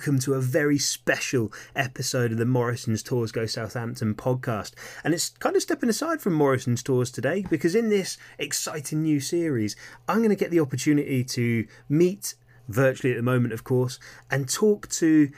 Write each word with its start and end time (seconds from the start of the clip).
welcome 0.00 0.18
to 0.18 0.32
a 0.32 0.40
very 0.40 0.78
special 0.78 1.52
episode 1.76 2.32
of 2.32 2.38
the 2.38 2.46
Morrison's 2.46 3.02
Tours 3.02 3.30
Go 3.30 3.44
Southampton 3.44 4.14
podcast. 4.14 4.72
And 5.04 5.12
it's 5.12 5.28
kind 5.28 5.54
of 5.54 5.60
stepping 5.60 5.90
aside 5.90 6.22
from 6.22 6.32
Morrison's 6.32 6.82
Tours 6.82 7.10
today 7.10 7.44
because 7.50 7.74
in 7.74 7.90
this 7.90 8.16
exciting 8.38 9.02
new 9.02 9.20
series, 9.20 9.76
I'm 10.08 10.20
going 10.20 10.30
to 10.30 10.36
get 10.36 10.50
the 10.50 10.58
opportunity 10.58 11.22
to 11.22 11.66
meet, 11.90 12.34
virtually 12.66 13.12
at 13.12 13.18
the 13.18 13.22
moment, 13.22 13.52
of 13.52 13.62
course, 13.62 13.98
and 14.30 14.48
talk 14.48 14.88
to 14.88 15.28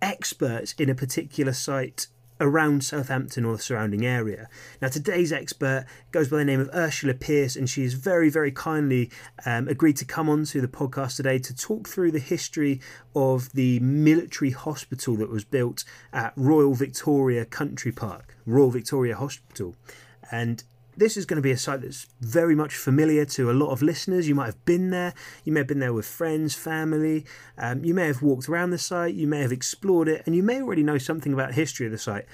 experts 0.00 0.74
in 0.78 0.88
a 0.88 0.94
particular 0.94 1.52
site 1.52 2.06
around 2.40 2.84
Southampton 2.84 3.44
or 3.44 3.56
the 3.56 3.62
surrounding 3.62 4.04
area. 4.04 4.48
Now, 4.80 4.88
today's 4.88 5.32
expert 5.32 5.86
goes 6.10 6.28
by 6.28 6.38
the 6.38 6.44
name 6.44 6.60
of 6.60 6.70
Ursula 6.74 7.14
Pierce, 7.14 7.56
and 7.56 7.68
she 7.68 7.82
has 7.82 7.94
very, 7.94 8.28
very 8.28 8.50
kindly 8.50 9.10
um, 9.46 9.68
agreed 9.68 9.96
to 9.98 10.04
come 10.04 10.28
on 10.28 10.44
to 10.46 10.60
the 10.60 10.68
podcast 10.68 11.16
today 11.16 11.38
to 11.38 11.54
talk 11.54 11.88
through 11.88 12.12
the 12.12 12.18
history 12.18 12.80
of 13.14 13.52
the 13.52 13.78
military 13.80 14.50
hospital 14.50 15.16
that 15.16 15.30
was 15.30 15.44
built 15.44 15.84
at 16.12 16.32
Royal 16.36 16.74
Victoria 16.74 17.44
Country 17.44 17.92
Park, 17.92 18.36
Royal 18.46 18.70
Victoria 18.70 19.16
Hospital. 19.16 19.76
And 20.30 20.64
this 20.96 21.16
is 21.16 21.26
going 21.26 21.36
to 21.36 21.42
be 21.42 21.50
a 21.50 21.56
site 21.56 21.82
that's 21.82 22.06
very 22.20 22.54
much 22.54 22.76
familiar 22.76 23.24
to 23.24 23.50
a 23.50 23.52
lot 23.52 23.70
of 23.70 23.82
listeners. 23.82 24.28
You 24.28 24.34
might 24.34 24.46
have 24.46 24.64
been 24.64 24.90
there, 24.90 25.14
you 25.44 25.52
may 25.52 25.60
have 25.60 25.66
been 25.66 25.80
there 25.80 25.92
with 25.92 26.06
friends, 26.06 26.54
family, 26.54 27.24
um, 27.58 27.84
you 27.84 27.94
may 27.94 28.06
have 28.06 28.22
walked 28.22 28.48
around 28.48 28.70
the 28.70 28.78
site, 28.78 29.14
you 29.14 29.26
may 29.26 29.40
have 29.40 29.52
explored 29.52 30.08
it, 30.08 30.22
and 30.26 30.34
you 30.34 30.42
may 30.42 30.60
already 30.60 30.82
know 30.82 30.98
something 30.98 31.32
about 31.32 31.48
the 31.48 31.54
history 31.54 31.86
of 31.86 31.92
the 31.92 31.98
site. 31.98 32.26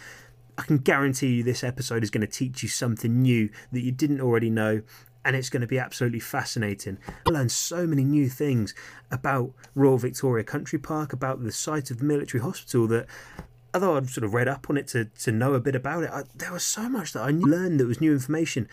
I 0.58 0.62
can 0.62 0.78
guarantee 0.78 1.36
you 1.36 1.42
this 1.42 1.64
episode 1.64 2.02
is 2.02 2.10
going 2.10 2.20
to 2.20 2.26
teach 2.26 2.62
you 2.62 2.68
something 2.68 3.22
new 3.22 3.48
that 3.72 3.80
you 3.80 3.92
didn't 3.92 4.20
already 4.20 4.50
know, 4.50 4.82
and 5.24 5.34
it's 5.34 5.48
going 5.48 5.62
to 5.62 5.66
be 5.66 5.78
absolutely 5.78 6.20
fascinating. 6.20 6.98
I 7.26 7.30
learned 7.30 7.52
so 7.52 7.86
many 7.86 8.04
new 8.04 8.28
things 8.28 8.74
about 9.10 9.52
Royal 9.74 9.98
Victoria 9.98 10.44
Country 10.44 10.78
Park, 10.78 11.12
about 11.12 11.42
the 11.42 11.52
site 11.52 11.90
of 11.90 11.98
the 11.98 12.04
military 12.04 12.42
hospital 12.42 12.86
that 12.88 13.06
although 13.74 13.96
I'd 13.96 14.08
sort 14.08 14.24
of 14.24 14.34
read 14.34 14.48
up 14.48 14.68
on 14.68 14.76
it 14.76 14.88
to, 14.88 15.04
to 15.04 15.32
know 15.32 15.54
a 15.54 15.60
bit 15.60 15.74
about 15.74 16.04
it, 16.04 16.10
I, 16.10 16.24
there 16.34 16.52
was 16.52 16.64
so 16.64 16.88
much 16.88 17.12
that 17.12 17.22
I 17.22 17.30
learned 17.30 17.80
that 17.80 17.86
was 17.86 18.00
new 18.00 18.12
information. 18.12 18.68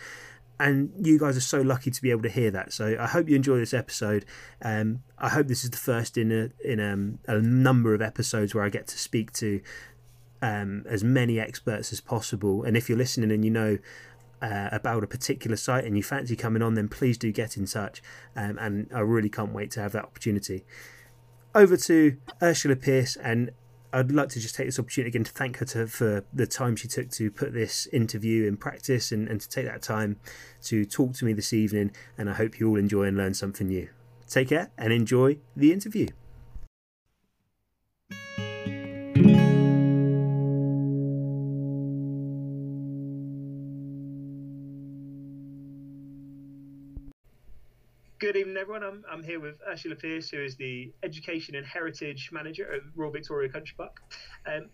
And 0.60 0.90
you 1.00 1.20
guys 1.20 1.36
are 1.36 1.40
so 1.40 1.60
lucky 1.60 1.90
to 1.92 2.02
be 2.02 2.10
able 2.10 2.22
to 2.22 2.28
hear 2.28 2.50
that. 2.50 2.72
So 2.72 2.96
I 2.98 3.06
hope 3.06 3.28
you 3.28 3.36
enjoy 3.36 3.58
this 3.58 3.72
episode. 3.72 4.24
Um, 4.60 5.04
I 5.16 5.28
hope 5.28 5.46
this 5.46 5.62
is 5.62 5.70
the 5.70 5.76
first 5.76 6.18
in 6.18 6.32
a 6.32 6.50
in 6.68 6.80
um, 6.80 7.20
a 7.28 7.38
number 7.38 7.94
of 7.94 8.02
episodes 8.02 8.56
where 8.56 8.64
I 8.64 8.68
get 8.68 8.88
to 8.88 8.98
speak 8.98 9.32
to 9.34 9.60
um, 10.42 10.84
as 10.88 11.04
many 11.04 11.38
experts 11.38 11.92
as 11.92 12.00
possible. 12.00 12.64
And 12.64 12.76
if 12.76 12.88
you're 12.88 12.98
listening 12.98 13.30
and 13.30 13.44
you 13.44 13.52
know 13.52 13.78
uh, 14.42 14.68
about 14.72 15.04
a 15.04 15.06
particular 15.06 15.56
site 15.56 15.84
and 15.84 15.96
you 15.96 16.02
fancy 16.02 16.34
coming 16.36 16.62
on, 16.62 16.74
then 16.74 16.88
please 16.88 17.18
do 17.18 17.30
get 17.30 17.56
in 17.56 17.66
touch. 17.66 18.02
Um, 18.36 18.58
and 18.58 18.88
I 18.92 19.00
really 19.00 19.28
can't 19.28 19.52
wait 19.52 19.70
to 19.72 19.80
have 19.80 19.92
that 19.92 20.04
opportunity. 20.04 20.64
Over 21.54 21.76
to 21.76 22.16
Ursula 22.42 22.74
Pierce 22.76 23.16
and 23.16 23.50
I'd 23.92 24.12
like 24.12 24.28
to 24.30 24.40
just 24.40 24.54
take 24.54 24.66
this 24.66 24.78
opportunity 24.78 25.08
again 25.08 25.24
to 25.24 25.32
thank 25.32 25.58
her 25.58 25.64
to, 25.66 25.86
for 25.86 26.24
the 26.32 26.46
time 26.46 26.76
she 26.76 26.88
took 26.88 27.10
to 27.12 27.30
put 27.30 27.54
this 27.54 27.86
interview 27.86 28.46
in 28.46 28.56
practice 28.56 29.12
and, 29.12 29.28
and 29.28 29.40
to 29.40 29.48
take 29.48 29.66
that 29.66 29.82
time 29.82 30.20
to 30.64 30.84
talk 30.84 31.14
to 31.14 31.24
me 31.24 31.32
this 31.32 31.52
evening. 31.52 31.92
And 32.18 32.28
I 32.28 32.34
hope 32.34 32.60
you 32.60 32.68
all 32.68 32.76
enjoy 32.76 33.04
and 33.04 33.16
learn 33.16 33.34
something 33.34 33.68
new. 33.68 33.88
Take 34.28 34.48
care 34.48 34.70
and 34.76 34.92
enjoy 34.92 35.38
the 35.56 35.72
interview. 35.72 36.08
Good 48.28 48.36
evening, 48.36 48.58
everyone. 48.58 48.84
I'm, 48.84 49.04
I'm 49.10 49.22
here 49.22 49.40
with 49.40 49.58
Ursula 49.66 49.94
Pierce, 49.96 50.28
who 50.28 50.44
is 50.44 50.54
the 50.54 50.92
Education 51.02 51.54
and 51.54 51.66
Heritage 51.66 52.28
Manager 52.30 52.70
at 52.74 52.82
Royal 52.94 53.10
Victoria 53.10 53.48
Country 53.48 53.74
Park. 53.74 54.02
Um, 54.44 54.68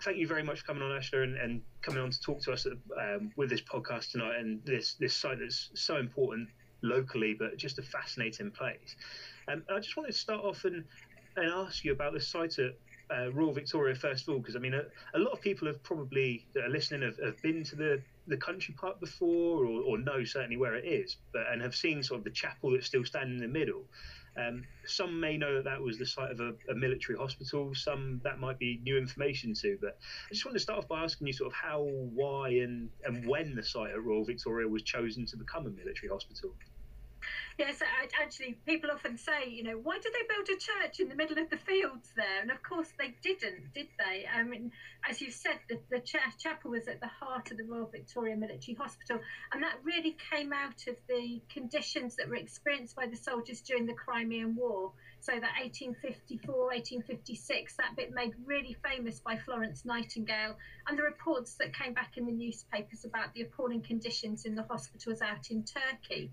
thank 0.00 0.16
you 0.16 0.26
very 0.26 0.42
much 0.42 0.60
for 0.60 0.68
coming 0.68 0.82
on, 0.82 0.92
Ursula, 0.92 1.24
and, 1.24 1.36
and 1.36 1.60
coming 1.82 2.00
on 2.00 2.10
to 2.10 2.18
talk 2.22 2.40
to 2.44 2.52
us 2.52 2.66
um, 2.66 3.32
with 3.36 3.50
this 3.50 3.60
podcast 3.60 4.12
tonight 4.12 4.36
and 4.38 4.64
this, 4.64 4.94
this 4.94 5.12
site 5.12 5.40
that's 5.40 5.68
so 5.74 5.98
important 5.98 6.48
locally, 6.80 7.36
but 7.38 7.58
just 7.58 7.78
a 7.78 7.82
fascinating 7.82 8.50
place. 8.50 8.96
Um, 9.46 9.62
I 9.70 9.78
just 9.78 9.94
wanted 9.94 10.12
to 10.12 10.18
start 10.18 10.42
off 10.42 10.64
and, 10.64 10.82
and 11.36 11.50
ask 11.50 11.84
you 11.84 11.92
about 11.92 12.14
the 12.14 12.20
site 12.22 12.58
at 12.58 12.78
uh, 13.10 13.32
Royal 13.32 13.52
Victoria 13.52 13.94
first 13.94 14.22
of 14.22 14.34
all, 14.34 14.40
because 14.40 14.56
I 14.56 14.58
mean, 14.58 14.74
a, 14.74 14.82
a, 15.14 15.18
lot 15.18 15.32
of 15.32 15.40
people 15.40 15.68
have 15.68 15.82
probably 15.82 16.46
that 16.54 16.64
are 16.64 16.68
listening 16.68 17.02
have, 17.02 17.18
have 17.24 17.40
been 17.42 17.62
to 17.64 17.76
the 17.76 18.02
the 18.28 18.36
country 18.36 18.74
park 18.76 18.98
before, 19.00 19.64
or, 19.64 19.82
or 19.82 19.98
know 19.98 20.24
certainly 20.24 20.56
where 20.56 20.74
it 20.74 20.84
is, 20.84 21.16
but 21.32 21.42
and 21.52 21.62
have 21.62 21.74
seen 21.74 22.02
sort 22.02 22.18
of 22.18 22.24
the 22.24 22.30
chapel 22.30 22.72
that's 22.72 22.86
still 22.86 23.04
standing 23.04 23.36
in 23.36 23.42
the 23.42 23.48
middle. 23.48 23.84
Um, 24.38 24.64
some 24.84 25.18
may 25.18 25.38
know 25.38 25.54
that 25.54 25.64
that 25.64 25.80
was 25.80 25.98
the 25.98 26.04
site 26.04 26.30
of 26.30 26.40
a, 26.40 26.52
a, 26.70 26.74
military 26.74 27.16
hospital. 27.16 27.74
Some 27.74 28.20
that 28.22 28.38
might 28.38 28.58
be 28.58 28.80
new 28.82 28.98
information 28.98 29.54
to. 29.54 29.78
But 29.80 29.98
I 30.26 30.34
just 30.34 30.44
want 30.44 30.56
to 30.56 30.60
start 30.60 30.80
off 30.80 30.88
by 30.88 31.02
asking 31.02 31.26
you 31.26 31.32
sort 31.32 31.52
of 31.52 31.54
how, 31.54 31.82
why, 31.82 32.50
and 32.50 32.90
and 33.04 33.26
when 33.26 33.54
the 33.54 33.62
site 33.62 33.92
at 33.92 34.02
Royal 34.02 34.24
Victoria 34.24 34.68
was 34.68 34.82
chosen 34.82 35.24
to 35.26 35.36
become 35.36 35.66
a 35.66 35.70
military 35.70 36.08
hospital. 36.10 36.54
Yes, 37.58 37.80
actually, 38.20 38.58
people 38.66 38.90
often 38.90 39.16
say, 39.16 39.48
you 39.48 39.62
know, 39.62 39.78
why 39.82 39.98
did 39.98 40.12
they 40.12 40.26
build 40.28 40.46
a 40.46 40.60
church 40.60 41.00
in 41.00 41.08
the 41.08 41.14
middle 41.14 41.38
of 41.38 41.48
the 41.48 41.56
fields 41.56 42.12
there? 42.14 42.42
And 42.42 42.50
of 42.50 42.62
course, 42.62 42.88
they 42.98 43.14
didn't, 43.22 43.72
did 43.72 43.88
they? 43.98 44.26
I 44.26 44.42
mean, 44.42 44.72
as 45.08 45.22
you 45.22 45.30
said, 45.30 45.60
the, 45.70 45.80
the 45.90 46.00
ch- 46.00 46.16
chapel 46.38 46.72
was 46.72 46.86
at 46.86 47.00
the 47.00 47.06
heart 47.06 47.50
of 47.50 47.56
the 47.56 47.64
Royal 47.64 47.86
Victoria 47.86 48.36
Military 48.36 48.74
Hospital, 48.74 49.20
and 49.52 49.62
that 49.62 49.76
really 49.84 50.18
came 50.30 50.52
out 50.52 50.86
of 50.86 50.96
the 51.08 51.40
conditions 51.48 52.16
that 52.16 52.28
were 52.28 52.36
experienced 52.36 52.94
by 52.94 53.06
the 53.06 53.16
soldiers 53.16 53.62
during 53.62 53.86
the 53.86 53.94
Crimean 53.94 54.54
War. 54.54 54.92
So 55.20 55.32
that 55.32 55.56
1854, 55.58 56.54
1856, 56.54 57.76
that 57.76 57.96
bit 57.96 58.12
made 58.12 58.34
really 58.44 58.76
famous 58.84 59.20
by 59.20 59.38
Florence 59.38 59.86
Nightingale, 59.86 60.56
and 60.86 60.98
the 60.98 61.02
reports 61.02 61.54
that 61.54 61.74
came 61.74 61.94
back 61.94 62.18
in 62.18 62.26
the 62.26 62.32
newspapers 62.32 63.06
about 63.06 63.32
the 63.32 63.42
appalling 63.42 63.80
conditions 63.80 64.44
in 64.44 64.54
the 64.54 64.62
hospitals 64.62 65.22
out 65.22 65.50
in 65.50 65.64
Turkey. 65.64 66.30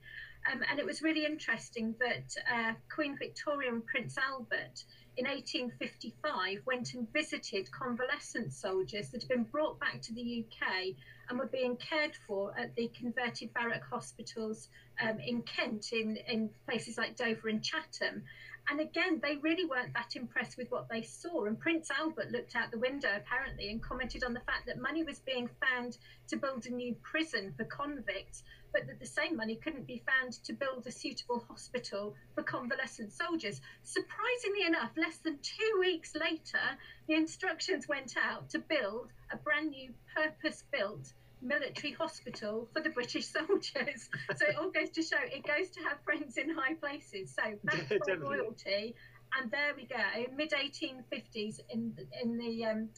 Um, 0.51 0.61
and 0.69 0.79
it 0.79 0.85
was 0.85 1.01
really 1.01 1.25
interesting 1.25 1.95
that 1.99 2.35
uh, 2.53 2.73
Queen 2.93 3.17
Victoria 3.17 3.71
and 3.71 3.85
Prince 3.85 4.17
Albert 4.17 4.83
in 5.15 5.25
1855 5.25 6.59
went 6.65 6.93
and 6.93 7.11
visited 7.13 7.71
convalescent 7.71 8.51
soldiers 8.51 9.09
that 9.09 9.21
had 9.21 9.29
been 9.29 9.43
brought 9.43 9.79
back 9.79 10.01
to 10.01 10.13
the 10.13 10.43
UK 10.43 10.95
and 11.29 11.39
were 11.39 11.47
being 11.47 11.77
cared 11.77 12.15
for 12.27 12.53
at 12.57 12.75
the 12.75 12.91
converted 12.99 13.53
barrack 13.53 13.83
hospitals 13.89 14.69
um, 15.01 15.19
in 15.19 15.41
Kent, 15.43 15.93
in, 15.93 16.17
in 16.27 16.49
places 16.67 16.97
like 16.97 17.15
Dover 17.15 17.47
and 17.47 17.63
Chatham. 17.63 18.23
And 18.69 18.79
again, 18.79 19.19
they 19.22 19.35
really 19.38 19.66
weren't 19.66 19.94
that 19.94 20.16
impressed 20.16 20.57
with 20.57 20.72
what 20.72 20.88
they 20.90 21.01
saw. 21.01 21.46
And 21.46 21.59
Prince 21.59 21.91
Albert 21.91 22.31
looked 22.31 22.56
out 22.56 22.72
the 22.72 22.79
window 22.79 23.09
apparently 23.16 23.69
and 23.69 23.84
commented 23.84 24.24
on 24.24 24.34
the 24.34 24.40
fact 24.41 24.66
that 24.68 24.79
money 24.79 25.03
was 25.03 25.19
being 25.19 25.50
found 25.62 25.97
to 26.29 26.38
build 26.38 26.66
a 26.66 26.69
new 26.69 26.96
prison 27.03 27.53
for 27.57 27.66
convicts, 27.66 28.44
but 28.72 28.88
that 28.88 29.00
the 29.00 29.06
same 29.06 29.35
money 29.35 29.56
couldn't 29.57 29.85
be 29.85 30.01
found 30.07 30.34
to 30.44 30.53
build 30.53 30.88
a 30.88 30.91
suitable 30.91 31.46
hospital 31.47 32.16
for 32.35 32.44
convalescent 32.44 33.12
soldiers. 33.12 33.59
Surprisingly 33.84 34.66
enough, 34.66 34.91
less 34.95 35.18
than 35.18 35.40
two 35.41 35.78
weeks 35.80 36.16
later, 36.16 36.78
the 37.07 37.16
instructions 37.16 37.90
went 37.90 38.16
out 38.18 38.50
to 38.50 38.59
build 38.59 39.12
a 39.31 39.38
brand 39.38 39.72
new 39.72 39.94
purpose 40.16 40.63
built 40.72 41.12
military 41.43 41.93
hospital 41.93 42.67
for 42.73 42.81
the 42.81 42.89
British 42.89 43.27
soldiers. 43.37 44.09
so 44.35 44.45
it 44.47 44.55
all 44.57 44.71
goes 44.71 44.89
to 44.91 45.01
show 45.01 45.17
it 45.21 45.45
goes 45.45 45.69
to 45.71 45.81
have 45.81 45.97
friends 46.03 46.37
in 46.37 46.49
high 46.49 46.73
places. 46.75 47.35
So 47.35 47.53
back 47.63 47.87
for 47.87 48.17
royalty, 48.17 48.95
and 49.39 49.51
there 49.51 49.73
we 49.75 49.85
go, 49.85 50.35
mid 50.35 50.51
1850s 50.51 51.59
in 51.69 51.95
in 52.21 52.37
the 52.37 52.65
um, 52.65 52.89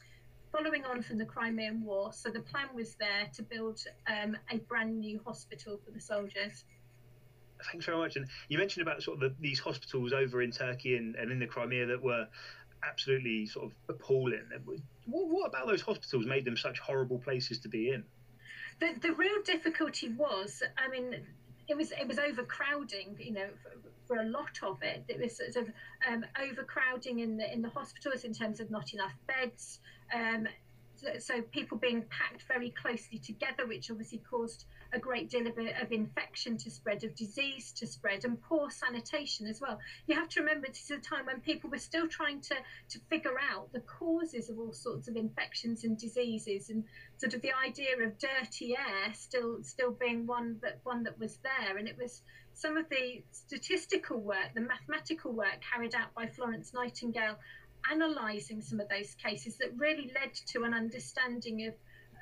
following 0.51 0.85
on 0.85 1.01
from 1.01 1.17
the 1.17 1.25
Crimean 1.25 1.84
War. 1.84 2.13
So 2.13 2.29
the 2.29 2.41
plan 2.41 2.67
was 2.73 2.96
there 2.96 3.29
to 3.34 3.43
build 3.43 3.79
um, 4.08 4.37
a 4.52 4.58
brand 4.58 4.99
new 4.99 5.20
hospital 5.25 5.79
for 5.84 5.91
the 5.91 5.99
soldiers. 5.99 6.64
Thanks 7.72 7.85
very 7.85 7.97
much. 7.97 8.16
And 8.16 8.28
you 8.49 8.58
mentioned 8.58 8.85
about 8.85 9.02
sort 9.02 9.22
of 9.22 9.22
the, 9.22 9.35
these 9.40 9.59
hospitals 9.59 10.14
over 10.14 10.41
in 10.41 10.52
Turkey 10.52 10.97
and, 10.97 11.16
and 11.16 11.31
in 11.31 11.40
the 11.40 11.47
Crimea 11.47 11.85
that 11.87 12.02
were 12.02 12.28
absolutely 12.87 13.46
sort 13.46 13.66
of 13.66 13.72
appalling. 13.90 14.43
What, 15.05 15.28
what 15.28 15.47
about 15.47 15.67
those 15.67 15.81
hospitals 15.81 16.25
made 16.25 16.46
them 16.46 16.58
such 16.58 16.79
horrible 16.79 17.20
places 17.20 17.59
to 17.59 17.70
be 17.70 17.90
in? 17.90 18.03
The, 18.79 18.93
the 19.01 19.13
real 19.13 19.41
difficulty 19.43 20.09
was, 20.09 20.61
I 20.77 20.89
mean, 20.89 21.16
it 21.67 21.75
was 21.75 21.91
it 21.91 22.07
was 22.07 22.19
overcrowding, 22.19 23.17
you 23.19 23.33
know, 23.33 23.47
for, 23.61 23.72
for 24.07 24.22
a 24.22 24.25
lot 24.25 24.59
of 24.61 24.81
it. 24.83 25.03
It 25.07 25.19
was 25.19 25.37
sort 25.37 25.55
of 25.55 25.73
um, 26.07 26.25
overcrowding 26.39 27.19
in 27.19 27.37
the 27.37 27.51
in 27.51 27.61
the 27.61 27.69
hospitals 27.69 28.23
in 28.23 28.33
terms 28.33 28.59
of 28.59 28.69
not 28.69 28.93
enough 28.93 29.13
beds. 29.27 29.79
Um, 30.13 30.47
so 31.20 31.42
people 31.42 31.78
being 31.78 32.03
packed 32.09 32.44
very 32.47 32.72
closely 32.72 33.18
together, 33.18 33.66
which 33.68 33.90
obviously 33.92 34.22
caused 34.30 34.66
a 34.94 35.00
great 35.00 35.30
deal 35.30 35.47
of, 35.47 35.58
of 35.58 35.92
infection 35.92 36.58
to 36.58 36.72
spread, 36.72 37.03
of 37.03 37.16
disease 37.16 37.72
to 37.74 37.88
spread, 37.88 38.26
and 38.26 38.42
poor 38.42 38.70
sanitation 38.70 39.47
as 39.47 39.62
well. 39.62 39.80
You 40.08 40.16
have 40.16 40.30
to 40.30 40.40
remember 40.40 40.68
this 40.68 40.84
is 40.84 40.92
a 40.92 40.97
time 40.97 41.26
when 41.26 41.42
people 41.42 41.70
were 41.70 41.78
still 41.78 42.08
trying 42.08 42.42
to, 42.42 42.56
to 42.90 43.00
figure 43.09 43.36
out 43.52 43.72
the 43.74 43.82
causes 43.82 44.50
of 44.50 44.59
all 44.59 44.74
sorts 44.74 45.08
of 45.08 45.16
infections 45.16 45.84
and 45.84 45.97
diseases, 45.97 46.70
and 46.70 46.84
sort 47.18 47.34
of 47.34 47.42
the 47.42 47.53
idea 47.53 47.97
of 48.02 48.18
dirty 48.18 48.76
air 48.76 49.14
still 49.14 49.64
still 49.64 49.92
being 49.92 50.26
one 50.26 50.58
that 50.62 50.80
one 50.84 51.03
that 51.03 51.20
was 51.20 51.38
there, 51.38 51.78
and 51.78 51.88
it 51.88 51.97
was 51.97 52.22
some 52.56 52.78
of 52.78 52.88
the 52.90 53.22
statistical 53.32 54.18
work, 54.18 54.53
the 54.53 54.62
mathematical 54.62 55.34
work 55.34 55.59
carried 55.74 55.94
out 55.94 56.14
by 56.16 56.26
Florence 56.26 56.74
Nightingale 56.74 57.38
analysing 57.91 58.61
some 58.61 58.79
of 58.79 58.90
those 58.90 59.16
cases 59.16 59.58
that 59.58 59.70
really 59.78 60.11
led 60.20 60.34
to 60.34 60.64
an 60.64 60.73
understanding 60.73 61.67
of 61.67 61.73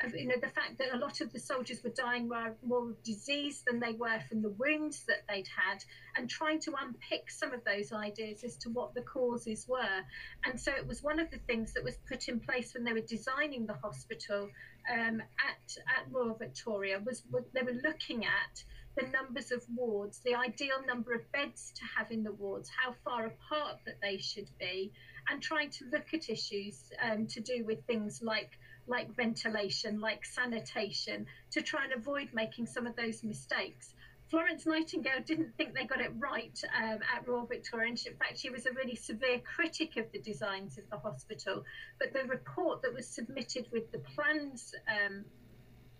of, 0.04 0.16
you 0.16 0.28
know 0.28 0.36
the 0.42 0.50
fact 0.50 0.78
that 0.80 0.94
a 0.94 0.98
lot 0.98 1.22
of 1.22 1.32
the 1.32 1.40
soldiers 1.40 1.84
were 1.84 1.92
dying 1.92 2.28
more, 2.28 2.90
of 2.90 3.04
disease 3.04 3.64
than 3.66 3.80
they 3.80 3.94
were 3.94 4.20
from 4.28 4.42
the 4.42 4.50
wounds 4.50 5.06
that 5.08 5.24
they'd 5.30 5.48
had, 5.48 5.84
and 6.18 6.30
trying 6.30 6.60
to 6.62 6.74
unpick 6.82 7.30
some 7.30 7.54
of 7.54 7.64
those 7.64 7.92
ideas 7.92 8.44
as 8.44 8.56
to 8.58 8.70
what 8.70 8.94
the 8.94 9.02
causes 9.02 9.68
were. 9.68 10.02
And 10.46 10.60
so 10.60 10.72
it 10.72 10.88
was 10.88 11.04
one 11.04 11.20
of 11.20 11.30
the 11.32 11.38
things 11.38 11.74
that 11.74 11.84
was 11.84 11.98
put 12.08 12.28
in 12.28 12.40
place 12.40 12.74
when 12.74 12.84
they 12.84 12.94
were 12.94 13.02
designing 13.02 13.66
the 13.66 13.74
hospital 13.76 14.50
um, 14.92 15.22
at 15.22 15.78
at 15.98 16.12
Royal 16.12 16.36
Victoria 16.36 17.00
was 17.04 17.24
what 17.30 17.44
they 17.54 17.62
were 17.62 17.80
looking 17.84 18.26
at 18.26 18.64
the 18.96 19.08
numbers 19.08 19.52
of 19.52 19.64
wards, 19.76 20.20
the 20.20 20.36
ideal 20.36 20.86
number 20.86 21.14
of 21.14 21.32
beds 21.32 21.74
to 21.76 21.82
have 21.98 22.12
in 22.12 22.24
the 22.24 22.32
wards, 22.32 22.70
how 22.70 22.94
far 23.04 23.26
apart 23.26 23.78
that 23.86 24.00
they 24.02 24.18
should 24.18 24.50
be, 24.60 24.92
and 25.30 25.42
trying 25.42 25.70
to 25.72 25.86
look 25.92 26.14
at 26.14 26.30
issues 26.30 26.92
um, 27.02 27.28
to 27.28 27.42
do 27.42 27.64
with 27.66 27.86
things 27.86 28.22
like 28.22 28.52
like 28.86 29.16
ventilation, 29.16 30.02
like 30.02 30.26
sanitation, 30.26 31.26
to 31.52 31.62
try 31.62 31.86
and 31.86 31.94
avoid 31.94 32.28
making 32.34 32.66
some 32.66 32.86
of 32.86 32.96
those 32.98 33.24
mistakes. 33.24 33.94
Florence 34.30 34.66
Nightingale 34.66 35.22
didn't 35.26 35.56
think 35.56 35.74
they 35.74 35.86
got 35.86 36.02
it 36.02 36.12
right 36.18 36.60
um, 36.78 37.00
at 37.16 37.28
Royal 37.28 37.46
Victoria. 37.46 37.90
In 37.90 37.96
fact, 37.96 38.40
she 38.40 38.50
was 38.50 38.66
a 38.66 38.74
really 38.74 38.96
severe 38.96 39.40
critic 39.40 39.96
of 39.96 40.12
the 40.12 40.20
designs 40.20 40.78
of 40.78 40.90
the 40.90 40.98
hospital. 40.98 41.64
But 42.00 42.14
the 42.14 42.28
report 42.28 42.82
that 42.82 42.94
was 42.94 43.08
submitted 43.08 43.68
with 43.72 43.92
the 43.92 44.00
plans 44.00 44.74
um, 44.90 45.24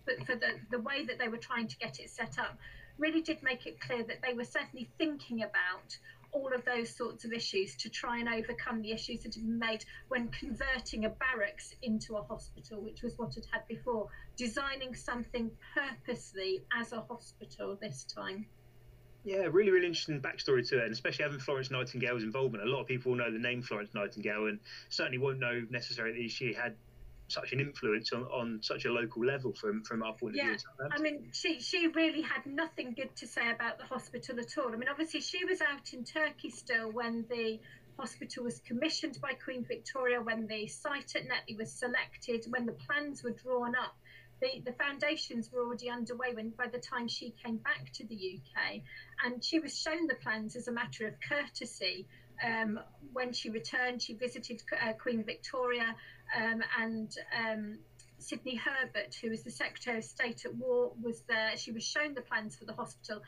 for 0.04 0.34
the, 0.34 0.58
the 0.70 0.80
way 0.80 1.04
that 1.06 1.18
they 1.18 1.28
were 1.28 1.38
trying 1.38 1.68
to 1.68 1.76
get 1.78 2.00
it 2.00 2.10
set 2.10 2.38
up 2.38 2.58
really 2.98 3.22
did 3.22 3.42
make 3.42 3.66
it 3.66 3.80
clear 3.80 4.04
that 4.04 4.18
they 4.26 4.34
were 4.34 4.44
certainly 4.44 4.88
thinking 4.98 5.42
about 5.42 5.96
all 6.34 6.52
of 6.52 6.64
those 6.64 6.94
sorts 6.94 7.24
of 7.24 7.32
issues 7.32 7.76
to 7.76 7.88
try 7.88 8.18
and 8.18 8.28
overcome 8.28 8.82
the 8.82 8.90
issues 8.90 9.22
that 9.22 9.34
have 9.34 9.44
been 9.44 9.58
made 9.58 9.84
when 10.08 10.28
converting 10.28 11.04
a 11.04 11.08
barracks 11.08 11.72
into 11.82 12.16
a 12.16 12.22
hospital, 12.22 12.80
which 12.82 13.02
was 13.02 13.16
what 13.16 13.36
it 13.36 13.46
had 13.52 13.66
before, 13.68 14.08
designing 14.36 14.94
something 14.94 15.50
purposely 15.74 16.64
as 16.78 16.92
a 16.92 17.00
hospital 17.02 17.78
this 17.80 18.04
time. 18.04 18.46
Yeah, 19.22 19.48
really, 19.50 19.70
really 19.70 19.86
interesting 19.86 20.20
backstory 20.20 20.68
to 20.68 20.78
it, 20.80 20.84
and 20.84 20.92
especially 20.92 21.22
having 21.22 21.38
Florence 21.38 21.70
Nightingale's 21.70 22.24
involvement. 22.24 22.68
A 22.68 22.70
lot 22.70 22.80
of 22.80 22.86
people 22.86 23.14
know 23.14 23.30
the 23.30 23.38
name 23.38 23.62
Florence 23.62 23.94
Nightingale, 23.94 24.48
and 24.48 24.58
certainly 24.90 25.18
won't 25.18 25.38
know 25.38 25.64
necessarily 25.70 26.28
she 26.28 26.52
had 26.52 26.74
such 27.34 27.52
an 27.52 27.60
influence 27.60 28.12
on, 28.12 28.22
on 28.24 28.60
such 28.62 28.84
a 28.84 28.92
local 28.92 29.24
level 29.24 29.52
from 29.52 29.82
from 29.82 30.02
our 30.02 30.14
point 30.14 30.36
yeah. 30.36 30.52
of 30.52 30.60
view. 30.60 30.88
I 30.90 31.00
mean, 31.00 31.28
she 31.32 31.60
she 31.60 31.88
really 31.88 32.22
had 32.22 32.46
nothing 32.46 32.94
good 32.94 33.14
to 33.16 33.26
say 33.26 33.50
about 33.50 33.78
the 33.78 33.84
hospital 33.84 34.38
at 34.38 34.56
all. 34.58 34.72
I 34.72 34.76
mean, 34.76 34.88
obviously 34.88 35.20
she 35.20 35.44
was 35.44 35.60
out 35.60 35.92
in 35.92 36.04
Turkey 36.04 36.50
still 36.50 36.90
when 36.90 37.26
the 37.28 37.58
hospital 37.98 38.44
was 38.44 38.60
commissioned 38.60 39.18
by 39.20 39.32
Queen 39.34 39.64
Victoria, 39.64 40.20
when 40.20 40.46
the 40.46 40.66
site 40.66 41.14
at 41.16 41.22
Netley 41.22 41.56
was 41.58 41.72
selected, 41.72 42.44
when 42.48 42.66
the 42.66 42.72
plans 42.72 43.22
were 43.22 43.30
drawn 43.30 43.74
up. 43.76 43.94
The, 44.40 44.62
the 44.64 44.72
foundations 44.72 45.50
were 45.52 45.60
already 45.60 45.88
underway 45.88 46.34
when 46.34 46.50
by 46.50 46.66
the 46.66 46.80
time 46.80 47.06
she 47.06 47.34
came 47.44 47.58
back 47.58 47.92
to 47.94 48.06
the 48.06 48.16
UK 48.16 48.82
and 49.24 49.42
she 49.42 49.60
was 49.60 49.78
shown 49.78 50.08
the 50.08 50.16
plans 50.16 50.56
as 50.56 50.66
a 50.66 50.72
matter 50.72 51.06
of 51.06 51.14
courtesy 51.26 52.08
um, 52.42 52.80
when 53.12 53.32
she 53.32 53.50
returned, 53.50 54.02
she 54.02 54.14
visited 54.14 54.62
uh, 54.82 54.92
Queen 54.94 55.22
Victoria 55.24 55.94
um, 56.36 56.62
and 56.80 57.16
um, 57.38 57.78
Sidney 58.18 58.56
Herbert, 58.56 59.14
who 59.20 59.30
was 59.30 59.42
the 59.42 59.50
Secretary 59.50 59.98
of 59.98 60.04
State 60.04 60.44
at 60.44 60.54
War, 60.54 60.92
was 61.02 61.22
there. 61.28 61.56
She 61.56 61.72
was 61.72 61.84
shown 61.84 62.14
the 62.14 62.22
plans 62.22 62.56
for 62.56 62.64
the 62.64 62.72
hospital, 62.72 63.22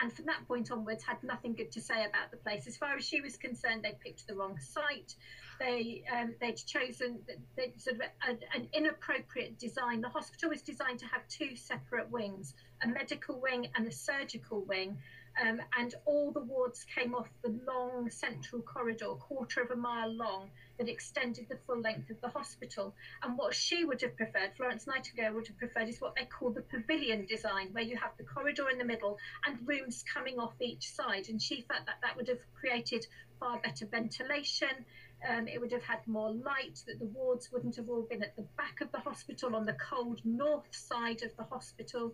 and 0.00 0.12
from 0.12 0.26
that 0.26 0.46
point 0.46 0.70
onwards, 0.70 1.04
had 1.04 1.22
nothing 1.22 1.54
good 1.54 1.72
to 1.72 1.80
say 1.80 2.04
about 2.04 2.30
the 2.30 2.36
place. 2.36 2.66
As 2.66 2.76
far 2.76 2.96
as 2.96 3.04
she 3.06 3.20
was 3.20 3.36
concerned, 3.36 3.82
they 3.82 3.96
picked 4.04 4.26
the 4.26 4.34
wrong 4.34 4.58
site. 4.58 5.14
They 5.58 6.02
um, 6.12 6.34
they'd 6.40 6.56
chosen 6.56 7.20
they 7.56 7.72
sort 7.76 7.96
of 7.96 8.02
an 8.54 8.68
inappropriate 8.72 9.58
design. 9.58 10.00
The 10.00 10.08
hospital 10.08 10.50
was 10.50 10.62
designed 10.62 10.98
to 11.00 11.06
have 11.06 11.26
two 11.28 11.56
separate 11.56 12.10
wings: 12.10 12.54
a 12.82 12.88
medical 12.88 13.40
wing 13.40 13.68
and 13.74 13.86
a 13.86 13.92
surgical 13.92 14.62
wing 14.62 14.98
um, 15.40 15.60
and 15.78 15.94
all 16.04 16.30
the 16.30 16.40
wards 16.40 16.84
came 16.94 17.14
off 17.14 17.28
the 17.42 17.58
long 17.66 18.10
central 18.10 18.62
corridor, 18.62 19.14
quarter 19.14 19.62
of 19.62 19.70
a 19.70 19.76
mile 19.76 20.12
long, 20.12 20.50
that 20.78 20.88
extended 20.88 21.46
the 21.48 21.58
full 21.66 21.80
length 21.80 22.10
of 22.10 22.20
the 22.20 22.28
hospital. 22.28 22.94
And 23.22 23.38
what 23.38 23.54
she 23.54 23.84
would 23.84 24.00
have 24.02 24.16
preferred, 24.16 24.52
Florence 24.56 24.86
Nightingale 24.86 25.34
would 25.34 25.46
have 25.46 25.58
preferred, 25.58 25.88
is 25.88 26.00
what 26.00 26.14
they 26.16 26.24
call 26.24 26.50
the 26.50 26.62
pavilion 26.62 27.26
design, 27.26 27.68
where 27.72 27.84
you 27.84 27.96
have 27.96 28.12
the 28.18 28.24
corridor 28.24 28.68
in 28.70 28.78
the 28.78 28.84
middle 28.84 29.18
and 29.46 29.58
rooms 29.66 30.04
coming 30.12 30.38
off 30.38 30.54
each 30.60 30.90
side. 30.90 31.28
And 31.28 31.40
she 31.40 31.62
felt 31.62 31.86
that 31.86 32.00
that 32.02 32.16
would 32.16 32.28
have 32.28 32.40
created 32.54 33.06
far 33.38 33.58
better 33.58 33.86
ventilation. 33.86 34.84
Um, 35.28 35.46
it 35.46 35.60
would 35.60 35.72
have 35.72 35.84
had 35.84 36.06
more 36.06 36.32
light, 36.32 36.82
that 36.86 36.98
the 36.98 37.06
wards 37.06 37.50
wouldn't 37.52 37.76
have 37.76 37.88
all 37.88 38.02
been 38.02 38.22
at 38.22 38.34
the 38.34 38.46
back 38.56 38.80
of 38.80 38.90
the 38.90 38.98
hospital 38.98 39.54
on 39.54 39.66
the 39.66 39.74
cold 39.74 40.20
north 40.24 40.74
side 40.74 41.22
of 41.22 41.36
the 41.36 41.44
hospital 41.44 42.12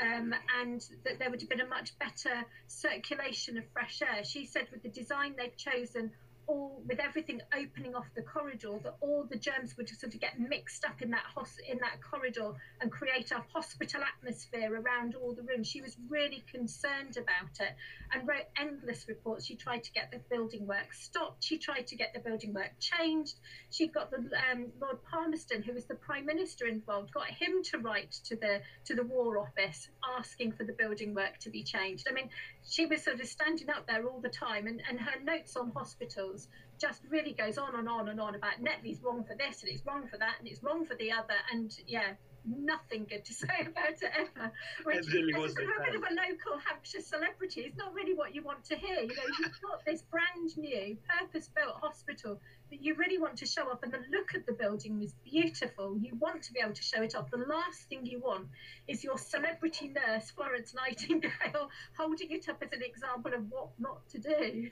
um, 0.00 0.34
and 0.60 0.80
that 1.04 1.18
there 1.18 1.30
would 1.30 1.40
have 1.40 1.48
been 1.48 1.60
a 1.60 1.68
much 1.68 1.98
better 1.98 2.44
circulation 2.66 3.56
of 3.58 3.64
fresh 3.72 4.02
air. 4.02 4.24
She 4.24 4.46
said 4.46 4.66
with 4.70 4.82
the 4.82 4.88
design 4.88 5.34
they've 5.36 5.56
chosen, 5.56 6.10
all 6.46 6.82
with 6.86 7.00
everything 7.00 7.40
opening 7.56 7.94
off 7.94 8.06
the 8.14 8.22
corridor 8.22 8.78
that 8.82 8.94
all 9.00 9.24
the 9.28 9.36
germs 9.36 9.76
would 9.76 9.86
just 9.86 10.00
sort 10.00 10.14
of 10.14 10.20
get 10.20 10.38
mixed 10.38 10.84
up 10.84 11.02
in 11.02 11.10
that 11.10 11.24
hos- 11.34 11.58
in 11.68 11.78
that 11.78 11.98
corridor 12.02 12.52
and 12.80 12.90
create 12.92 13.30
a 13.32 13.42
hospital 13.52 14.00
atmosphere 14.02 14.72
around 14.74 15.14
all 15.14 15.34
the 15.34 15.42
rooms. 15.42 15.66
She 15.66 15.80
was 15.80 15.96
really 16.08 16.44
concerned 16.50 17.16
about 17.16 17.60
it 17.60 17.74
and 18.12 18.28
wrote 18.28 18.46
endless 18.58 19.06
reports. 19.08 19.44
She 19.46 19.56
tried 19.56 19.82
to 19.84 19.92
get 19.92 20.10
the 20.10 20.20
building 20.30 20.66
work 20.66 20.92
stopped. 20.92 21.42
She 21.42 21.58
tried 21.58 21.86
to 21.88 21.96
get 21.96 22.12
the 22.14 22.20
building 22.20 22.54
work 22.54 22.72
changed. 22.78 23.34
She 23.70 23.88
got 23.88 24.10
the 24.10 24.18
um, 24.52 24.66
Lord 24.80 24.98
Palmerston, 25.10 25.62
who 25.62 25.72
was 25.72 25.86
the 25.86 25.94
Prime 25.94 26.26
Minister, 26.26 26.66
involved, 26.66 27.12
got 27.12 27.26
him 27.28 27.62
to 27.70 27.78
write 27.78 28.12
to 28.24 28.36
the 28.36 28.60
to 28.84 28.94
the 28.94 29.04
War 29.04 29.38
Office 29.38 29.88
asking 30.16 30.52
for 30.52 30.64
the 30.64 30.72
building 30.72 31.14
work 31.14 31.38
to 31.40 31.50
be 31.50 31.62
changed. 31.62 32.06
I 32.08 32.12
mean, 32.12 32.28
she 32.68 32.86
was 32.86 33.02
sort 33.02 33.20
of 33.20 33.26
standing 33.26 33.70
up 33.70 33.86
there 33.86 34.06
all 34.06 34.20
the 34.20 34.28
time, 34.28 34.66
and, 34.66 34.80
and 34.88 35.00
her 35.00 35.20
notes 35.22 35.56
on 35.56 35.72
hospitals 35.72 36.35
just 36.78 37.00
really 37.08 37.32
goes 37.32 37.58
on 37.58 37.74
and 37.74 37.88
on 37.88 38.08
and 38.08 38.20
on 38.20 38.34
about 38.34 38.54
Netley's 38.60 39.02
wrong 39.02 39.24
for 39.24 39.34
this 39.34 39.62
and 39.62 39.72
it's 39.72 39.84
wrong 39.86 40.06
for 40.08 40.18
that 40.18 40.34
and 40.38 40.48
it's 40.48 40.62
wrong 40.62 40.84
for 40.84 40.94
the 40.96 41.12
other, 41.12 41.34
and 41.52 41.72
yeah, 41.86 42.12
nothing 42.46 43.06
good 43.08 43.24
to 43.24 43.34
say 43.42 43.66
about 43.66 44.02
it 44.02 44.10
ever. 44.16 44.52
Which 44.84 44.98
is 44.98 45.12
really 45.12 45.34
was 45.34 45.52
a 45.52 45.56
bit 45.56 45.94
of 45.94 46.02
a 46.02 46.14
local 46.14 46.58
Hampshire 46.64 47.00
celebrity. 47.00 47.62
It's 47.62 47.76
not 47.76 47.94
really 47.94 48.14
what 48.14 48.34
you 48.34 48.42
want 48.42 48.64
to 48.66 48.76
hear. 48.76 49.00
You 49.00 49.08
know, 49.08 49.28
you've 49.38 49.60
got 49.60 49.84
this 49.84 50.02
brand 50.02 50.56
new, 50.56 50.96
purpose-built 51.20 51.76
hospital 51.80 52.40
that 52.70 52.82
you 52.82 52.94
really 52.94 53.18
want 53.18 53.36
to 53.38 53.46
show 53.46 53.62
off, 53.70 53.82
and 53.82 53.92
the 53.92 54.02
look 54.10 54.34
of 54.34 54.44
the 54.46 54.52
building 54.52 55.00
is 55.02 55.14
beautiful. 55.24 55.96
You 56.00 56.16
want 56.16 56.42
to 56.42 56.52
be 56.52 56.60
able 56.60 56.74
to 56.74 56.82
show 56.82 57.02
it 57.02 57.14
off. 57.14 57.30
The 57.30 57.44
last 57.48 57.82
thing 57.88 58.04
you 58.04 58.20
want 58.20 58.48
is 58.88 59.04
your 59.04 59.18
celebrity 59.18 59.92
nurse, 59.94 60.30
Florence 60.30 60.74
Nightingale, 60.74 61.70
holding 61.96 62.30
it 62.30 62.48
up 62.48 62.62
as 62.62 62.72
an 62.72 62.82
example 62.82 63.34
of 63.34 63.44
what 63.50 63.68
not 63.78 64.08
to 64.10 64.18
do. 64.18 64.70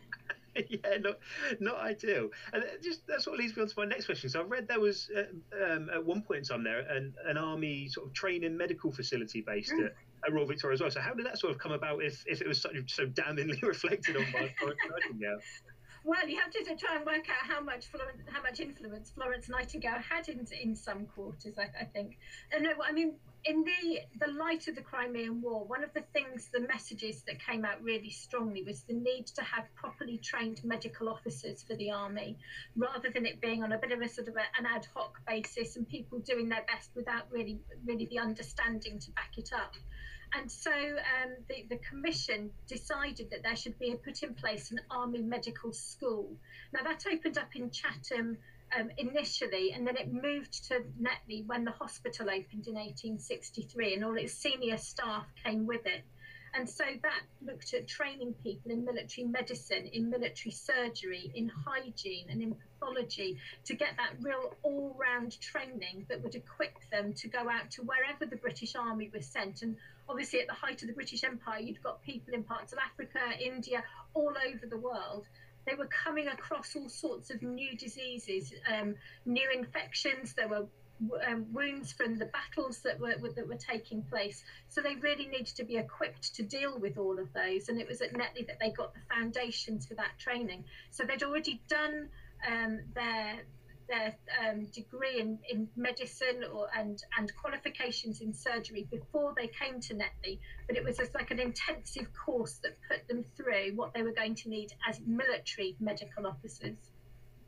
yeah, 0.69 0.99
not 1.01 1.19
not 1.61 1.77
ideal. 1.79 2.29
And 2.53 2.65
just 2.83 3.07
that's 3.07 3.27
what 3.27 3.39
leads 3.39 3.57
me 3.57 3.63
on 3.63 3.69
to 3.69 3.75
my 3.77 3.85
next 3.85 4.07
question. 4.07 4.31
So 4.31 4.41
I 4.41 4.45
read 4.45 4.69
there 4.69 4.81
was 4.81 5.11
uh, 5.17 5.73
um, 5.73 5.91
at 5.93 6.05
one 6.05 6.23
point 6.23 6.39
in 6.39 6.45
time 6.45 6.65
there 6.65 6.81
an, 6.81 7.15
an 7.27 7.37
army 7.37 7.89
sort 7.89 8.07
of 8.07 8.13
training 8.13 8.57
medical 8.57 8.93
facility 8.93 9.41
based 9.41 9.73
mm. 9.73 9.87
at, 9.87 9.95
at, 10.27 10.33
Royal 10.33 10.47
Victoria 10.47 10.75
as 10.75 10.81
well. 10.81 10.91
So 10.91 11.01
how 11.01 11.15
did 11.15 11.27
that 11.27 11.39
sort 11.39 11.53
of 11.53 11.59
come 11.59 11.73
about 11.73 12.03
if, 12.03 12.25
if 12.27 12.41
it 12.41 12.49
was 12.49 12.61
so, 12.61 12.71
so 12.87 13.07
damningly 13.07 13.61
reflected 13.63 14.17
on 14.17 14.25
by 14.33 14.53
Florence 14.59 14.81
Nightingale? 14.91 15.39
Well, 16.05 16.29
you 16.29 16.39
have 16.39 16.51
to 16.51 16.77
try 16.77 16.97
and 16.97 17.07
work 17.07 17.31
out 17.31 17.49
how 17.49 17.63
much 17.63 17.87
Florence, 17.87 18.21
how 18.31 18.43
much 18.43 18.61
influence 18.61 19.11
Florence 19.11 19.49
Nightingale 19.49 20.03
had 20.09 20.29
in 20.29 20.47
in 20.63 20.77
some 20.77 21.07
quarters. 21.07 21.55
I, 21.59 21.71
I 21.81 21.85
think. 21.85 22.19
And 22.53 22.65
no, 22.65 22.73
I 22.87 22.93
mean 22.93 23.15
in 23.45 23.65
the 23.65 24.01
the 24.25 24.33
light 24.33 24.69
of 24.69 24.75
the 24.75 24.81
Crimean 24.81 25.43
War, 25.43 25.65
one 25.65 25.85
of 25.85 25.93
the 25.93 26.05
things, 26.13 26.49
the 26.53 26.61
messages 26.61 27.23
that 27.27 27.45
came 27.45 27.65
out 27.65 27.83
really 27.83 28.11
strongly 28.11 28.63
was 28.63 28.83
the 28.83 28.95
need 28.95 29.27
to 29.35 29.43
have 29.43 29.65
properly 29.75 30.19
trained 30.19 30.63
medical 30.65 31.09
officers 31.09 31.63
for 31.63 31.77
the 31.77 31.91
army, 31.91 32.39
rather 32.77 33.11
than 33.11 33.27
it 33.27 33.41
being 33.41 33.63
on 33.63 33.73
a 33.73 33.79
bit 33.79 33.93
of 33.93 34.01
a 34.01 34.09
sort 34.09 34.29
of 34.29 34.37
a, 34.37 34.59
an 34.59 34.67
ad 34.67 34.87
hoc 34.95 35.19
basis 35.27 35.77
and 35.77 35.89
people 35.89 36.19
doing 36.21 36.49
their 36.49 36.65
best 36.67 36.91
without 36.95 37.31
really 37.31 37.61
really 37.85 38.07
the 38.07 38.19
understanding 38.19 38.99
to 38.99 39.11
back 39.13 39.33
it 39.37 39.51
up. 39.53 39.75
And 40.37 40.51
so 40.51 40.73
um, 40.73 41.37
the, 41.49 41.67
the 41.71 41.81
commission 41.89 42.51
decided 42.67 43.31
that 43.31 43.45
there 43.45 43.55
should 43.55 43.79
be 43.79 43.93
a, 43.93 43.97
put 43.97 44.23
in 44.23 44.35
place 44.35 44.73
an 44.73 44.81
army 44.91 45.23
medical 45.23 45.73
school. 45.73 46.37
Now 46.73 46.83
that 46.83 47.05
opened 47.07 47.39
up 47.39 47.55
in 47.55 47.71
Chatham 47.71 48.39
um, 48.79 48.91
initially, 48.99 49.73
and 49.73 49.87
then 49.87 49.97
it 49.97 50.13
moved 50.13 50.69
to 50.69 50.83
Netley 51.01 51.47
when 51.47 51.65
the 51.65 51.71
hospital 51.71 52.29
opened 52.29 52.67
in 52.67 52.75
1863, 52.75 53.95
and 53.95 54.05
all 54.05 54.17
its 54.17 54.35
senior 54.35 54.77
staff 54.77 55.27
came 55.45 55.67
with 55.67 55.87
it. 55.87 56.03
And 56.57 56.69
so 56.71 56.85
that 57.03 57.23
looked 57.45 57.75
at 57.75 57.89
training 57.89 58.35
people 58.45 58.71
in 58.71 58.85
military 58.85 59.27
medicine, 59.27 59.87
in 59.93 60.09
military 60.09 60.53
surgery, 60.53 61.33
in 61.35 61.51
hygiene, 61.67 62.27
and 62.31 62.41
in 62.41 62.55
pathology 62.55 63.39
to 63.65 63.75
get 63.75 63.97
that 63.97 64.13
real 64.23 64.55
all 64.63 64.97
round 64.99 65.41
training 65.41 66.07
that 66.09 66.23
would 66.23 66.37
equip 66.37 66.79
them 66.93 67.13
to 67.15 67.29
go 67.29 67.51
out 67.51 67.73
to 67.73 67.83
wherever 67.83 68.25
the 68.25 68.37
British 68.37 68.77
Army 68.77 69.11
was 69.13 69.27
sent. 69.27 69.63
And 69.63 69.77
obviously, 70.09 70.41
at 70.41 70.47
the 70.47 70.55
height 70.55 70.81
of 70.83 70.87
the 70.87 70.95
British 70.95 71.25
Empire, 71.25 71.59
you'd 71.59 71.83
got 71.83 72.01
people 72.03 72.35
in 72.35 72.45
parts 72.45 72.73
of 72.73 72.79
Africa, 72.79 73.19
India, 73.41 73.83
all 74.15 74.35
over 74.49 74.67
the 74.67 74.79
world 74.79 75.27
they 75.67 75.75
were 75.75 75.89
coming 75.89 76.29
across 76.29 76.77
all 76.77 76.89
sorts 76.89 77.31
of 77.31 77.43
new 77.43 77.77
diseases, 77.77 78.53
um, 78.73 78.95
new 79.25 79.49
infections. 79.55 80.35
There 80.35 80.49
were 80.49 80.67
um, 81.27 81.47
wounds 81.53 81.93
from 81.93 82.17
the 82.17 82.27
battles 82.27 82.79
that 82.81 82.99
were 83.01 83.15
that 83.35 83.49
were 83.49 83.57
taking 83.57 84.03
place. 84.03 84.45
So 84.69 84.81
they 84.81 84.95
really 84.97 85.27
needed 85.27 85.55
to 85.57 85.65
be 85.65 85.77
equipped 85.77 86.35
to 86.37 86.43
deal 86.43 86.79
with 86.79 86.99
all 86.99 87.19
of 87.19 87.33
those. 87.33 87.69
And 87.69 87.81
it 87.81 87.89
was 87.89 88.01
at 88.01 88.15
Netley 88.15 88.47
that 88.47 88.59
they 88.61 88.71
got 88.71 88.95
the 88.95 89.01
foundations 89.15 89.87
for 89.87 89.95
that 89.95 90.19
training. 90.19 90.65
So 90.91 91.05
they'd 91.05 91.23
already 91.23 91.61
done 91.69 92.09
um, 92.47 92.81
their 92.95 93.43
their 93.89 94.15
um, 94.43 94.67
degree 94.67 95.21
in, 95.21 95.39
in 95.49 95.69
medicine 95.77 96.45
or 96.53 96.69
and 96.77 97.03
and 97.19 97.33
qualifications 97.37 98.21
in 98.21 98.33
surgery 98.33 98.87
before 98.91 99.35
they 99.37 99.49
came 99.49 99.81
to 99.81 99.95
Netley, 99.95 100.39
but 100.67 100.77
it 100.77 100.85
was 100.85 100.97
just 100.97 101.15
like 101.15 101.31
an 101.31 101.39
intensive 101.39 102.09
course 102.15 102.61
that 102.63 102.77
put 102.89 103.07
them 103.09 103.25
through 103.37 103.73
what 103.75 103.95
they 103.95 104.03
were 104.03 104.13
going 104.13 104.35
to 104.37 104.49
need 104.49 104.73
as 104.89 105.01
military 105.07 105.77
medical 105.81 106.27
officers. 106.27 106.77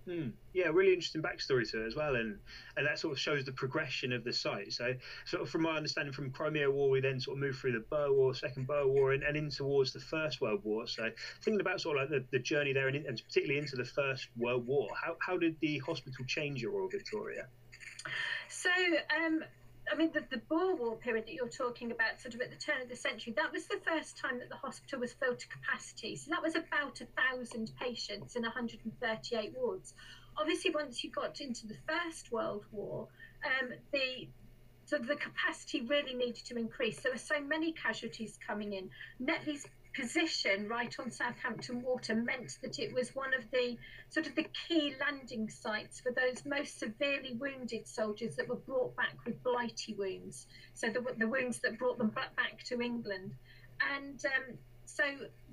Hmm. 0.07 0.29
Yeah, 0.53 0.69
really 0.69 0.93
interesting 0.93 1.21
backstory 1.21 1.69
to 1.73 1.83
it 1.83 1.87
as 1.87 1.97
well, 1.97 2.15
and 2.15 2.39
and 2.77 2.87
that 2.87 2.99
sort 2.99 3.13
of 3.13 3.19
shows 3.19 3.45
the 3.45 3.51
progression 3.53 4.13
of 4.13 4.23
the 4.23 4.33
site. 4.33 4.73
So, 4.73 4.95
sort 5.25 5.43
of 5.43 5.51
from 5.51 5.63
my 5.63 5.77
understanding, 5.77 6.13
from 6.13 6.31
Crimea 6.31 6.71
War, 6.71 6.89
we 6.89 7.01
then 7.01 7.19
sort 7.19 7.37
of 7.37 7.41
moved 7.41 7.59
through 7.59 7.73
the 7.73 7.85
Boer 7.91 8.13
War, 8.13 8.33
Second 8.33 8.69
Boer 8.69 8.87
War, 8.87 9.13
and, 9.13 9.25
and 9.25 9.37
in 9.37 9.51
towards 9.51 9.93
the 9.93 9.99
First 9.99 10.41
World 10.41 10.61
War. 10.63 10.87
So, 10.87 11.11
thinking 11.43 11.61
about 11.61 11.81
sort 11.81 11.97
of 11.97 12.09
like 12.09 12.23
the, 12.31 12.39
the 12.39 12.43
journey 12.43 12.73
there, 12.73 12.87
and, 12.87 13.05
and 13.05 13.21
particularly 13.27 13.59
into 13.59 13.75
the 13.75 13.85
First 13.85 14.29
World 14.37 14.65
War, 14.65 14.91
how 15.03 15.17
how 15.19 15.37
did 15.37 15.57
the 15.61 15.79
hospital 15.79 16.25
change 16.25 16.63
your 16.63 16.71
Royal 16.71 16.89
Victoria? 16.89 17.49
So, 18.49 18.71
um, 19.25 19.43
I 19.91 19.97
mean, 19.97 20.11
the, 20.13 20.25
the 20.31 20.43
Boer 20.49 20.75
War 20.75 20.97
period 20.97 21.27
that 21.27 21.35
you're 21.35 21.49
talking 21.49 21.93
about, 21.93 22.21
sort 22.21 22.35
of 22.35 22.41
at 22.41 22.51
the 22.51 22.57
turn 22.57 22.83
of 22.83 22.89
the 22.89 22.97
century, 22.97 23.33
that 23.37 23.53
was 23.53 23.67
the 23.67 23.81
first 23.87 24.19
time 24.19 24.39
that 24.39 24.49
the 24.49 24.57
hospital 24.57 25.01
was 25.01 25.13
filled 25.13 25.39
to 25.39 25.47
capacity. 25.49 26.17
So 26.17 26.31
that 26.31 26.43
was 26.43 26.57
about 26.57 27.01
a 27.01 27.07
thousand 27.07 27.71
patients 27.81 28.37
in 28.37 28.43
138 28.43 29.55
wards. 29.57 29.95
Obviously, 30.37 30.71
once 30.71 31.03
you 31.05 31.11
got 31.11 31.41
into 31.41 31.67
the 31.67 31.77
First 31.89 32.33
World 32.33 32.65
War, 32.73 33.09
um, 33.45 33.71
the 33.93 34.29
so 34.87 34.99
the 34.99 35.17
capacity 35.17 35.81
really 35.81 36.15
needed 36.15 36.45
to 36.47 36.57
increase. 36.57 37.01
There 37.01 37.11
were 37.11 37.19
so 37.19 37.41
many 37.41 37.73
casualties 37.73 38.39
coming 38.47 38.73
in. 38.73 38.89
Netley's 39.21 39.67
position 39.99 40.69
right 40.69 40.95
on 40.99 41.11
Southampton 41.11 41.83
Water 41.83 42.15
meant 42.15 42.59
that 42.63 42.79
it 42.79 42.93
was 42.93 43.15
one 43.15 43.33
of 43.35 43.51
the 43.51 43.77
sort 44.11 44.27
of 44.27 44.35
the 44.35 44.47
key 44.69 44.95
landing 45.01 45.49
sites 45.49 46.01
for 46.01 46.13
those 46.13 46.45
most 46.45 46.79
severely 46.79 47.35
wounded 47.39 47.87
soldiers 47.87 48.37
that 48.37 48.49
were 48.49 48.57
brought 48.57 48.95
back 48.97 49.15
with 49.25 49.43
blighty 49.43 49.95
wounds. 49.95 50.47
So 50.75 50.89
the, 50.89 51.05
the 51.19 51.29
wounds 51.29 51.61
that 51.61 51.79
brought 51.79 51.99
them 51.99 52.11
back 52.11 52.63
to 52.67 52.81
England. 52.81 53.33
And 53.95 54.23
um, 54.27 54.59
so 54.85 55.05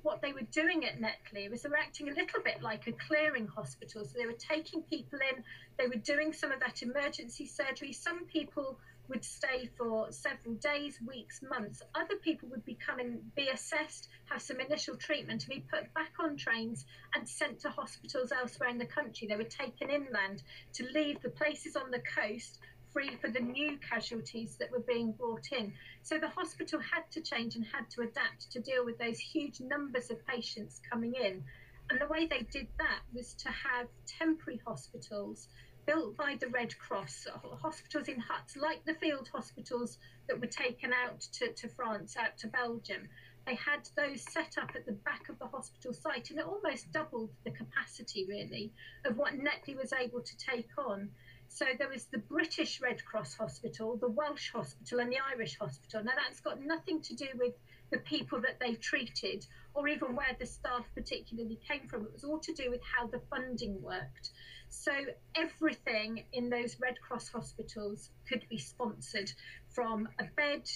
what 0.03 0.21
they 0.21 0.33
were 0.33 0.47
doing 0.51 0.85
at 0.85 0.99
Netley 0.99 1.49
was 1.49 1.61
they 1.61 1.69
were 1.69 1.77
acting 1.77 2.09
a 2.09 2.13
little 2.13 2.41
bit 2.43 2.61
like 2.61 2.87
a 2.87 2.91
clearing 2.91 3.47
hospital. 3.47 4.03
So 4.03 4.11
they 4.17 4.25
were 4.25 4.33
taking 4.33 4.83
people 4.83 5.19
in, 5.31 5.43
they 5.77 5.87
were 5.87 6.01
doing 6.01 6.33
some 6.33 6.51
of 6.51 6.59
that 6.59 6.83
emergency 6.83 7.47
surgery. 7.47 7.93
Some 7.93 8.25
people 8.25 8.77
would 9.09 9.23
stay 9.23 9.69
for 9.77 10.11
several 10.11 10.55
days, 10.55 10.99
weeks, 11.05 11.41
months. 11.41 11.81
Other 11.93 12.15
people 12.15 12.49
would 12.49 12.65
be 12.65 12.75
coming, 12.75 13.19
be 13.35 13.49
assessed, 13.49 14.07
have 14.29 14.41
some 14.41 14.59
initial 14.59 14.95
treatment, 14.95 15.43
and 15.43 15.55
be 15.55 15.65
put 15.69 15.93
back 15.93 16.13
on 16.19 16.37
trains 16.37 16.85
and 17.13 17.27
sent 17.27 17.59
to 17.61 17.69
hospitals 17.69 18.31
elsewhere 18.31 18.69
in 18.69 18.77
the 18.77 18.85
country. 18.85 19.27
They 19.27 19.35
were 19.35 19.43
taken 19.43 19.89
inland 19.89 20.43
to 20.73 20.87
leave 20.93 21.21
the 21.21 21.29
places 21.29 21.75
on 21.75 21.91
the 21.91 21.99
coast 21.99 22.59
free 22.93 23.15
for 23.19 23.29
the 23.29 23.39
new 23.39 23.77
casualties 23.77 24.55
that 24.57 24.71
were 24.71 24.83
being 24.87 25.11
brought 25.13 25.51
in. 25.51 25.73
So 26.03 26.19
the 26.19 26.29
hospital 26.29 26.79
had 26.79 27.09
to 27.11 27.21
change 27.21 27.55
and 27.55 27.65
had 27.65 27.89
to 27.91 28.01
adapt 28.01 28.51
to 28.51 28.59
deal 28.59 28.85
with 28.85 28.99
those 28.99 29.19
huge 29.19 29.59
numbers 29.59 30.11
of 30.11 30.25
patients 30.27 30.79
coming 30.89 31.13
in. 31.15 31.43
And 31.89 31.99
the 31.99 32.07
way 32.07 32.27
they 32.27 32.45
did 32.51 32.67
that 32.77 33.01
was 33.13 33.33
to 33.35 33.49
have 33.49 33.87
temporary 34.05 34.61
hospitals 34.65 35.47
built 35.85 36.15
by 36.17 36.37
the 36.39 36.47
Red 36.47 36.77
Cross, 36.77 37.27
uh, 37.33 37.55
hospitals 37.55 38.07
in 38.07 38.19
huts, 38.19 38.55
like 38.55 38.83
the 38.85 38.93
field 38.95 39.29
hospitals 39.31 39.97
that 40.27 40.39
were 40.39 40.47
taken 40.47 40.91
out 40.93 41.21
to, 41.33 41.51
to 41.53 41.67
France, 41.69 42.17
out 42.17 42.37
to 42.39 42.47
Belgium. 42.47 43.09
They 43.45 43.55
had 43.55 43.89
those 43.97 44.21
set 44.31 44.57
up 44.57 44.71
at 44.75 44.85
the 44.85 44.93
back 44.93 45.27
of 45.29 45.37
the 45.39 45.47
hospital 45.47 45.93
site, 45.93 46.29
and 46.29 46.39
it 46.39 46.45
almost 46.45 46.91
doubled 46.91 47.29
the 47.43 47.51
capacity, 47.51 48.25
really, 48.25 48.71
of 49.05 49.17
what 49.17 49.33
Netley 49.33 49.75
was 49.75 49.91
able 49.91 50.21
to 50.21 50.37
take 50.37 50.69
on. 50.77 51.09
So 51.49 51.65
there 51.77 51.89
was 51.89 52.05
the 52.05 52.19
British 52.19 52.81
Red 52.81 53.03
Cross 53.05 53.35
Hospital, 53.35 53.97
the 53.97 54.09
Welsh 54.09 54.51
Hospital, 54.51 55.01
and 55.01 55.11
the 55.11 55.19
Irish 55.33 55.57
Hospital. 55.59 56.03
Now, 56.03 56.13
that's 56.15 56.39
got 56.39 56.61
nothing 56.61 57.01
to 57.01 57.15
do 57.15 57.27
with 57.35 57.53
the 57.91 57.99
people 57.99 58.41
that 58.41 58.59
they 58.59 58.73
treated 58.73 59.45
or 59.75 59.87
even 59.87 60.15
where 60.15 60.35
the 60.39 60.45
staff 60.45 60.85
particularly 60.95 61.59
came 61.67 61.87
from. 61.87 62.05
It 62.05 62.13
was 62.13 62.23
all 62.23 62.39
to 62.39 62.53
do 62.53 62.71
with 62.71 62.81
how 62.83 63.07
the 63.07 63.21
funding 63.29 63.81
worked. 63.81 64.31
So 64.75 64.91
everything 65.35 66.25
in 66.33 66.49
those 66.49 66.79
Red 66.81 66.99
Cross 66.99 67.29
hospitals 67.29 68.09
could 68.27 68.43
be 68.49 68.57
sponsored 68.57 69.31
from 69.69 70.09
a 70.19 70.23
bed, 70.35 70.67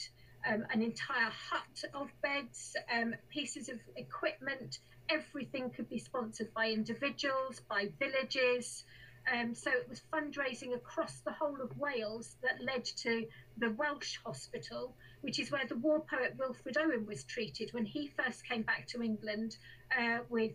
um, 0.48 0.66
an 0.72 0.84
entire 0.84 1.32
hut 1.32 1.84
of 1.96 2.10
beds, 2.22 2.78
um, 2.96 3.16
pieces 3.30 3.70
of 3.70 3.80
equipment. 3.96 4.80
Everything 5.10 5.72
could 5.72 5.90
be 5.90 5.98
sponsored 5.98 6.54
by 6.54 6.70
individuals, 6.70 7.60
by 7.68 7.90
villages. 7.98 8.86
Um, 9.32 9.54
so 9.54 9.72
it 9.72 9.90
was 9.90 10.02
fundraising 10.14 10.74
across 10.74 11.20
the 11.20 11.34
whole 11.34 11.62
of 11.62 11.78
Wales 11.78 12.38
that 12.44 12.64
led 12.64 12.86
to 12.86 13.26
the 13.58 13.72
Welsh 13.72 14.20
Hospital, 14.26 14.96
which 15.22 15.40
is 15.40 15.52
where 15.52 15.66
the 15.68 15.76
war 15.76 16.00
poet 16.00 16.36
Wilfred 16.38 16.78
Owen 16.78 17.06
was 17.06 17.24
treated 17.24 17.74
when 17.74 17.86
he 17.86 18.08
first 18.08 18.48
came 18.48 18.62
back 18.62 18.88
to 18.88 19.02
England 19.02 19.58
uh, 19.98 20.20
with 20.30 20.54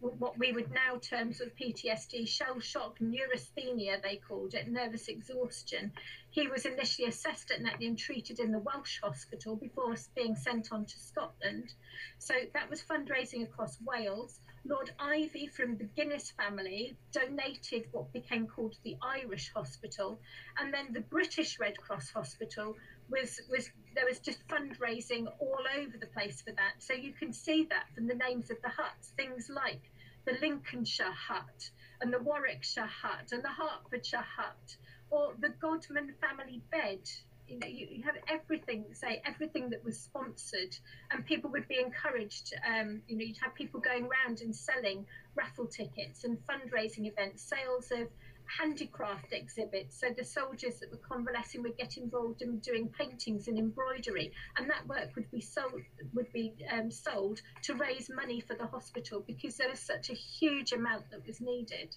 what 0.00 0.38
we 0.38 0.52
would 0.52 0.70
now 0.70 0.98
term 1.00 1.32
sort 1.32 1.50
of 1.50 1.56
PTSD, 1.56 2.26
shell 2.28 2.60
shock, 2.60 2.98
neurasthenia, 3.00 4.00
they 4.02 4.16
called 4.16 4.54
it, 4.54 4.68
nervous 4.68 5.08
exhaustion. 5.08 5.92
He 6.30 6.48
was 6.48 6.64
initially 6.66 7.08
assessed 7.08 7.50
at 7.50 7.60
Netley 7.60 7.86
and 7.86 7.98
treated 7.98 8.40
in 8.40 8.52
the 8.52 8.58
Welsh 8.58 9.00
hospital 9.02 9.56
before 9.56 9.94
being 10.14 10.36
sent 10.36 10.72
on 10.72 10.84
to 10.84 10.98
Scotland. 10.98 11.72
So 12.18 12.34
that 12.54 12.70
was 12.70 12.82
fundraising 12.82 13.42
across 13.42 13.78
Wales. 13.80 14.40
Lord 14.66 14.92
Iveagh 14.98 15.52
from 15.52 15.76
the 15.76 15.84
Guinness 15.84 16.30
family 16.30 16.96
donated 17.12 17.86
what 17.92 18.10
became 18.14 18.46
called 18.46 18.78
the 18.82 18.96
Irish 19.02 19.52
Hospital, 19.52 20.18
and 20.58 20.72
then 20.72 20.92
the 20.94 21.02
British 21.02 21.60
Red 21.60 21.76
Cross 21.76 22.10
Hospital 22.10 22.74
was 23.10 23.42
was 23.50 23.70
there 23.94 24.06
was 24.06 24.20
just 24.20 24.46
fundraising 24.48 25.26
all 25.38 25.60
over 25.76 25.98
the 25.98 26.06
place 26.06 26.40
for 26.40 26.52
that. 26.52 26.74
So 26.78 26.94
you 26.94 27.12
can 27.12 27.32
see 27.32 27.64
that 27.64 27.94
from 27.94 28.06
the 28.06 28.14
names 28.14 28.50
of 28.50 28.56
the 28.62 28.70
huts, 28.70 29.12
things 29.18 29.50
like 29.50 29.82
the 30.24 30.38
Lincolnshire 30.40 31.12
hut 31.12 31.70
and 32.00 32.10
the 32.10 32.22
Warwickshire 32.22 32.86
hut 32.86 33.32
and 33.32 33.42
the 33.42 33.48
Hertfordshire 33.48 34.24
hut, 34.36 34.76
or 35.10 35.34
the 35.40 35.50
Godman 35.60 36.14
family 36.22 36.62
bed. 36.70 37.00
You 37.48 37.58
know, 37.58 37.66
you, 37.66 37.86
you 37.90 38.02
have 38.04 38.16
everything, 38.28 38.86
say 38.92 39.20
everything 39.26 39.68
that 39.70 39.84
was 39.84 39.98
sponsored, 39.98 40.76
and 41.10 41.26
people 41.26 41.50
would 41.50 41.68
be 41.68 41.78
encouraged. 41.78 42.54
Um, 42.66 43.02
you 43.06 43.18
know, 43.18 43.24
you'd 43.24 43.38
have 43.42 43.54
people 43.54 43.80
going 43.80 44.04
around 44.06 44.40
and 44.40 44.54
selling 44.54 45.04
raffle 45.34 45.66
tickets 45.66 46.24
and 46.24 46.38
fundraising 46.46 47.06
events, 47.06 47.42
sales 47.42 47.90
of 47.92 48.08
handicraft 48.46 49.32
exhibits. 49.32 49.98
So 49.98 50.08
the 50.16 50.24
soldiers 50.24 50.80
that 50.80 50.90
were 50.90 51.00
convalescing 51.08 51.62
would 51.62 51.76
get 51.76 51.96
involved 51.96 52.42
in 52.42 52.58
doing 52.58 52.88
paintings 52.88 53.48
and 53.48 53.58
embroidery, 53.58 54.32
and 54.56 54.68
that 54.70 54.86
work 54.86 55.14
would 55.16 55.30
be 55.30 55.40
sold 55.40 55.82
would 56.14 56.32
be 56.32 56.54
um, 56.72 56.90
sold 56.90 57.40
to 57.62 57.74
raise 57.74 58.10
money 58.14 58.40
for 58.40 58.54
the 58.54 58.66
hospital 58.66 59.22
because 59.26 59.56
there 59.56 59.68
was 59.68 59.80
such 59.80 60.10
a 60.10 60.14
huge 60.14 60.72
amount 60.72 61.10
that 61.10 61.26
was 61.26 61.40
needed. 61.40 61.94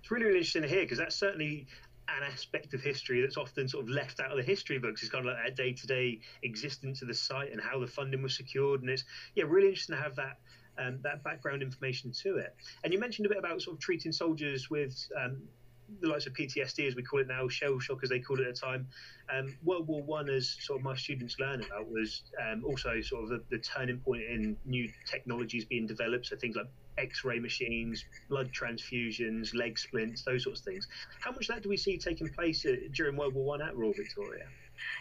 It's 0.00 0.10
really, 0.10 0.24
really 0.24 0.38
interesting 0.38 0.62
to 0.62 0.68
hear 0.68 0.82
because 0.82 0.98
that's 0.98 1.16
certainly 1.16 1.66
an 2.16 2.30
aspect 2.30 2.74
of 2.74 2.80
history 2.80 3.20
that's 3.20 3.36
often 3.36 3.68
sort 3.68 3.84
of 3.84 3.90
left 3.90 4.20
out 4.20 4.30
of 4.30 4.36
the 4.36 4.42
history 4.42 4.78
books. 4.78 5.02
It's 5.02 5.10
kind 5.10 5.26
of 5.26 5.34
like 5.34 5.46
a 5.46 5.50
day-to-day 5.50 6.20
existence 6.42 7.02
of 7.02 7.08
the 7.08 7.14
site 7.14 7.52
and 7.52 7.60
how 7.60 7.80
the 7.80 7.86
funding 7.86 8.22
was 8.22 8.36
secured, 8.36 8.82
and 8.82 8.90
it's 8.90 9.04
yeah, 9.34 9.44
really 9.46 9.68
interesting 9.68 9.96
to 9.96 10.02
have 10.02 10.16
that 10.16 10.38
um, 10.78 10.98
that 11.02 11.22
background 11.22 11.62
information 11.62 12.12
to 12.22 12.36
it. 12.36 12.54
And 12.84 12.92
you 12.92 12.98
mentioned 12.98 13.26
a 13.26 13.28
bit 13.28 13.38
about 13.38 13.60
sort 13.60 13.76
of 13.76 13.80
treating 13.80 14.12
soldiers 14.12 14.70
with 14.70 14.96
um, 15.22 15.42
the 16.00 16.08
likes 16.08 16.26
of 16.26 16.32
PTSD, 16.32 16.88
as 16.88 16.94
we 16.94 17.02
call 17.02 17.20
it 17.20 17.28
now, 17.28 17.48
shell 17.48 17.78
shock, 17.78 18.00
as 18.02 18.08
they 18.08 18.18
called 18.18 18.40
it 18.40 18.46
at 18.46 18.54
the 18.54 18.60
time. 18.60 18.88
Um, 19.32 19.56
World 19.62 19.86
War 19.86 20.02
One, 20.02 20.28
as 20.28 20.56
sort 20.60 20.80
of 20.80 20.84
my 20.84 20.96
students 20.96 21.36
learn 21.38 21.62
about, 21.62 21.88
was 21.90 22.22
um, 22.40 22.64
also 22.64 23.00
sort 23.00 23.24
of 23.24 23.28
the, 23.30 23.42
the, 23.50 23.58
turning 23.58 23.98
point 23.98 24.22
in 24.22 24.56
new 24.64 24.90
technologies 25.06 25.64
being 25.64 25.86
developed. 25.86 26.26
So 26.26 26.36
things 26.36 26.56
like 26.56 26.68
X-ray 26.98 27.38
machines, 27.38 28.04
blood 28.28 28.50
transfusions, 28.52 29.54
leg 29.54 29.78
splints, 29.78 30.22
those 30.22 30.44
sorts 30.44 30.60
of 30.60 30.66
things. 30.66 30.88
How 31.20 31.32
much 31.32 31.48
of 31.48 31.54
that 31.56 31.62
do 31.62 31.68
we 31.68 31.76
see 31.76 31.96
taking 31.96 32.28
place 32.28 32.64
uh, 32.66 32.74
during 32.92 33.16
World 33.16 33.34
War 33.34 33.44
One 33.44 33.62
at 33.62 33.76
Royal 33.76 33.92
Victoria? 33.92 34.44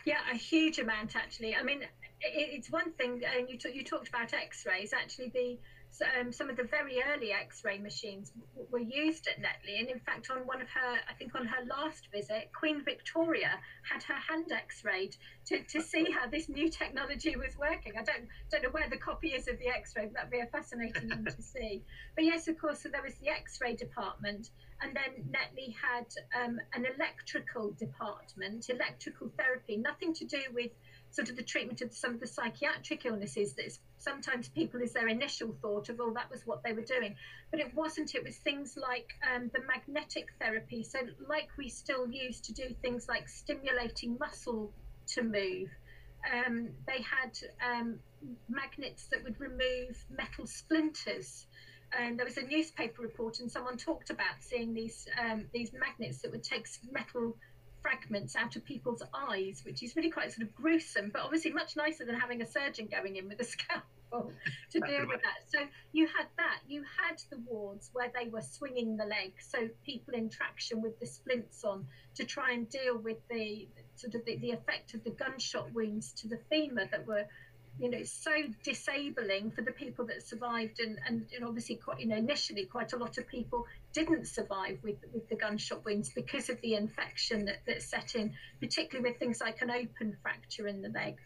Yeah, 0.06 0.20
a 0.32 0.36
huge 0.36 0.80
amount 0.80 1.16
actually. 1.16 1.56
I 1.56 1.64
mean, 1.64 1.82
it's 2.22 2.70
one 2.70 2.92
thing, 2.94 3.22
and 3.38 3.50
you, 3.50 3.58
t- 3.58 3.72
you 3.74 3.84
talked 3.84 4.10
about 4.10 4.34
X-rays. 4.34 4.94
Actually, 4.94 5.30
the 5.30 5.58
um, 6.20 6.32
some 6.32 6.50
of 6.50 6.58
the 6.58 6.64
very 6.64 7.02
early 7.14 7.32
X-ray 7.32 7.78
machines 7.78 8.32
w- 8.32 8.68
were 8.72 8.80
used 8.80 9.28
at 9.28 9.38
Netley, 9.40 9.80
and 9.80 9.90
in 9.90 10.00
fact, 10.00 10.30
on 10.32 10.48
one 10.48 10.62
of 10.62 10.70
her, 10.70 10.98
I 11.10 11.14
think 11.14 11.36
on 11.36 11.46
her 11.46 11.66
last 11.66 12.08
visit, 12.12 12.52
Queen 12.58 12.84
Victoria 12.84 13.60
had 13.84 14.04
her 14.04 14.16
hand 14.16 14.52
X-rayed 14.52 15.16
to, 15.48 15.64
to 15.64 15.82
see 15.82 16.10
how 16.12 16.28
this 16.28 16.50
new 16.50 16.70
technology 16.70 17.36
was 17.36 17.58
working. 17.58 17.94
I 18.00 18.04
don't 18.04 18.28
don't 18.50 18.64
know 18.64 18.70
where 18.70 18.90
the 18.90 18.98
copy 18.98 19.30
is 19.30 19.48
of 19.48 19.60
the 19.60 19.68
X-ray, 19.68 20.06
but 20.06 20.14
that'd 20.14 20.32
be 20.32 20.40
a 20.40 20.46
fascinating 20.48 21.10
one 21.10 21.26
to 21.26 21.42
see. 21.42 21.84
But 22.16 22.26
yes, 22.26 22.48
of 22.48 22.58
course, 22.58 22.82
so 22.82 22.90
there 22.90 23.04
was 23.04 23.16
the 23.16 23.30
X-ray 23.30 23.76
department, 23.76 24.50
and 24.82 24.96
then 24.96 25.26
Netley 25.30 25.76
had 25.76 26.08
um, 26.42 26.60
an 26.74 26.86
electrical 26.96 27.72
department, 27.72 28.70
electrical 28.70 29.32
therapy, 29.38 29.78
nothing 29.78 30.14
to 30.14 30.26
do 30.26 30.40
with 30.54 30.72
sort 31.12 31.30
of 31.30 31.36
the 31.36 31.44
treatment 31.44 31.82
of 31.82 31.94
some 31.94 32.14
of 32.14 32.20
the 32.20 32.28
psychiatric 32.28 33.06
illnesses 33.06 33.54
that 33.54 33.78
sometimes 33.98 34.50
people 34.50 34.82
is 34.82 34.94
their 34.94 35.08
initial 35.08 35.56
thought 35.62 35.90
of 35.90 36.00
oh 36.00 36.12
that 36.14 36.30
was 36.32 36.42
what 36.46 36.64
they 36.64 36.74
were 36.74 36.82
doing. 36.82 37.16
But 37.52 37.60
it 37.60 37.74
wasn't 37.76 38.16
it 38.16 38.24
was 38.24 38.38
things 38.38 38.78
like 38.78 39.10
um, 39.34 39.52
the 39.54 39.62
magnetic 39.68 40.30
therapy. 40.40 40.84
So 40.84 41.00
like 41.28 41.50
we 41.58 41.70
still 41.70 42.08
use 42.08 42.40
to 42.42 42.54
do 42.54 42.74
things 42.82 43.08
like 43.08 43.28
stimulating 43.30 44.18
muscle 44.20 44.72
to 45.08 45.24
move 45.24 45.70
um, 46.30 46.70
they 46.88 47.02
had 47.02 47.38
um, 47.66 48.00
magnets 48.50 49.08
that 49.12 49.24
would 49.24 49.40
remove 49.40 50.06
metal 50.10 50.46
splinters. 50.46 51.48
And 51.98 52.18
there 52.18 52.26
was 52.26 52.38
a 52.38 52.44
newspaper 52.44 53.02
report 53.02 53.40
and 53.40 53.52
someone 53.52 53.78
talked 53.78 54.12
about 54.12 54.36
seeing 54.40 54.74
these 54.74 55.08
um, 55.20 55.46
these 55.54 55.72
magnets 55.74 56.22
that 56.22 56.32
would 56.32 56.44
take 56.44 56.66
metal 56.90 57.36
fragments 57.82 58.36
out 58.36 58.56
of 58.56 58.66
people's 58.66 59.04
eyes, 59.14 59.62
which 59.66 59.84
is 59.84 59.96
really 59.96 60.10
quite 60.10 60.32
sort 60.32 60.48
of 60.48 60.56
gruesome, 60.56 61.10
but 61.12 61.22
obviously 61.22 61.52
much 61.52 61.76
nicer 61.76 62.06
than 62.06 62.16
having 62.16 62.42
a 62.42 62.46
surgeon 62.46 62.88
going 62.92 63.16
in 63.16 63.28
with 63.28 63.40
a 63.40 63.44
scalpel 64.12 64.32
to 64.72 64.80
deal 64.80 65.08
with 65.08 65.22
that. 65.22 65.48
So 65.48 65.60
you 65.92 66.08
had 66.08 66.28
that. 66.38 66.60
You 66.68 66.84
had 66.84 67.22
the 67.30 67.38
wards 67.48 67.90
where 67.94 68.12
they 68.14 68.30
were 68.30 68.42
swinging 68.42 68.98
the 68.98 69.06
leg, 69.06 69.34
so 69.40 69.70
people 69.86 70.14
in 70.14 70.30
traction 70.30 70.82
with 70.82 71.00
the 71.00 71.06
splints 71.06 71.64
on 71.64 71.86
to 72.16 72.26
try 72.26 72.52
and 72.52 72.70
deal 72.70 72.98
with 72.98 73.18
the 73.30 73.68
sort 73.96 74.16
of 74.16 74.26
the, 74.26 74.38
the 74.38 74.52
effect 74.52 74.94
of 74.94 75.04
the 75.04 75.12
gunshot 75.12 75.72
wounds 75.74 76.12
to 76.14 76.28
the 76.28 76.40
femur 76.50 76.86
that 76.92 77.06
were 77.08 77.26
you 77.80 77.90
know 77.90 78.04
so 78.04 78.32
disabling 78.64 79.52
for 79.52 79.62
the 79.62 79.72
people 79.72 80.06
that 80.06 80.22
survived 80.22 80.80
and, 80.80 81.00
and, 81.08 81.26
and 81.36 81.46
obviously 81.46 81.76
quite 81.76 82.00
you 82.00 82.08
know 82.08 82.16
initially 82.16 82.66
quite 82.66 82.94
a 82.94 82.98
lot 82.98 83.18
of 83.18 83.28
people 83.28 83.66
didn't 83.94 84.28
survive 84.28 84.78
with 84.84 84.98
with 85.14 85.28
the 85.30 85.36
gunshot 85.36 85.84
wounds 85.86 86.10
because 86.10 86.50
of 86.50 86.60
the 86.62 86.76
infection 86.76 87.46
that, 87.46 87.58
that 87.66 87.82
set 87.82 88.16
in 88.16 88.34
particularly 88.60 89.10
with 89.10 89.20
things 89.20 89.42
like 89.42 89.62
an 89.62 89.72
open 89.72 90.16
fracture 90.22 90.68
in 90.68 90.82
the 90.82 90.90
leg. 90.90 91.18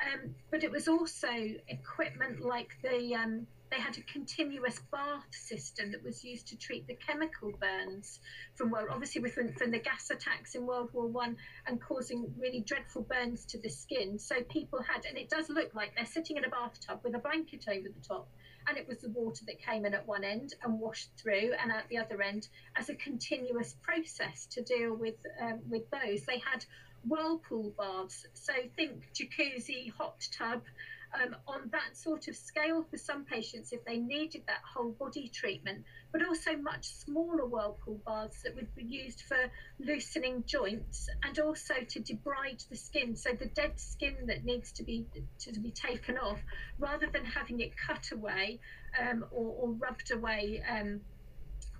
Um, 0.00 0.34
but 0.50 0.62
it 0.62 0.70
was 0.70 0.88
also 0.88 1.28
equipment 1.68 2.42
like 2.42 2.76
the 2.82 3.14
um, 3.14 3.46
they 3.70 3.80
had 3.80 3.98
a 3.98 4.02
continuous 4.02 4.78
bath 4.92 5.26
system 5.32 5.90
that 5.92 6.04
was 6.04 6.24
used 6.24 6.48
to 6.48 6.56
treat 6.56 6.86
the 6.86 6.94
chemical 6.94 7.52
burns 7.60 8.20
from 8.54 8.70
well, 8.70 8.86
obviously 8.90 9.28
from, 9.28 9.52
from 9.54 9.70
the 9.70 9.78
gas 9.78 10.10
attacks 10.10 10.54
in 10.54 10.66
World 10.66 10.90
War 10.92 11.06
One 11.06 11.36
and 11.66 11.80
causing 11.80 12.32
really 12.38 12.60
dreadful 12.60 13.02
burns 13.02 13.44
to 13.46 13.60
the 13.60 13.68
skin. 13.68 14.18
So 14.18 14.36
people 14.42 14.80
had, 14.82 15.04
and 15.04 15.18
it 15.18 15.28
does 15.28 15.48
look 15.48 15.74
like 15.74 15.94
they're 15.96 16.06
sitting 16.06 16.36
in 16.36 16.44
a 16.44 16.48
bathtub 16.48 17.00
with 17.02 17.14
a 17.14 17.18
blanket 17.18 17.64
over 17.68 17.88
the 17.88 18.06
top, 18.06 18.28
and 18.68 18.76
it 18.76 18.86
was 18.86 18.98
the 18.98 19.10
water 19.10 19.44
that 19.46 19.58
came 19.58 19.84
in 19.84 19.94
at 19.94 20.06
one 20.06 20.24
end 20.24 20.54
and 20.62 20.80
washed 20.80 21.10
through, 21.20 21.52
and 21.60 21.72
at 21.72 21.88
the 21.88 21.98
other 21.98 22.22
end 22.22 22.48
as 22.76 22.88
a 22.88 22.94
continuous 22.94 23.74
process 23.82 24.46
to 24.46 24.62
deal 24.62 24.94
with 24.94 25.16
um, 25.40 25.60
with 25.68 25.88
those. 25.90 26.24
They 26.24 26.38
had 26.38 26.64
whirlpool 27.06 27.72
baths, 27.78 28.26
so 28.34 28.52
think 28.76 29.08
jacuzzi, 29.14 29.92
hot 29.92 30.26
tub 30.36 30.62
um, 31.22 31.36
on 31.46 31.68
that 31.72 31.96
sort 31.96 32.28
of 32.28 32.36
scale 32.36 32.84
for 32.90 32.96
some 32.96 33.24
patients 33.24 33.72
if 33.72 33.84
they 33.84 33.96
needed 33.96 34.42
that 34.46 34.60
whole 34.74 34.92
body 34.92 35.28
treatment, 35.28 35.84
but 36.12 36.26
also 36.26 36.56
much 36.56 36.86
smaller 36.86 37.46
whirlpool 37.46 38.00
baths 38.06 38.42
that 38.42 38.54
would 38.54 38.74
be 38.74 38.84
used 38.84 39.22
for 39.22 39.36
loosening 39.78 40.44
joints 40.46 41.08
and 41.24 41.38
also 41.38 41.74
to 41.88 42.00
debride 42.00 42.66
the 42.68 42.76
skin. 42.76 43.16
So 43.16 43.30
the 43.32 43.46
dead 43.46 43.78
skin 43.78 44.16
that 44.26 44.44
needs 44.44 44.72
to 44.72 44.82
be 44.82 45.06
to 45.40 45.60
be 45.60 45.70
taken 45.70 46.18
off, 46.18 46.40
rather 46.78 47.06
than 47.12 47.24
having 47.24 47.60
it 47.60 47.72
cut 47.76 48.10
away 48.12 48.60
um, 49.00 49.24
or, 49.30 49.54
or, 49.60 49.72
rubbed 49.72 50.10
away. 50.10 50.62
Um, 50.68 51.00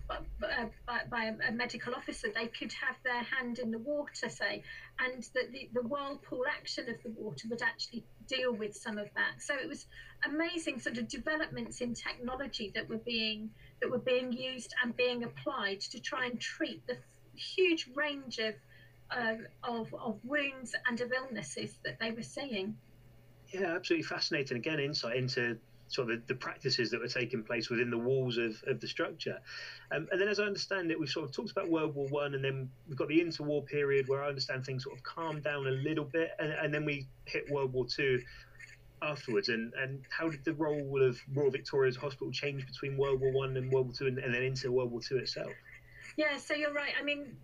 by, 0.08 1.04
by, 1.10 1.32
a 1.48 1.52
medical 1.52 1.94
officer, 1.94 2.28
they 2.34 2.46
could 2.46 2.72
have 2.72 2.96
their 3.04 3.22
hand 3.22 3.58
in 3.58 3.70
the 3.70 3.78
water, 3.78 4.28
say, 4.28 4.62
and 4.98 5.22
that 5.34 5.52
the, 5.52 5.68
the 5.74 5.82
whirlpool 5.82 6.44
action 6.48 6.88
of 6.88 7.02
the 7.02 7.10
water 7.10 7.48
would 7.50 7.62
actually 7.62 8.04
deal 8.28 8.52
with 8.52 8.76
some 8.76 8.98
of 8.98 9.08
that. 9.14 9.40
So 9.40 9.54
it 9.54 9.68
was 9.68 9.86
amazing 10.24 10.80
sort 10.80 10.98
of 10.98 11.08
developments 11.08 11.80
in 11.80 11.94
technology 11.94 12.72
that 12.74 12.88
were 12.88 12.98
being 12.98 13.50
that 13.80 13.90
were 13.90 13.98
being 13.98 14.32
used 14.32 14.74
and 14.82 14.96
being 14.96 15.24
applied 15.24 15.80
to 15.80 16.00
try 16.00 16.26
and 16.26 16.40
treat 16.40 16.86
the 16.86 16.96
huge 17.34 17.90
range 17.94 18.38
of 18.38 18.54
uh, 19.10 19.36
of, 19.62 19.94
of 19.94 20.18
wounds 20.24 20.74
and 20.88 21.00
of 21.00 21.12
illnesses 21.12 21.78
that 21.84 21.98
they 22.00 22.10
were 22.10 22.22
seeing. 22.22 22.76
Yeah, 23.52 23.74
absolutely 23.76 24.04
fascinating. 24.04 24.56
Again, 24.56 24.80
insight 24.80 25.16
into 25.16 25.58
sort 25.88 26.10
of 26.10 26.26
the, 26.26 26.34
the, 26.34 26.38
practices 26.38 26.90
that 26.90 27.00
were 27.00 27.08
taking 27.08 27.42
place 27.42 27.70
within 27.70 27.90
the 27.90 27.98
walls 27.98 28.38
of, 28.38 28.62
of 28.66 28.80
the 28.80 28.88
structure. 28.88 29.38
Um, 29.92 30.08
and 30.10 30.20
then, 30.20 30.28
as 30.28 30.40
I 30.40 30.44
understand 30.44 30.90
it, 30.90 30.98
we've 30.98 31.08
sort 31.08 31.26
of 31.26 31.32
talked 31.32 31.50
about 31.50 31.68
World 31.68 31.94
War 31.94 32.06
One, 32.08 32.34
and 32.34 32.44
then 32.44 32.70
we've 32.88 32.98
got 32.98 33.08
the 33.08 33.20
interwar 33.20 33.64
period 33.64 34.08
where 34.08 34.22
I 34.22 34.28
understand 34.28 34.64
things 34.64 34.84
sort 34.84 34.96
of 34.96 35.02
calmed 35.02 35.44
down 35.44 35.66
a 35.66 35.70
little 35.70 36.04
bit, 36.04 36.30
and, 36.38 36.52
and 36.52 36.74
then 36.74 36.84
we 36.84 37.06
hit 37.24 37.50
World 37.50 37.72
War 37.72 37.86
Two 37.86 38.20
afterwards. 39.02 39.48
And, 39.48 39.72
and 39.74 40.02
how 40.10 40.28
did 40.28 40.44
the 40.44 40.54
role 40.54 41.02
of 41.02 41.20
Royal 41.32 41.50
Victoria's 41.50 41.96
Hospital 41.96 42.32
change 42.32 42.66
between 42.66 42.96
World 42.96 43.20
War 43.20 43.32
One 43.32 43.56
and 43.56 43.70
World 43.70 43.86
War 43.86 43.94
Two, 43.94 44.06
and, 44.06 44.18
and 44.18 44.34
then 44.34 44.42
into 44.42 44.72
World 44.72 44.90
War 44.90 45.00
Two 45.00 45.18
itself? 45.18 45.52
Yeah, 46.16 46.38
so 46.38 46.54
you're 46.54 46.72
right. 46.72 46.92
I 46.98 47.04
mean, 47.04 47.36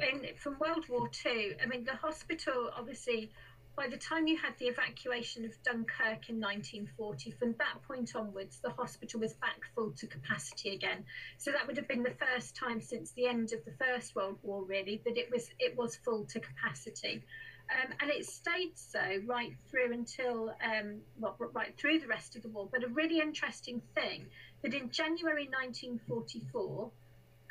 in, 0.00 0.36
from 0.36 0.58
World 0.58 0.88
War 0.88 1.08
Two, 1.08 1.54
I 1.62 1.66
mean 1.66 1.84
the 1.84 1.94
hospital 1.94 2.70
obviously 2.76 3.30
by 3.78 3.86
the 3.86 3.96
time 3.96 4.26
you 4.26 4.36
had 4.36 4.52
the 4.58 4.66
evacuation 4.66 5.44
of 5.44 5.52
Dunkirk 5.62 6.28
in 6.28 6.40
1940, 6.40 7.30
from 7.30 7.54
that 7.60 7.80
point 7.86 8.16
onwards, 8.16 8.58
the 8.60 8.70
hospital 8.70 9.20
was 9.20 9.34
back 9.34 9.60
full 9.72 9.92
to 9.92 10.06
capacity 10.08 10.74
again. 10.74 11.04
So 11.36 11.52
that 11.52 11.64
would 11.64 11.76
have 11.76 11.86
been 11.86 12.02
the 12.02 12.16
first 12.18 12.56
time 12.56 12.80
since 12.80 13.12
the 13.12 13.28
end 13.28 13.52
of 13.52 13.64
the 13.64 13.70
First 13.78 14.16
World 14.16 14.36
War, 14.42 14.64
really, 14.64 15.00
that 15.04 15.16
it 15.16 15.30
was 15.30 15.48
it 15.60 15.78
was 15.78 15.94
full 15.94 16.24
to 16.24 16.40
capacity. 16.40 17.22
Um, 17.70 17.92
and 18.00 18.10
it 18.10 18.26
stayed 18.26 18.72
so 18.74 19.22
right 19.26 19.52
through 19.70 19.92
until 19.92 20.52
um, 20.60 20.96
well, 21.20 21.36
right 21.38 21.72
through 21.76 22.00
the 22.00 22.08
rest 22.08 22.34
of 22.34 22.42
the 22.42 22.48
war. 22.48 22.68
But 22.68 22.82
a 22.82 22.88
really 22.88 23.20
interesting 23.20 23.80
thing 23.94 24.26
that 24.62 24.74
in 24.74 24.90
January 24.90 25.44
1944, 25.44 26.90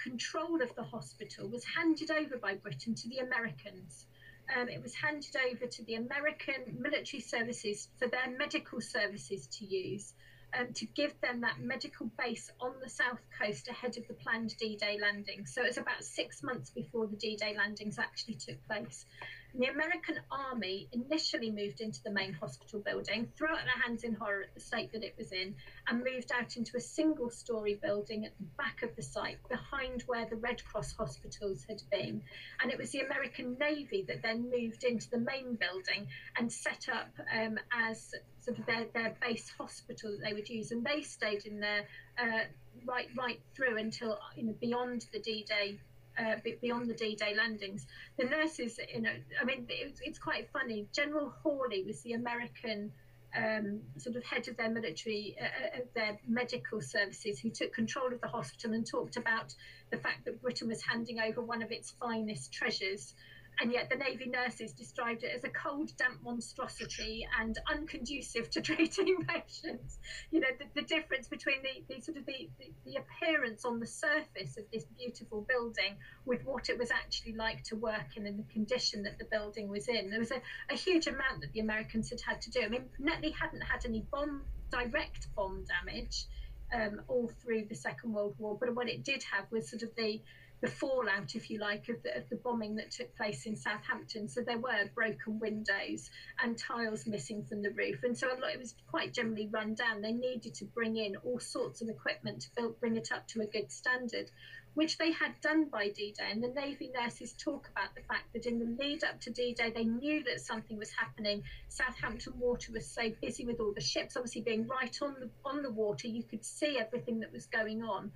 control 0.04 0.62
of 0.62 0.76
the 0.76 0.84
hospital 0.84 1.48
was 1.48 1.64
handed 1.64 2.12
over 2.12 2.36
by 2.36 2.56
Britain 2.56 2.96
to 2.96 3.08
the 3.08 3.20
Americans 3.20 4.08
um, 4.56 4.70
it 4.70 4.82
was 4.82 4.94
handed 4.96 5.36
over 5.52 5.66
to 5.66 5.84
the 5.84 5.96
American 5.96 6.78
military 6.80 7.22
services 7.22 7.90
for 7.98 8.08
their 8.08 8.30
medical 8.38 8.80
services 8.82 9.48
to 9.48 9.66
use 9.66 10.14
um, 10.58 10.74
to 10.74 10.86
give 10.86 11.20
them 11.22 11.42
that 11.42 11.60
medical 11.60 12.10
base 12.18 12.50
on 12.60 12.74
the 12.82 12.90
south 12.90 13.22
coast 13.40 13.68
ahead 13.68 13.98
of 13.98 14.08
the 14.08 14.14
planned 14.14 14.56
D 14.58 14.76
Day 14.76 14.98
landing. 15.02 15.46
So 15.46 15.64
it 15.64 15.68
was 15.68 15.78
about 15.78 16.04
six 16.04 16.44
months 16.44 16.70
before 16.70 17.08
the 17.08 17.16
D 17.16 17.36
Day 17.36 17.56
landings 17.58 18.00
actually 18.00 18.36
took 18.36 18.66
place. 18.68 19.06
And 19.54 19.64
the 19.64 19.72
American 19.72 20.20
army 20.30 20.88
initially 20.92 21.50
moved 21.50 21.82
into 21.82 22.04
the 22.04 22.12
main 22.12 22.34
hospital 22.34 22.80
building, 22.80 23.28
threw 23.38 23.48
up 23.48 23.60
their 23.64 23.82
hands 23.84 24.04
in 24.04 24.14
horror 24.14 24.44
at 24.44 24.54
the 24.54 24.60
state 24.60 24.92
that 24.92 25.04
it 25.04 25.16
was 25.18 25.32
in, 25.32 25.56
and 25.88 26.04
moved 26.04 26.32
out 26.32 26.58
into 26.58 26.78
a 26.78 26.82
single 26.82 27.30
story 27.30 27.80
building 27.82 28.26
at 28.26 28.38
the 28.38 28.46
back 28.58 28.84
of 28.84 28.96
the 28.96 29.02
site, 29.02 29.38
behind 29.50 30.04
where 30.06 30.28
the 30.30 30.36
Red 30.36 30.64
Cross 30.66 30.94
hospitals 30.94 31.66
had 31.68 31.82
been. 31.90 32.22
And 32.62 32.72
it 32.72 32.78
was 32.78 32.92
the 32.92 33.00
American 33.00 33.58
Navy 33.60 34.04
that 34.08 34.22
then 34.22 34.52
moved 34.52 34.84
into 34.84 35.10
the 35.10 35.18
main 35.20 35.56
building 35.56 36.08
and 36.38 36.52
set 36.52 36.88
up 36.92 37.10
um, 37.34 37.58
as 37.72 38.14
sort 38.48 38.60
of 38.60 38.66
their, 38.66 38.86
their 38.94 39.16
base 39.22 39.52
hospital 39.58 40.12
that 40.12 40.22
they 40.24 40.34
would 40.34 40.48
use. 40.48 40.72
And 40.72 40.86
they 40.86 41.02
stayed 41.02 41.46
in 41.46 41.60
there 41.60 41.86
uh, 42.18 42.46
right 42.86 43.08
right 43.18 43.42
through 43.56 43.78
until 43.78 44.18
you 44.36 44.44
know 44.44 44.56
beyond 44.62 45.06
the 45.12 45.20
D-Day 45.20 45.80
uh, 46.18 46.36
beyond 46.62 46.90
the 46.90 46.94
D-Day 46.94 47.36
landings. 47.36 47.86
The 48.18 48.26
nurses, 48.26 48.80
you 48.94 49.02
know, 49.02 49.12
I 49.40 49.46
mean, 49.46 49.68
it's, 49.70 50.00
it's 50.04 50.18
quite 50.18 50.50
funny. 50.52 50.88
General 50.96 51.32
Hawley 51.44 51.84
was 51.86 52.02
the 52.02 52.14
American 52.14 52.92
um, 53.38 53.82
sort 53.98 54.16
of 54.16 54.24
head 54.24 54.48
of 54.48 54.58
their 54.58 54.70
military, 54.70 55.36
uh, 55.40 55.46
uh, 55.46 55.80
their 55.94 56.18
medical 56.28 56.82
services, 56.82 57.40
who 57.40 57.52
took 57.52 57.72
control 57.72 58.12
of 58.12 58.20
the 58.22 58.28
hospital 58.28 58.74
and 58.74 58.88
talked 58.88 59.18
about 59.18 59.54
the 59.92 59.98
fact 59.98 60.26
that 60.26 60.42
Britain 60.42 60.70
was 60.70 60.82
handing 60.82 61.20
over 61.20 61.42
one 61.42 61.62
of 61.62 61.72
its 61.72 61.92
finest 62.00 62.52
treasures 62.52 63.14
and 63.60 63.72
yet 63.72 63.90
the 63.90 63.96
Navy 63.96 64.28
nurses 64.28 64.74
described 64.74 65.24
it 65.24 65.32
as 65.36 65.44
a 65.44 65.50
cold, 65.50 65.92
damp 65.98 66.22
monstrosity 66.24 67.28
and 67.40 67.58
unconducive 67.72 68.50
to 68.52 68.62
treating 68.68 69.18
patients. 69.26 70.00
You 70.32 70.42
know, 70.42 70.48
the, 70.60 70.82
the 70.82 70.88
difference 70.88 71.28
between 71.28 71.58
the, 71.64 71.96
the 71.96 72.02
sort 72.02 72.18
of 72.18 72.26
the, 72.26 72.50
the, 72.60 72.72
the, 72.86 72.98
appearance 72.98 73.66
on 73.66 73.80
the 73.80 73.88
surface 73.88 74.58
of 74.58 74.66
this 74.72 74.86
beautiful 74.98 75.46
building 75.48 75.96
with 76.26 76.46
what 76.46 76.70
it 76.70 76.78
was 76.78 76.92
actually 76.92 77.34
like 77.34 77.64
to 77.64 77.76
work 77.76 78.16
in 78.16 78.28
and 78.28 78.38
the 78.38 78.54
condition 78.54 79.04
that 79.04 79.18
the 79.18 79.26
building 79.26 79.70
was 79.70 79.88
in. 79.88 80.10
There 80.10 80.20
was 80.20 80.32
a, 80.32 80.42
a 80.70 80.76
huge 80.76 81.08
amount 81.08 81.42
that 81.42 81.52
the 81.54 81.60
Americans 81.60 82.10
had 82.10 82.22
had 82.22 82.42
to 82.42 82.52
do. 82.52 82.62
I 82.62 82.68
mean, 82.68 82.86
Netley 83.02 83.34
hadn't 83.34 83.62
had 83.62 83.86
any 83.86 84.06
bomb, 84.12 84.44
direct 84.72 85.34
bomb 85.36 85.66
damage 85.66 86.26
um, 86.74 87.02
all 87.08 87.32
through 87.42 87.66
the 87.70 87.76
Second 87.76 88.14
World 88.14 88.36
War. 88.38 88.58
But 88.60 88.76
what 88.76 88.90
it 88.90 89.04
did 89.04 89.24
have 89.24 89.46
was 89.52 89.70
sort 89.70 89.84
of 89.84 89.96
the 89.96 90.22
the 90.62 90.68
fallout, 90.68 91.36
if 91.36 91.50
you 91.50 91.60
like, 91.60 91.88
of 91.90 92.02
the, 92.04 92.18
of 92.18 92.30
the 92.30 92.36
bombing 92.38 92.76
that 92.76 92.92
took 92.92 93.16
place 93.16 93.46
in 93.46 93.56
Southampton. 93.56 94.28
So 94.28 94.42
there 94.42 94.58
were 94.58 94.90
broken 94.96 95.40
windows 95.40 96.10
and 96.42 96.58
tiles 96.58 97.06
missing 97.06 97.44
from 97.46 97.62
the 97.62 97.72
roof, 97.72 98.04
and 98.04 98.18
so 98.18 98.28
a 98.28 98.38
lot, 98.40 98.54
it 98.54 98.60
was 98.60 98.76
quite 98.90 99.14
generally 99.14 99.48
run 99.52 99.76
down. 99.76 100.02
They 100.02 100.14
needed 100.14 100.56
to 100.56 100.66
bring 100.66 100.98
in 100.98 101.16
all 101.18 101.40
sorts 101.40 101.82
of 101.82 101.90
equipment 101.90 102.42
to 102.42 102.50
build, 102.56 102.80
bring 102.80 102.96
it 102.96 103.12
up 103.12 103.28
to 103.30 103.42
a 103.42 103.46
good 103.46 103.72
standard 103.72 104.30
which 104.78 105.00
they 105.00 105.12
had 105.12 105.32
done 105.42 105.66
by 105.66 105.90
D 105.90 106.14
Day. 106.16 106.30
And 106.30 106.44
the 106.44 106.50
Navy 106.50 106.92
nurses 106.94 107.34
talk 107.34 107.68
about 107.72 107.96
the 107.96 108.04
fact 108.04 108.32
that 108.34 108.46
in 108.46 108.60
the 108.60 108.84
lead 108.84 109.04
up 109.04 109.20
to 109.22 109.32
D 109.32 109.56
Day, 109.56 109.72
they 109.72 109.86
knew 109.86 110.24
that 110.26 110.40
something 110.40 110.78
was 110.78 110.92
happening. 110.92 111.42
Southampton 111.68 112.34
Water 112.38 112.72
was 112.72 112.86
so 112.86 113.10
busy 113.20 113.44
with 113.44 113.60
all 113.60 113.74
the 113.74 113.82
ships, 113.82 114.16
obviously 114.16 114.42
being 114.42 114.68
right 114.68 114.96
on 115.02 115.16
the 115.20 115.32
on 115.44 115.64
the 115.64 115.72
water, 115.72 116.08
you 116.08 116.22
could 116.22 116.46
see 116.46 116.78
everything 116.78 117.22
that 117.22 117.34
was 117.34 117.48
going 117.48 117.82
on. 117.82 118.12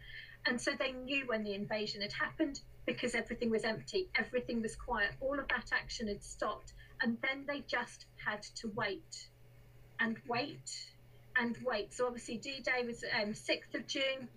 And 0.46 0.60
so 0.60 0.72
they 0.78 0.92
knew 0.92 1.26
when 1.28 1.44
the 1.44 1.54
invasion 1.54 2.02
had 2.02 2.14
happened 2.14 2.62
because 2.86 3.14
everything 3.14 3.52
was 3.52 3.64
empty, 3.64 4.10
everything 4.16 4.62
was 4.62 4.76
quiet, 4.76 5.12
all 5.22 5.40
of 5.40 5.48
that 5.50 5.70
action 5.72 6.08
had 6.08 6.24
stopped. 6.24 6.74
And 7.02 7.18
then 7.22 7.46
they 7.48 7.64
just 7.68 8.06
had 8.26 8.42
to 8.56 8.72
wait 8.76 9.28
and 10.00 10.18
wait 10.28 10.88
and 11.38 11.56
wait. 11.64 11.94
So 11.94 12.08
obviously 12.08 12.38
D 12.38 12.62
Day 12.62 12.86
was 12.86 13.04
um, 13.22 13.34
6th 13.34 13.76
of 13.76 13.88
June, 13.88 14.28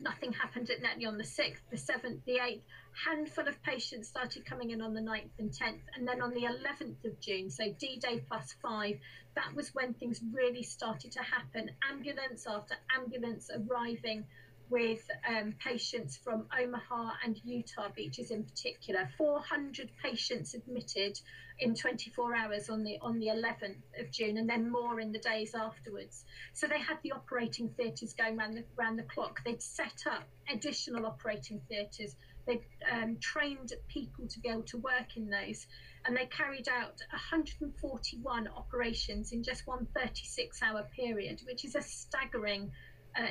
Nothing 0.00 0.32
happened 0.32 0.68
at 0.70 0.82
Netley 0.82 1.08
on 1.08 1.16
the 1.16 1.24
6th, 1.24 1.60
the 1.70 1.76
7th, 1.76 2.22
the 2.26 2.38
8th. 2.38 2.60
Handful 3.06 3.48
of 3.48 3.62
patients 3.62 4.08
started 4.08 4.44
coming 4.44 4.70
in 4.70 4.82
on 4.82 4.92
the 4.92 5.00
9th 5.00 5.30
and 5.38 5.50
10th. 5.50 5.80
And 5.94 6.06
then 6.06 6.20
on 6.20 6.34
the 6.34 6.42
11th 6.42 7.04
of 7.04 7.18
June, 7.20 7.50
so 7.50 7.64
D 7.78 7.98
Day 7.98 8.20
plus 8.28 8.54
five, 8.60 8.98
that 9.34 9.54
was 9.54 9.74
when 9.74 9.94
things 9.94 10.20
really 10.32 10.62
started 10.62 11.12
to 11.12 11.22
happen. 11.22 11.70
Ambulance 11.90 12.46
after 12.46 12.74
ambulance 12.94 13.50
arriving 13.50 14.26
with 14.68 15.08
um, 15.28 15.54
patients 15.62 16.16
from 16.16 16.46
Omaha 16.58 17.12
and 17.24 17.38
Utah 17.44 17.88
beaches 17.94 18.30
in 18.30 18.44
particular. 18.44 19.08
400 19.16 19.90
patients 20.02 20.54
admitted 20.54 21.18
in 21.58 21.74
24 21.74 22.34
hours 22.34 22.68
on 22.68 22.82
the 22.84 22.98
on 23.00 23.18
the 23.18 23.28
11th 23.28 23.82
of 24.00 24.10
June, 24.10 24.36
and 24.36 24.48
then 24.48 24.70
more 24.70 25.00
in 25.00 25.12
the 25.12 25.18
days 25.18 25.54
afterwards. 25.54 26.24
So 26.52 26.66
they 26.66 26.78
had 26.78 26.98
the 27.02 27.12
operating 27.12 27.70
theatres 27.70 28.12
going 28.12 28.38
around 28.38 28.54
the, 28.54 28.64
around 28.78 28.96
the 28.96 29.04
clock. 29.04 29.42
They'd 29.44 29.62
set 29.62 30.04
up 30.10 30.24
additional 30.52 31.06
operating 31.06 31.60
theatres. 31.68 32.16
They 32.46 32.60
um, 32.90 33.16
trained 33.20 33.72
people 33.88 34.28
to 34.28 34.40
be 34.40 34.48
able 34.48 34.62
to 34.64 34.78
work 34.78 35.16
in 35.16 35.30
those, 35.30 35.66
and 36.04 36.16
they 36.16 36.26
carried 36.26 36.68
out 36.68 37.00
141 37.10 38.48
operations 38.48 39.32
in 39.32 39.42
just 39.42 39.66
one 39.66 39.86
36-hour 39.96 40.86
period, 40.94 41.40
which 41.46 41.64
is 41.64 41.74
a 41.74 41.82
staggering 41.82 42.70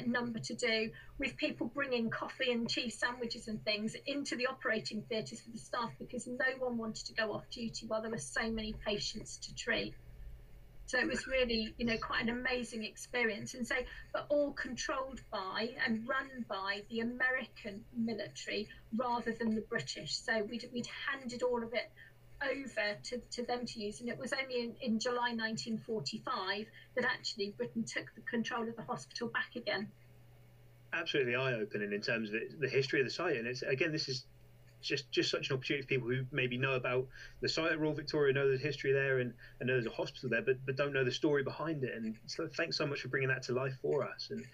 number 0.06 0.40
to 0.40 0.54
do 0.54 0.90
with 1.20 1.36
people 1.38 1.68
bringing 1.68 2.10
coffee 2.10 2.52
and 2.52 2.70
cheese 2.70 2.98
sandwiches 2.98 3.48
and 3.48 3.64
things 3.64 3.96
into 4.06 4.36
the 4.36 4.48
operating 4.48 5.02
theatres 5.04 5.42
for 5.42 5.52
the 5.52 5.58
staff 5.58 5.92
because 6.00 6.28
no 6.28 6.46
one 6.60 6.78
wanted 6.78 7.06
to 7.06 7.14
go 7.14 7.34
off 7.34 7.50
duty 7.50 7.86
while 7.88 8.02
there 8.02 8.12
were 8.12 8.18
so 8.18 8.50
many 8.50 8.74
patients 8.86 9.38
to 9.38 9.56
treat. 9.56 9.94
So 10.88 11.00
it 11.00 11.08
was 11.08 11.26
really, 11.26 11.74
you 11.78 11.86
know, 11.86 11.98
quite 11.98 12.22
an 12.22 12.30
amazing 12.30 12.84
experience. 12.84 13.56
And 13.56 13.66
so, 13.66 13.76
but 14.14 14.28
all 14.30 14.54
controlled 14.54 15.20
by 15.32 15.72
and 15.84 16.08
run 16.08 16.46
by 16.48 16.84
the 16.92 17.00
American 17.00 17.84
military 17.98 18.68
rather 18.96 19.32
than 19.32 19.56
the 19.56 19.62
British. 19.62 20.16
So 20.16 20.44
we'd, 20.44 20.70
we'd 20.72 20.88
handed 21.10 21.42
all 21.42 21.64
of 21.64 21.74
it 21.74 21.92
over 22.44 22.98
to, 23.04 23.18
to 23.32 23.44
them 23.44 23.66
to 23.66 23.80
use. 23.80 24.02
And 24.02 24.10
it 24.10 24.18
was 24.18 24.34
only 24.34 24.62
in, 24.62 24.76
in 24.82 25.00
July 25.00 25.34
1945 25.34 26.66
that 26.96 27.06
actually 27.06 27.54
Britain 27.58 27.84
took 27.84 28.14
the 28.16 28.22
control 28.22 28.68
of 28.68 28.76
the 28.76 28.84
hospital 28.84 29.28
back 29.30 29.56
again. 29.56 29.88
Absolutely 30.94 31.36
eye-opening 31.36 31.92
in 31.92 32.02
terms 32.02 32.30
of 32.30 32.36
it, 32.36 32.60
the 32.60 32.70
history 32.70 33.00
of 33.02 33.06
the 33.06 33.12
site, 33.12 33.36
and 33.36 33.48
it's 33.48 33.64
again 33.64 33.92
this 33.92 34.08
is 34.08 34.26
just 34.82 35.12
just 35.12 35.30
such 35.30 35.50
an 35.50 35.56
opportunity 35.58 35.82
for 35.82 35.88
people 35.88 36.08
who 36.08 36.24
maybe 36.32 36.58
know 36.58 36.74
about 36.74 37.06
the 37.42 37.50
site 37.50 37.72
at 37.72 37.80
Royal 37.80 37.94
Victoria, 37.94 38.34
know 38.34 38.50
the 38.50 38.58
history 38.58 38.94
there, 38.94 39.20
and, 39.20 39.34
and 39.60 39.68
know 39.68 39.74
there's 39.74 39.88
a 39.88 39.90
hospital 39.90 40.30
there, 40.30 40.42
but, 40.42 40.58
but 40.66 40.78
don't 40.78 40.94
know 40.94 41.04
the 41.04 41.12
story 41.12 41.44
behind 41.44 41.84
it. 41.84 41.94
And 41.96 42.16
so 42.28 42.48
thanks 42.48 42.78
so 42.78 42.86
much 42.86 43.02
for 43.02 43.10
bringing 43.10 43.28
that 43.30 43.44
to 43.44 43.54
life 43.54 43.74
for 43.82 44.04
us. 44.04 44.30
And 44.32 44.46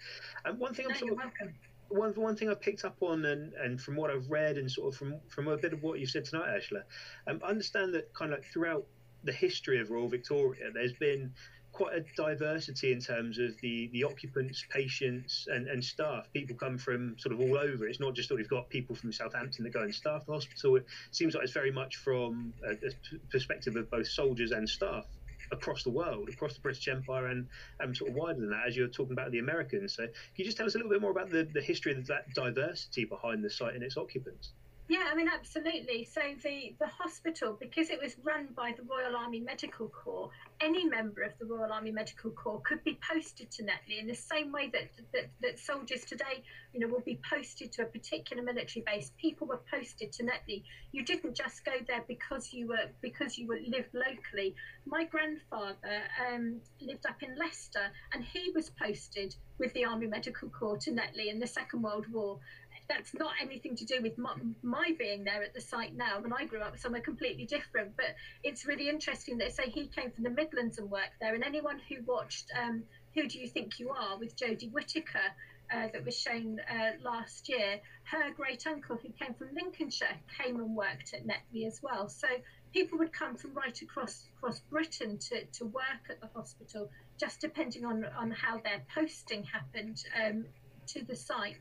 and 0.44 0.58
one 0.58 0.74
thing 0.74 0.86
no, 0.88 0.94
I'm 0.94 0.98
sort 0.98 1.12
of, 1.12 1.18
welcome 1.18 1.54
one 1.92 2.12
one 2.14 2.36
thing 2.36 2.48
I 2.48 2.54
picked 2.54 2.84
up 2.84 2.96
on, 3.00 3.24
and, 3.24 3.52
and 3.54 3.80
from 3.80 3.96
what 3.96 4.10
I've 4.10 4.30
read, 4.30 4.58
and 4.58 4.70
sort 4.70 4.92
of 4.92 4.98
from 4.98 5.16
from 5.28 5.48
a 5.48 5.56
bit 5.56 5.72
of 5.72 5.82
what 5.82 5.98
you 5.98 6.06
said 6.06 6.24
tonight, 6.24 6.48
Ursula, 6.48 6.82
um, 7.26 7.40
I 7.44 7.48
understand 7.48 7.94
that 7.94 8.12
kind 8.14 8.32
of 8.32 8.38
like 8.38 8.46
throughout 8.46 8.86
the 9.24 9.32
history 9.32 9.80
of 9.80 9.90
Royal 9.90 10.08
Victoria, 10.08 10.70
there's 10.72 10.92
been 10.94 11.32
quite 11.72 11.94
a 11.94 12.04
diversity 12.16 12.92
in 12.92 13.00
terms 13.00 13.38
of 13.38 13.58
the 13.62 13.88
the 13.92 14.04
occupants, 14.04 14.64
patients, 14.70 15.48
and, 15.50 15.68
and 15.68 15.82
staff. 15.82 16.28
People 16.32 16.56
come 16.56 16.78
from 16.78 17.16
sort 17.18 17.32
of 17.34 17.40
all 17.40 17.56
over. 17.56 17.86
It's 17.86 18.00
not 18.00 18.14
just 18.14 18.28
that 18.28 18.36
we've 18.36 18.48
got 18.48 18.68
people 18.68 18.94
from 18.94 19.12
Southampton 19.12 19.64
that 19.64 19.72
go 19.72 19.82
and 19.82 19.94
staff 19.94 20.26
the 20.26 20.32
hospital. 20.32 20.76
It 20.76 20.86
seems 21.10 21.34
like 21.34 21.44
it's 21.44 21.52
very 21.52 21.72
much 21.72 21.96
from 21.96 22.52
a, 22.64 22.72
a 22.72 23.18
perspective 23.30 23.76
of 23.76 23.90
both 23.90 24.08
soldiers 24.08 24.52
and 24.52 24.68
staff 24.68 25.06
across 25.52 25.82
the 25.82 25.90
world, 25.90 26.28
across 26.28 26.54
the 26.54 26.60
British 26.60 26.88
Empire, 26.88 27.26
and, 27.26 27.46
and 27.80 27.96
sort 27.96 28.10
of 28.10 28.16
wider 28.16 28.40
than 28.40 28.50
that, 28.50 28.64
as 28.66 28.76
you're 28.76 28.88
talking 28.88 29.12
about 29.12 29.30
the 29.30 29.38
Americans. 29.38 29.94
So, 29.94 30.04
can 30.04 30.14
you 30.36 30.44
just 30.44 30.56
tell 30.56 30.66
us 30.66 30.74
a 30.74 30.78
little 30.78 30.90
bit 30.90 31.00
more 31.00 31.10
about 31.10 31.30
the, 31.30 31.46
the 31.52 31.60
history 31.60 31.92
of 31.92 32.06
that 32.06 32.32
diversity 32.34 33.04
behind 33.04 33.44
the 33.44 33.50
site 33.50 33.74
and 33.74 33.82
its 33.82 33.96
occupants? 33.96 34.52
Yeah, 34.92 35.08
I 35.10 35.14
mean, 35.14 35.30
absolutely. 35.34 36.04
So 36.04 36.20
the, 36.42 36.74
the 36.78 36.86
hospital, 36.86 37.56
because 37.58 37.88
it 37.88 37.98
was 37.98 38.14
run 38.22 38.48
by 38.54 38.74
the 38.76 38.82
Royal 38.82 39.16
Army 39.16 39.40
Medical 39.40 39.88
Corps, 39.88 40.28
any 40.60 40.84
member 40.84 41.22
of 41.22 41.32
the 41.38 41.46
Royal 41.46 41.72
Army 41.72 41.90
Medical 41.90 42.30
Corps 42.32 42.60
could 42.60 42.84
be 42.84 42.98
posted 43.10 43.50
to 43.52 43.62
Netley 43.62 44.00
in 44.00 44.06
the 44.06 44.14
same 44.14 44.52
way 44.52 44.70
that, 44.74 44.90
that, 45.14 45.30
that 45.40 45.58
soldiers 45.58 46.04
today, 46.04 46.44
you 46.74 46.80
know, 46.80 46.88
will 46.88 47.00
be 47.00 47.18
posted 47.26 47.72
to 47.72 47.84
a 47.84 47.86
particular 47.86 48.42
military 48.42 48.84
base. 48.86 49.12
People 49.16 49.46
were 49.46 49.62
posted 49.72 50.12
to 50.12 50.24
Netley. 50.24 50.62
You 50.92 51.06
didn't 51.06 51.34
just 51.34 51.64
go 51.64 51.72
there 51.88 52.04
because 52.06 52.52
you 52.52 52.68
were 52.68 52.90
because 53.00 53.38
you 53.38 53.46
were 53.46 53.60
lived 53.66 53.94
locally. 53.94 54.54
My 54.84 55.04
grandfather 55.04 56.02
um, 56.20 56.60
lived 56.82 57.06
up 57.06 57.22
in 57.22 57.34
Leicester, 57.38 57.90
and 58.12 58.22
he 58.22 58.52
was 58.54 58.68
posted 58.68 59.34
with 59.58 59.72
the 59.72 59.86
Army 59.86 60.06
Medical 60.06 60.50
Corps 60.50 60.76
to 60.76 60.90
Netley 60.90 61.30
in 61.30 61.38
the 61.38 61.46
Second 61.46 61.80
World 61.80 62.06
War 62.12 62.38
that's 62.94 63.14
not 63.14 63.32
anything 63.40 63.76
to 63.76 63.84
do 63.84 64.02
with 64.02 64.18
my, 64.18 64.34
my, 64.62 64.94
being 64.98 65.24
there 65.24 65.42
at 65.42 65.54
the 65.54 65.60
site 65.60 65.96
now. 65.96 66.20
When 66.20 66.32
I 66.32 66.44
grew 66.44 66.60
up, 66.60 66.78
somewhere 66.78 67.00
completely 67.00 67.44
different. 67.44 67.96
But 67.96 68.14
it's 68.42 68.66
really 68.66 68.88
interesting 68.88 69.38
that 69.38 69.52
say 69.52 69.64
he 69.68 69.86
came 69.86 70.10
from 70.10 70.24
the 70.24 70.30
Midlands 70.30 70.78
and 70.78 70.90
worked 70.90 71.18
there. 71.20 71.34
And 71.34 71.44
anyone 71.44 71.80
who 71.88 71.96
watched 72.04 72.46
um, 72.60 72.82
Who 73.14 73.26
Do 73.26 73.38
You 73.38 73.48
Think 73.48 73.78
You 73.78 73.90
Are 73.90 74.18
with 74.18 74.36
Jodie 74.36 74.70
Whittaker, 74.70 75.30
uh, 75.72 75.88
that 75.92 76.04
was 76.04 76.18
shown 76.18 76.60
uh, 76.70 76.90
last 77.02 77.48
year, 77.48 77.80
her 78.04 78.30
great 78.36 78.66
uncle 78.66 78.96
who 78.96 79.08
came 79.18 79.32
from 79.34 79.48
Lincolnshire 79.54 80.18
came 80.38 80.56
and 80.56 80.76
worked 80.76 81.14
at 81.14 81.26
Netley 81.26 81.66
as 81.66 81.80
well. 81.82 82.08
So 82.08 82.26
people 82.74 82.98
would 82.98 83.12
come 83.12 83.36
from 83.36 83.54
right 83.54 83.80
across 83.80 84.24
across 84.36 84.60
Britain 84.60 85.18
to, 85.18 85.44
to 85.44 85.64
work 85.64 86.10
at 86.10 86.20
the 86.20 86.28
hospital, 86.34 86.90
just 87.18 87.40
depending 87.40 87.84
on, 87.84 88.04
on 88.18 88.30
how 88.30 88.58
their 88.58 88.82
posting 88.94 89.44
happened 89.44 90.04
um, 90.22 90.44
to 90.88 91.04
the 91.04 91.16
site. 91.16 91.56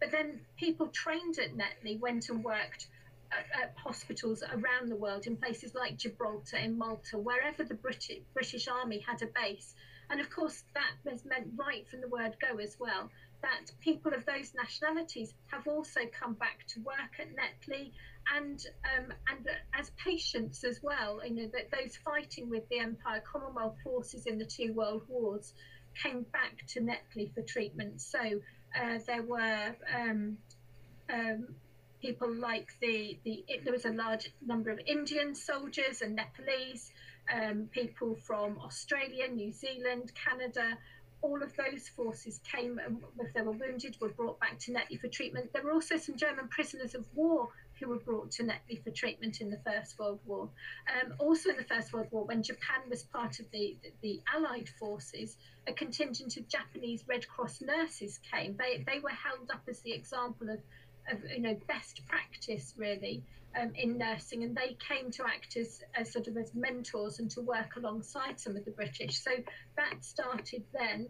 But 0.00 0.10
then 0.10 0.40
people 0.56 0.88
trained 0.88 1.38
at 1.38 1.56
Netley 1.56 1.98
went 1.98 2.28
and 2.28 2.44
worked 2.44 2.88
at, 3.32 3.62
at, 3.62 3.74
hospitals 3.76 4.42
around 4.42 4.90
the 4.90 4.96
world 4.96 5.26
in 5.26 5.36
places 5.36 5.74
like 5.74 5.96
Gibraltar, 5.96 6.58
in 6.58 6.76
Malta, 6.76 7.18
wherever 7.18 7.64
the 7.64 7.74
British, 7.74 8.18
British 8.32 8.68
Army 8.68 8.98
had 9.00 9.22
a 9.22 9.26
base. 9.26 9.74
And 10.10 10.20
of 10.20 10.30
course, 10.30 10.62
that 10.74 11.10
has 11.10 11.24
meant 11.24 11.48
right 11.56 11.88
from 11.88 12.00
the 12.00 12.08
word 12.08 12.36
go 12.40 12.58
as 12.58 12.76
well 12.78 13.10
that 13.44 13.70
people 13.80 14.14
of 14.14 14.24
those 14.24 14.54
nationalities 14.54 15.34
have 15.48 15.66
also 15.68 16.00
come 16.18 16.32
back 16.34 16.66
to 16.66 16.80
work 16.80 17.20
at 17.20 17.28
Netley 17.36 17.90
and 18.34 18.64
um, 18.96 19.12
and 19.30 19.46
as 19.74 19.90
patients 20.02 20.64
as 20.64 20.82
well. 20.82 21.20
You 21.24 21.34
know 21.34 21.50
that 21.52 21.70
those 21.70 21.96
fighting 21.96 22.48
with 22.48 22.66
the 22.70 22.78
Empire 22.78 23.22
Commonwealth 23.30 23.76
forces 23.84 24.26
in 24.26 24.38
the 24.38 24.46
two 24.46 24.72
world 24.72 25.02
wars 25.08 25.52
came 26.02 26.22
back 26.32 26.66
to 26.68 26.80
Netley 26.80 27.32
for 27.34 27.42
treatment. 27.42 28.00
So 28.00 28.40
uh, 28.74 28.98
there 29.06 29.22
were 29.22 29.74
um, 29.94 30.36
um, 31.12 31.48
people 32.00 32.32
like 32.32 32.74
the, 32.80 33.18
the 33.24 33.44
there 33.64 33.72
was 33.72 33.84
a 33.84 33.92
large 33.92 34.30
number 34.44 34.70
of 34.70 34.80
Indian 34.86 35.34
soldiers 35.34 36.02
and 36.02 36.16
Nepalese, 36.16 36.92
um, 37.32 37.68
people 37.72 38.14
from 38.14 38.58
Australia, 38.58 39.28
New 39.28 39.52
Zealand, 39.52 40.12
Canada. 40.14 40.76
All 41.22 41.42
of 41.42 41.56
those 41.56 41.88
forces 41.88 42.40
came, 42.44 42.78
if 43.18 43.32
they 43.32 43.40
were 43.40 43.52
wounded, 43.52 43.96
were 44.00 44.10
brought 44.10 44.38
back 44.40 44.58
to 44.60 44.72
Netley 44.72 45.00
for 45.00 45.08
treatment. 45.08 45.50
There 45.54 45.62
were 45.62 45.72
also 45.72 45.96
some 45.96 46.16
German 46.16 46.48
prisoners 46.48 46.94
of 46.94 47.06
war 47.14 47.48
who 47.78 47.88
were 47.88 47.98
brought 47.98 48.30
to 48.32 48.44
Netley 48.44 48.82
for 48.82 48.90
treatment 48.90 49.40
in 49.40 49.50
the 49.50 49.58
First 49.58 49.98
World 49.98 50.20
War. 50.26 50.48
Um, 50.88 51.14
also, 51.18 51.50
in 51.50 51.56
the 51.56 51.64
First 51.64 51.92
World 51.92 52.08
War, 52.10 52.24
when 52.24 52.42
Japan 52.42 52.82
was 52.88 53.02
part 53.04 53.40
of 53.40 53.50
the, 53.50 53.76
the, 53.82 53.92
the, 54.02 54.20
Allied 54.34 54.68
forces, 54.68 55.36
a 55.66 55.72
contingent 55.72 56.36
of 56.36 56.48
Japanese 56.48 57.04
Red 57.06 57.26
Cross 57.28 57.60
nurses 57.60 58.20
came. 58.32 58.56
They, 58.56 58.84
they 58.86 59.00
were 59.00 59.10
held 59.10 59.50
up 59.50 59.62
as 59.68 59.80
the 59.80 59.92
example 59.92 60.50
of, 60.50 60.60
of 61.10 61.30
you 61.30 61.40
know, 61.40 61.56
best 61.66 62.06
practice, 62.06 62.74
really. 62.76 63.22
Um, 63.56 63.70
in 63.76 63.98
nursing, 63.98 64.42
and 64.42 64.56
they 64.56 64.76
came 64.88 65.12
to 65.12 65.24
act 65.24 65.56
as, 65.56 65.80
as 65.94 66.12
sort 66.12 66.26
of 66.26 66.36
as 66.36 66.52
mentors 66.56 67.20
and 67.20 67.30
to 67.30 67.40
work 67.40 67.76
alongside 67.76 68.40
some 68.40 68.56
of 68.56 68.64
the 68.64 68.72
British. 68.72 69.22
So 69.22 69.30
that 69.76 70.04
started 70.04 70.64
then. 70.72 71.06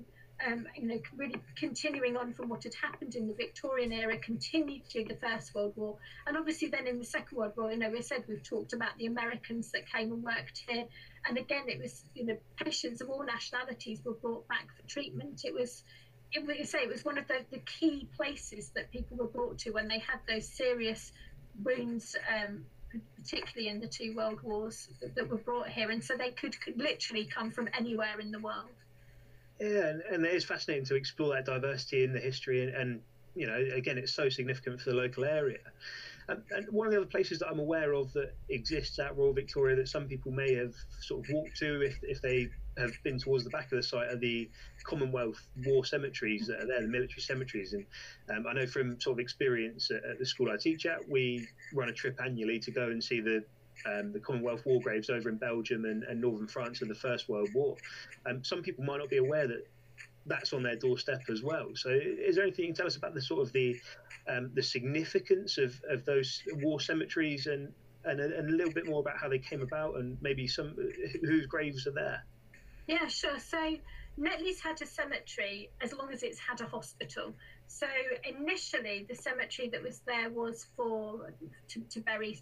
Um, 0.47 0.67
you 0.77 0.87
know, 0.87 0.99
really 1.17 1.41
continuing 1.57 2.17
on 2.17 2.33
from 2.33 2.49
what 2.49 2.65
had 2.65 2.75
happened 2.75 3.15
in 3.15 3.27
the 3.27 3.35
Victorian 3.35 3.93
era, 3.93 4.19
continued 4.19 4.85
through 4.87 5.05
the 5.05 5.17
First 5.17 5.55
World 5.55 5.73
War, 5.77 5.97
and 6.27 6.37
obviously 6.37 6.69
then 6.69 6.87
in 6.87 6.99
the 6.99 7.05
Second 7.05 7.39
World 7.39 7.53
War. 7.57 7.71
You 7.71 7.79
know, 7.79 7.91
we 7.91 8.03
said 8.03 8.25
we've 8.29 8.43
talked 8.43 8.73
about 8.73 8.97
the 8.99 9.07
Americans 9.07 9.71
that 9.73 9.91
came 9.91 10.13
and 10.13 10.23
worked 10.23 10.65
here, 10.69 10.85
and 11.29 11.39
again, 11.39 11.65
it 11.69 11.81
was 11.81 12.03
you 12.15 12.27
know 12.27 12.37
patients 12.63 13.01
of 13.01 13.09
all 13.09 13.25
nationalities 13.25 14.01
were 14.05 14.15
brought 14.15 14.47
back 14.49 14.69
for 14.77 14.87
treatment. 14.89 15.43
It 15.45 15.55
was. 15.55 15.83
It 16.37 16.45
was, 16.45 16.69
say 16.69 16.79
it 16.79 16.89
was 16.89 17.05
one 17.05 17.17
of 17.17 17.29
the, 17.29 17.45
the 17.53 17.61
key 17.61 18.09
places 18.17 18.71
that 18.75 18.91
people 18.91 19.17
were 19.19 19.29
brought 19.29 19.59
to 19.59 19.71
when 19.71 19.87
they 19.87 20.01
had 20.01 20.19
those 20.29 20.49
serious 20.49 21.13
wounds 21.63 22.17
um, 22.29 22.65
particularly 23.17 23.69
in 23.69 23.79
the 23.79 23.87
two 23.87 24.17
world 24.17 24.43
wars 24.43 24.89
that, 25.01 25.15
that, 25.15 25.29
were 25.29 25.37
brought 25.37 25.69
here 25.69 25.91
and 25.93 26.03
so 26.03 26.17
they 26.17 26.31
could, 26.31 26.61
could 26.61 26.77
literally 26.77 27.25
come 27.25 27.53
from 27.53 27.69
anywhere 27.79 28.19
in 28.19 28.33
the 28.33 28.41
world 28.41 28.75
yeah, 29.61 29.89
and, 29.89 30.03
and, 30.03 30.25
it 30.25 30.35
is 30.35 30.45
fascinating 30.45 30.85
to 30.87 30.97
explore 30.97 31.35
that 31.35 31.47
diversity 31.47 32.05
in 32.05 32.13
the 32.13 32.21
history, 32.21 32.65
and, 32.65 32.75
and 32.75 33.01
you 33.35 33.47
know, 33.47 33.57
again, 33.75 33.99
it's 33.99 34.13
so 34.13 34.29
significant 34.29 34.81
for 34.81 34.91
the 34.91 34.97
local 34.97 35.25
area. 35.25 35.59
And, 36.29 36.43
and, 36.51 36.67
one 36.71 36.87
of 36.87 36.93
the 36.93 36.99
other 36.99 37.07
places 37.07 37.39
that 37.41 37.49
I'm 37.49 37.59
aware 37.59 37.93
of 37.93 38.13
that 38.15 38.35
exists 38.49 38.99
at 38.99 39.17
Royal 39.17 39.33
Victoria 39.33 39.77
that 39.77 39.89
some 39.89 40.07
people 40.07 40.33
may 40.33 40.55
have 40.55 40.75
sort 41.01 41.25
of 41.25 41.35
walked 41.35 41.57
to 41.59 41.83
if, 41.83 41.99
if 42.03 42.23
they 42.23 42.49
have 42.79 42.93
been 43.03 43.19
towards 43.19 43.45
the 43.45 43.51
back 43.51 43.65
of 43.65 43.77
the 43.77 43.83
site 43.83 44.09
are 44.09 44.17
the 44.17 44.51
Commonwealth 44.85 45.47
war 45.65 45.85
cemeteries 45.85 46.47
that 46.47 46.61
are 46.61 46.67
there, 46.67 46.81
the 46.81 46.89
military 46.89 47.21
cemeteries. 47.21 47.75
And 47.75 47.85
um, 48.31 48.47
I 48.49 48.55
know 48.55 48.67
from 48.67 49.01
sort 49.01 49.15
of 49.15 49.21
experience 49.21 49.91
at, 49.91 50.05
at, 50.05 50.19
the 50.19 50.27
school 50.27 50.51
I 50.51 50.57
teach 50.57 50.87
at, 50.87 51.09
we 51.09 51.47
run 51.73 51.89
a 51.89 51.93
trip 51.93 52.19
annually 52.25 52.59
to 52.61 52.71
go 52.71 52.89
and 52.89 53.03
see 53.03 53.21
the 53.21 53.45
um, 53.87 54.13
the 54.13 54.21
Commonwealth 54.21 54.65
war 54.65 54.81
graves 54.81 55.11
over 55.11 55.29
in 55.29 55.37
Belgium 55.37 55.85
and, 55.85 56.05
and 56.05 56.21
northern 56.21 56.47
France 56.47 56.83
in 56.83 56.89
the 56.89 56.95
First 56.95 57.29
World 57.29 57.49
War. 57.55 57.77
Um, 58.27 58.43
some 58.45 58.63
people 58.63 58.85
might 58.85 58.99
not 58.99 59.11
be 59.11 59.19
aware 59.19 59.47
that 59.47 59.67
that's 60.27 60.53
on 60.53 60.63
their 60.63 60.77
doorstep 60.77 61.23
as 61.31 61.43
well. 61.43 61.69
So, 61.75 61.91
is 61.91 62.37
there 62.37 62.45
anything 62.45 62.67
you 62.67 62.69
can 62.71 62.77
tell 62.77 62.87
us 62.87 62.97
about 62.97 63.15
the 63.15 63.21
sort 63.21 63.47
of 63.47 63.53
the 63.53 63.79
um, 64.29 64.51
the 64.55 64.63
significance 64.63 65.59
of, 65.59 65.75
of 65.89 66.05
those 66.05 66.43
war 66.55 66.81
cemeteries 66.81 67.47
and, 67.47 67.73
and 68.05 68.21
a, 68.21 68.39
and 68.39 68.49
a 68.49 68.53
little 68.53 68.73
bit 68.73 68.87
more 68.87 69.01
about 69.01 69.19
how 69.19 69.29
they 69.29 69.39
came 69.39 69.61
about 69.61 69.97
and 69.97 70.17
maybe 70.23 70.49
some 70.49 70.75
whose 71.23 71.47
graves 71.47 71.87
are 71.87 71.93
there? 71.93 72.25
Yeah, 72.87 73.07
sure. 73.07 73.39
So 73.39 73.77
Netley's 74.19 74.61
had 74.61 74.81
a 74.81 74.87
cemetery 74.87 75.71
as 75.81 75.93
long 75.93 76.13
as 76.13 76.23
it's 76.23 76.39
had 76.39 76.61
a 76.61 76.67
hospital. 76.67 77.35
So 77.67 77.87
initially, 78.25 79.07
the 79.09 79.15
cemetery 79.15 79.69
that 79.71 79.83
was 79.83 80.01
there 80.07 80.31
was 80.31 80.67
for 80.77 81.33
to, 81.69 81.81
to 81.81 82.01
bury 82.01 82.41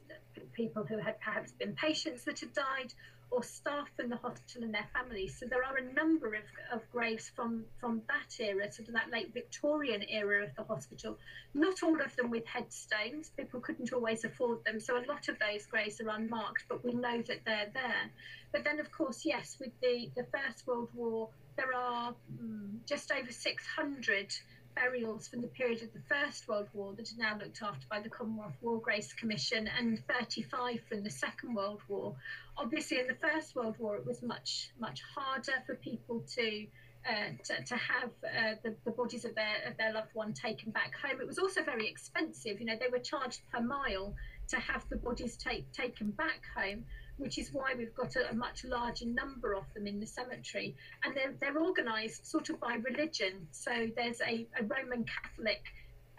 people 0.53 0.85
who 0.85 0.99
had 0.99 1.21
perhaps 1.21 1.53
been 1.53 1.75
patients 1.75 2.25
that 2.25 2.41
had 2.41 2.53
died, 2.53 2.93
or 3.33 3.43
staff 3.43 3.89
in 3.99 4.11
the 4.11 4.17
hospital 4.17 4.63
and 4.63 4.75
their 4.75 4.87
families. 4.93 5.37
So 5.39 5.47
there 5.47 5.65
are 5.65 5.79
a 5.79 5.93
number 5.95 6.35
of, 6.35 6.43
of 6.71 6.81
graves 6.93 7.31
from 7.35 7.65
from 7.81 8.03
that 8.09 8.39
era, 8.39 8.71
sort 8.71 8.89
of 8.89 8.95
that 8.95 9.11
late 9.11 9.33
Victorian 9.33 10.03
era 10.09 10.45
of 10.45 10.55
the 10.55 10.63
hospital. 10.65 11.17
Not 11.55 11.83
all 11.83 12.01
of 12.01 12.15
them 12.17 12.31
with 12.31 12.47
headstones. 12.47 13.31
People 13.31 13.61
couldn't 13.61 13.93
always 13.93 14.25
afford 14.25 14.65
them, 14.65 14.79
so 14.79 14.99
a 14.99 15.05
lot 15.09 15.29
of 15.29 15.39
those 15.39 15.67
graves 15.67 16.01
are 16.01 16.11
unmarked, 16.11 16.65
but 16.69 16.85
we 16.85 16.93
know 16.93 17.23
that 17.23 17.41
they're 17.47 17.71
there. 17.73 18.11
But 18.53 18.65
then, 18.65 18.79
of 18.79 18.93
course, 18.93 19.25
yes, 19.25 19.57
with 19.59 19.73
the 19.81 20.11
the 20.15 20.25
First 20.25 20.67
World 20.67 20.91
War, 20.95 21.31
there 21.57 21.73
are 21.75 22.15
um, 22.39 22.81
just 22.87 23.11
over 23.11 23.33
600 23.33 24.35
burials 24.75 25.29
from 25.29 25.41
the 25.41 25.49
period 25.49 25.83
of 25.83 25.93
the 25.93 26.01
First 26.09 26.49
World 26.49 26.69
War 26.73 26.95
that 26.95 27.11
are 27.13 27.17
now 27.19 27.39
looked 27.39 27.63
after 27.63 27.87
by 27.91 28.01
the 28.01 28.09
Commonwealth 28.09 28.57
War 28.61 28.81
Graves 28.81 29.13
Commission 29.13 29.69
and 29.79 30.03
35 30.09 30.81
from 30.89 31.03
the 31.03 31.11
Second 31.11 31.55
World 31.55 31.81
War. 31.89 32.15
Obviously, 32.57 32.99
in 32.99 33.07
the 33.07 33.15
First 33.15 33.55
World 33.55 33.77
War, 33.79 33.97
it 33.97 34.07
was 34.07 34.23
much, 34.23 34.71
much 34.79 35.03
harder 35.15 35.63
for 35.67 35.75
people 35.77 36.25
to. 36.37 36.67
Uh, 37.05 37.33
to, 37.43 37.65
to, 37.65 37.75
have 37.75 38.11
uh, 38.25 38.55
the, 38.63 38.77
the, 38.85 38.93
bodies 38.93 39.25
of 39.25 39.35
their 39.35 39.69
of 39.69 39.77
their 39.77 39.93
loved 39.93 40.11
one 40.15 40.33
taken 40.33 40.71
back 40.71 40.93
home. 41.05 41.21
It 41.21 41.27
was 41.27 41.37
also 41.37 41.65
very 41.65 41.89
expensive. 41.89 42.61
You 42.61 42.67
know, 42.67 42.77
they 42.79 42.87
were 42.93 43.01
charged 43.01 43.41
per 43.53 43.61
mile 43.61 44.15
to 44.51 44.57
have 44.61 44.89
the 44.89 44.95
bodies 44.99 45.37
take, 45.37 45.73
taken 45.73 46.13
back 46.13 46.43
home 46.57 46.85
which 47.19 47.39
is 47.39 47.53
why 47.53 47.75
we've 47.77 47.95
got 47.95 48.17
a, 48.17 48.31
a, 48.31 48.35
much 48.35 48.65
larger 48.65 49.07
number 49.07 49.55
of 49.55 49.65
them 49.75 49.87
in 49.87 50.01
the 50.01 50.07
cemetery. 50.07 50.75
And 51.05 51.15
they're, 51.15 51.35
they're 51.41 51.63
organised 51.63 52.31
sort 52.31 52.51
of 52.51 52.61
by 52.61 52.75
religion. 52.75 53.47
So 53.51 53.89
there's 53.97 54.21
a, 54.21 54.47
a 54.59 54.65
Roman 54.65 55.05
Catholic 55.05 55.63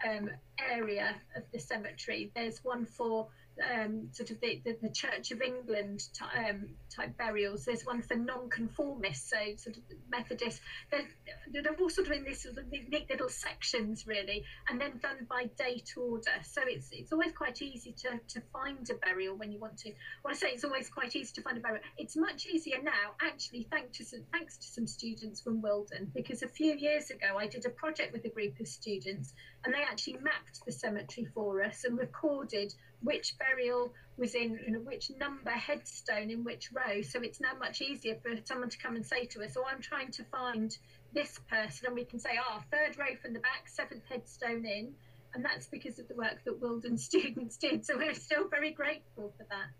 um, 0.08 0.30
area 0.58 1.16
of 1.36 1.42
the 1.52 1.58
cemetery. 1.58 2.30
There's 2.34 2.64
one 2.64 2.86
for 2.86 3.28
um, 3.62 4.08
sort 4.12 4.30
of 4.30 4.40
the, 4.40 4.60
the, 4.64 4.76
the, 4.82 4.88
Church 4.90 5.30
of 5.30 5.42
England 5.42 6.08
um, 6.36 6.68
type 6.94 7.16
burials. 7.16 7.64
There's 7.64 7.84
one 7.84 8.02
for 8.02 8.16
non-conformists, 8.16 9.30
so 9.30 9.36
sort 9.56 9.76
of 9.76 9.82
Methodists. 10.10 10.60
They're, 10.90 11.62
they're 11.62 11.74
all 11.80 11.90
sort 11.90 12.08
of 12.08 12.12
in 12.12 12.24
these 12.24 12.42
sort 12.42 12.58
of 12.58 12.70
neat 12.70 13.08
little 13.10 13.28
sections, 13.28 14.06
really, 14.06 14.44
and 14.68 14.80
then 14.80 14.98
done 15.02 15.26
by 15.28 15.46
date 15.58 15.94
order. 15.96 16.32
So 16.42 16.62
it's 16.66 16.88
it's 16.92 17.12
always 17.12 17.32
quite 17.32 17.62
easy 17.62 17.92
to, 18.02 18.20
to 18.28 18.42
find 18.52 18.88
a 18.90 18.94
burial 18.94 19.36
when 19.36 19.52
you 19.52 19.58
want 19.58 19.78
to. 19.78 19.92
When 20.22 20.34
I 20.34 20.36
say 20.36 20.48
it's 20.48 20.64
always 20.64 20.88
quite 20.88 21.14
easy 21.16 21.32
to 21.34 21.42
find 21.42 21.58
a 21.58 21.60
burial, 21.60 21.82
it's 21.98 22.16
much 22.16 22.46
easier 22.46 22.82
now, 22.82 23.14
actually, 23.20 23.66
thanks 23.70 23.98
to 23.98 24.04
some, 24.04 24.20
thanks 24.32 24.56
to 24.58 24.66
some 24.66 24.86
students 24.86 25.40
from 25.40 25.62
Wildern, 25.62 26.10
because 26.14 26.42
a 26.42 26.48
few 26.48 26.74
years 26.74 27.10
ago 27.10 27.36
I 27.38 27.46
did 27.46 27.66
a 27.66 27.70
project 27.70 28.12
with 28.12 28.24
a 28.24 28.30
group 28.30 28.58
of 28.60 28.68
students, 28.68 29.32
and 29.64 29.72
they 29.72 29.82
actually 29.82 30.18
mapped 30.22 30.64
the 30.64 30.72
cemetery 30.72 31.26
for 31.34 31.62
us 31.62 31.84
and 31.84 31.98
recorded 31.98 32.74
which 33.04 33.36
burial 33.38 33.92
was 34.16 34.34
in 34.34 34.58
you 34.64 34.72
know, 34.72 34.80
which 34.80 35.10
number 35.10 35.50
headstone 35.50 36.30
in 36.30 36.44
which 36.44 36.70
row. 36.72 37.02
So 37.02 37.20
it's 37.20 37.40
now 37.40 37.52
much 37.58 37.80
easier 37.80 38.16
for 38.22 38.30
someone 38.44 38.70
to 38.70 38.78
come 38.78 38.96
and 38.96 39.04
say 39.04 39.26
to 39.26 39.44
us, 39.44 39.56
"Oh, 39.56 39.64
I'm 39.64 39.80
trying 39.80 40.10
to 40.12 40.24
find 40.24 40.76
this 41.12 41.38
person," 41.50 41.86
and 41.86 41.94
we 41.94 42.04
can 42.04 42.18
say, 42.18 42.38
"Ah, 42.38 42.58
oh, 42.58 42.64
third 42.70 42.98
row 42.98 43.14
from 43.20 43.32
the 43.32 43.40
back, 43.40 43.68
seventh 43.68 44.04
headstone 44.08 44.64
in," 44.64 44.94
and 45.34 45.44
that's 45.44 45.66
because 45.66 45.98
of 45.98 46.08
the 46.08 46.14
work 46.14 46.42
that 46.44 46.60
Wildern 46.60 46.96
students 47.10 47.56
did. 47.56 47.84
So 47.84 47.96
we're 47.96 48.14
still 48.14 48.48
very 48.48 48.72
grateful 48.72 49.32
for 49.36 49.44
that. 49.50 49.70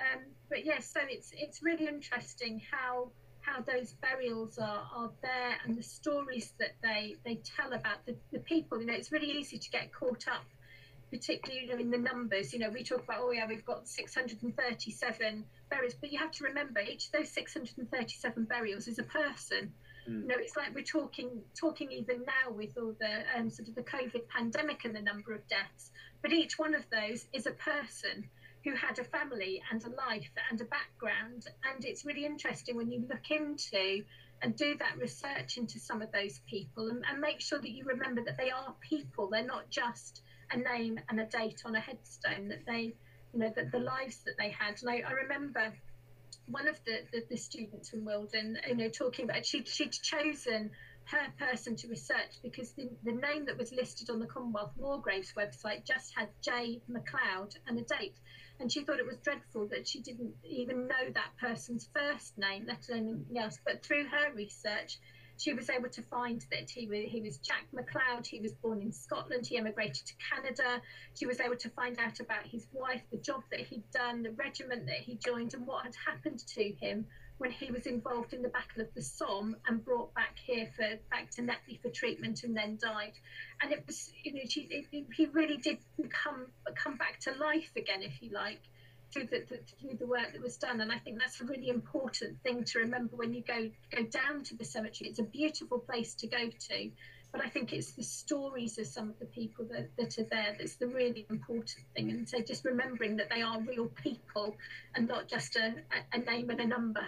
Um, 0.00 0.24
but 0.48 0.64
yes, 0.64 0.90
so 0.92 1.00
it's 1.02 1.32
it's 1.36 1.62
really 1.62 1.88
interesting 1.88 2.62
how 2.70 3.10
how 3.40 3.62
those 3.62 3.94
burials 3.94 4.58
are, 4.58 4.86
are 4.94 5.10
there 5.22 5.56
and 5.64 5.76
the 5.76 5.82
stories 5.82 6.52
that 6.58 6.74
they 6.82 7.16
they 7.24 7.36
tell 7.36 7.72
about 7.72 8.04
the, 8.06 8.14
the 8.32 8.40
people. 8.40 8.80
You 8.80 8.86
know, 8.86 8.94
it's 8.94 9.10
really 9.10 9.30
easy 9.30 9.58
to 9.58 9.70
get 9.70 9.92
caught 9.92 10.28
up 10.28 10.44
particularly 11.10 11.66
you 11.66 11.72
know, 11.72 11.80
in 11.80 11.90
the 11.90 11.98
numbers. 11.98 12.52
You 12.52 12.60
know, 12.60 12.70
we 12.70 12.82
talk 12.82 13.04
about, 13.04 13.18
oh 13.20 13.30
yeah, 13.30 13.46
we've 13.46 13.64
got 13.64 13.88
637 13.88 15.44
burials, 15.70 15.94
but 16.00 16.12
you 16.12 16.18
have 16.18 16.32
to 16.32 16.44
remember 16.44 16.80
each 16.80 17.06
of 17.06 17.12
those 17.12 17.30
637 17.30 18.44
burials 18.44 18.88
is 18.88 18.98
a 18.98 19.04
person. 19.04 19.72
Mm. 20.08 20.22
You 20.22 20.26
know, 20.28 20.36
it's 20.38 20.56
like 20.56 20.74
we're 20.74 20.84
talking 20.84 21.42
talking 21.58 21.90
even 21.92 22.24
now 22.24 22.52
with 22.52 22.76
all 22.76 22.94
the 22.98 23.22
um, 23.36 23.50
sort 23.50 23.68
of 23.68 23.74
the 23.74 23.82
COVID 23.82 24.28
pandemic 24.28 24.84
and 24.84 24.94
the 24.94 25.02
number 25.02 25.34
of 25.34 25.46
deaths, 25.48 25.90
but 26.22 26.32
each 26.32 26.58
one 26.58 26.74
of 26.74 26.84
those 26.90 27.26
is 27.32 27.46
a 27.46 27.52
person 27.52 28.28
who 28.64 28.74
had 28.74 28.98
a 28.98 29.04
family 29.04 29.62
and 29.70 29.82
a 29.84 29.90
life 29.90 30.30
and 30.50 30.60
a 30.60 30.64
background, 30.64 31.46
and 31.64 31.84
it's 31.84 32.04
really 32.04 32.24
interesting 32.24 32.76
when 32.76 32.90
you 32.90 33.04
look 33.08 33.30
into 33.30 34.02
and 34.42 34.56
do 34.56 34.76
that 34.78 34.96
research 34.98 35.56
into 35.56 35.78
some 35.78 36.00
of 36.00 36.12
those 36.12 36.40
people 36.48 36.88
and, 36.88 37.04
and 37.10 37.20
make 37.20 37.40
sure 37.40 37.58
that 37.58 37.70
you 37.70 37.84
remember 37.84 38.22
that 38.24 38.36
they 38.38 38.50
are 38.50 38.74
people. 38.80 39.28
They're 39.28 39.44
not 39.44 39.68
just 39.70 40.22
a 40.50 40.56
name 40.56 40.98
and 41.08 41.20
a 41.20 41.26
date 41.26 41.62
on 41.64 41.74
a 41.74 41.80
headstone 41.80 42.48
that 42.48 42.64
they, 42.66 42.94
you 43.32 43.40
know, 43.40 43.52
that 43.54 43.70
the 43.72 43.78
lives 43.78 44.18
that 44.24 44.36
they 44.38 44.50
had. 44.50 44.76
And 44.82 44.90
I, 44.90 45.08
I 45.08 45.12
remember 45.12 45.72
one 46.46 46.68
of 46.68 46.78
the, 46.84 47.00
the, 47.12 47.24
the, 47.28 47.36
students 47.36 47.90
from 47.90 48.04
Wildern, 48.04 48.56
you 48.66 48.76
know, 48.76 48.88
talking 48.88 49.24
about 49.26 49.44
she 49.44 49.64
she'd 49.64 49.92
chosen 49.92 50.70
her 51.04 51.26
person 51.38 51.74
to 51.76 51.88
research 51.88 52.40
because 52.42 52.72
the, 52.72 52.88
the 53.04 53.12
name 53.12 53.46
that 53.46 53.56
was 53.56 53.72
listed 53.72 54.10
on 54.10 54.18
the 54.18 54.26
Commonwealth 54.26 54.72
War 54.76 55.00
Graves 55.00 55.32
website 55.36 55.84
just 55.86 56.12
had 56.14 56.28
J. 56.42 56.80
McLeod 56.90 57.54
and 57.66 57.78
a 57.78 57.82
date. 57.82 58.16
And 58.60 58.70
she 58.70 58.84
thought 58.84 58.98
it 58.98 59.06
was 59.06 59.18
dreadful 59.18 59.68
that 59.68 59.88
she 59.88 60.00
didn't 60.00 60.34
even 60.44 60.88
know 60.88 61.10
that 61.14 61.30
person's 61.40 61.88
first 61.94 62.36
name, 62.36 62.66
let 62.66 62.88
alone 62.88 63.08
anything 63.08 63.38
else. 63.38 63.58
But 63.64 63.82
through 63.82 64.06
her 64.06 64.34
research, 64.34 64.98
she 65.38 65.54
was 65.54 65.70
able 65.70 65.88
to 65.88 66.02
find 66.02 66.44
that 66.50 66.68
he 66.68 66.86
was, 66.86 67.04
he 67.06 67.20
was 67.20 67.38
Jack 67.38 67.66
McLeod. 67.74 68.26
He 68.26 68.40
was 68.40 68.52
born 68.52 68.82
in 68.82 68.92
Scotland. 68.92 69.46
He 69.46 69.56
emigrated 69.56 70.04
to 70.06 70.14
Canada. 70.30 70.82
She 71.14 71.26
was 71.26 71.40
able 71.40 71.56
to 71.56 71.70
find 71.70 71.98
out 71.98 72.20
about 72.20 72.44
his 72.46 72.66
wife, 72.72 73.02
the 73.10 73.18
job 73.18 73.42
that 73.50 73.60
he'd 73.60 73.88
done, 73.92 74.22
the 74.22 74.32
regiment 74.32 74.86
that 74.86 74.98
he 74.98 75.14
joined, 75.14 75.54
and 75.54 75.66
what 75.66 75.84
had 75.84 75.94
happened 76.06 76.40
to 76.54 76.72
him 76.80 77.06
when 77.38 77.52
he 77.52 77.70
was 77.70 77.86
involved 77.86 78.34
in 78.34 78.42
the 78.42 78.48
Battle 78.48 78.82
of 78.82 78.92
the 78.94 79.02
Somme 79.02 79.56
and 79.68 79.84
brought 79.84 80.12
back 80.12 80.36
here 80.44 80.68
for 80.74 80.98
back 81.08 81.30
to 81.30 81.42
Netley 81.42 81.80
for 81.80 81.88
treatment 81.88 82.42
and 82.42 82.56
then 82.56 82.76
died. 82.82 83.12
And 83.62 83.70
it 83.72 83.84
was, 83.86 84.12
you 84.24 84.34
know, 84.34 84.40
she, 84.48 84.62
it, 84.62 85.06
he 85.14 85.26
really 85.26 85.56
did 85.56 85.78
come 86.10 86.46
come 86.74 86.96
back 86.96 87.20
to 87.20 87.32
life 87.32 87.70
again, 87.76 88.02
if 88.02 88.20
you 88.20 88.30
like 88.30 88.60
through 89.12 89.26
the, 89.26 89.44
the, 89.48 89.58
through 89.80 89.96
the 89.98 90.06
work 90.06 90.32
that 90.32 90.42
was 90.42 90.56
done. 90.56 90.80
And 90.80 90.92
I 90.92 90.98
think 90.98 91.18
that's 91.18 91.40
a 91.40 91.44
really 91.44 91.68
important 91.68 92.40
thing 92.42 92.64
to 92.64 92.78
remember 92.80 93.16
when 93.16 93.32
you 93.32 93.42
go 93.42 93.70
go 93.94 94.02
down 94.04 94.44
to 94.44 94.56
the 94.56 94.64
cemetery. 94.64 95.10
It's 95.10 95.18
a 95.18 95.24
beautiful 95.24 95.78
place 95.78 96.14
to 96.16 96.26
go 96.26 96.48
to, 96.48 96.90
but 97.32 97.44
I 97.44 97.48
think 97.48 97.72
it's 97.72 97.92
the 97.92 98.02
stories 98.02 98.78
of 98.78 98.86
some 98.86 99.10
of 99.10 99.18
the 99.18 99.26
people 99.26 99.66
that, 99.70 99.88
that 99.96 100.18
are 100.18 100.28
there 100.30 100.56
that's 100.58 100.76
the 100.76 100.86
really 100.86 101.26
important 101.30 101.84
thing. 101.94 102.10
And 102.10 102.28
so 102.28 102.40
just 102.40 102.64
remembering 102.64 103.16
that 103.16 103.28
they 103.30 103.42
are 103.42 103.60
real 103.60 103.86
people 104.02 104.56
and 104.94 105.08
not 105.08 105.28
just 105.28 105.56
a, 105.56 105.74
a 106.12 106.18
name 106.18 106.50
and 106.50 106.60
a 106.60 106.66
number. 106.66 107.06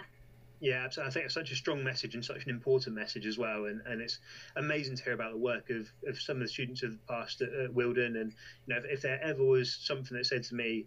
Yeah, 0.61 0.83
absolutely. 0.85 1.09
I 1.09 1.13
think 1.13 1.25
it's 1.25 1.33
such 1.33 1.51
a 1.51 1.55
strong 1.55 1.83
message 1.83 2.13
and 2.13 2.23
such 2.23 2.45
an 2.45 2.51
important 2.51 2.95
message 2.95 3.25
as 3.25 3.35
well. 3.35 3.65
And, 3.65 3.81
and 3.87 3.99
it's 3.99 4.19
amazing 4.55 4.95
to 4.95 5.03
hear 5.03 5.13
about 5.13 5.31
the 5.31 5.39
work 5.39 5.71
of, 5.71 5.91
of 6.07 6.21
some 6.21 6.35
of 6.37 6.43
the 6.43 6.47
students 6.47 6.83
of 6.83 6.91
the 6.91 6.99
past 7.09 7.41
at, 7.41 7.51
at 7.51 7.73
Wildern. 7.73 8.15
And 8.15 8.31
you 8.67 8.75
know, 8.75 8.77
if, 8.77 8.85
if, 8.85 9.01
there 9.01 9.19
ever 9.23 9.43
was 9.43 9.73
something 9.73 10.15
that 10.15 10.27
said 10.27 10.43
to 10.43 10.55
me, 10.55 10.85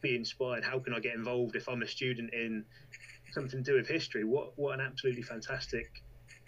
"Be 0.00 0.14
inspired," 0.16 0.64
how 0.64 0.78
can 0.78 0.94
I 0.94 1.00
get 1.00 1.14
involved 1.14 1.56
if 1.56 1.68
I'm 1.68 1.82
a 1.82 1.88
student 1.88 2.32
in 2.32 2.64
something 3.32 3.62
to 3.62 3.72
do 3.72 3.76
with 3.76 3.88
history? 3.88 4.24
What 4.24 4.58
what 4.58 4.78
an 4.78 4.84
absolutely 4.84 5.22
fantastic 5.22 5.86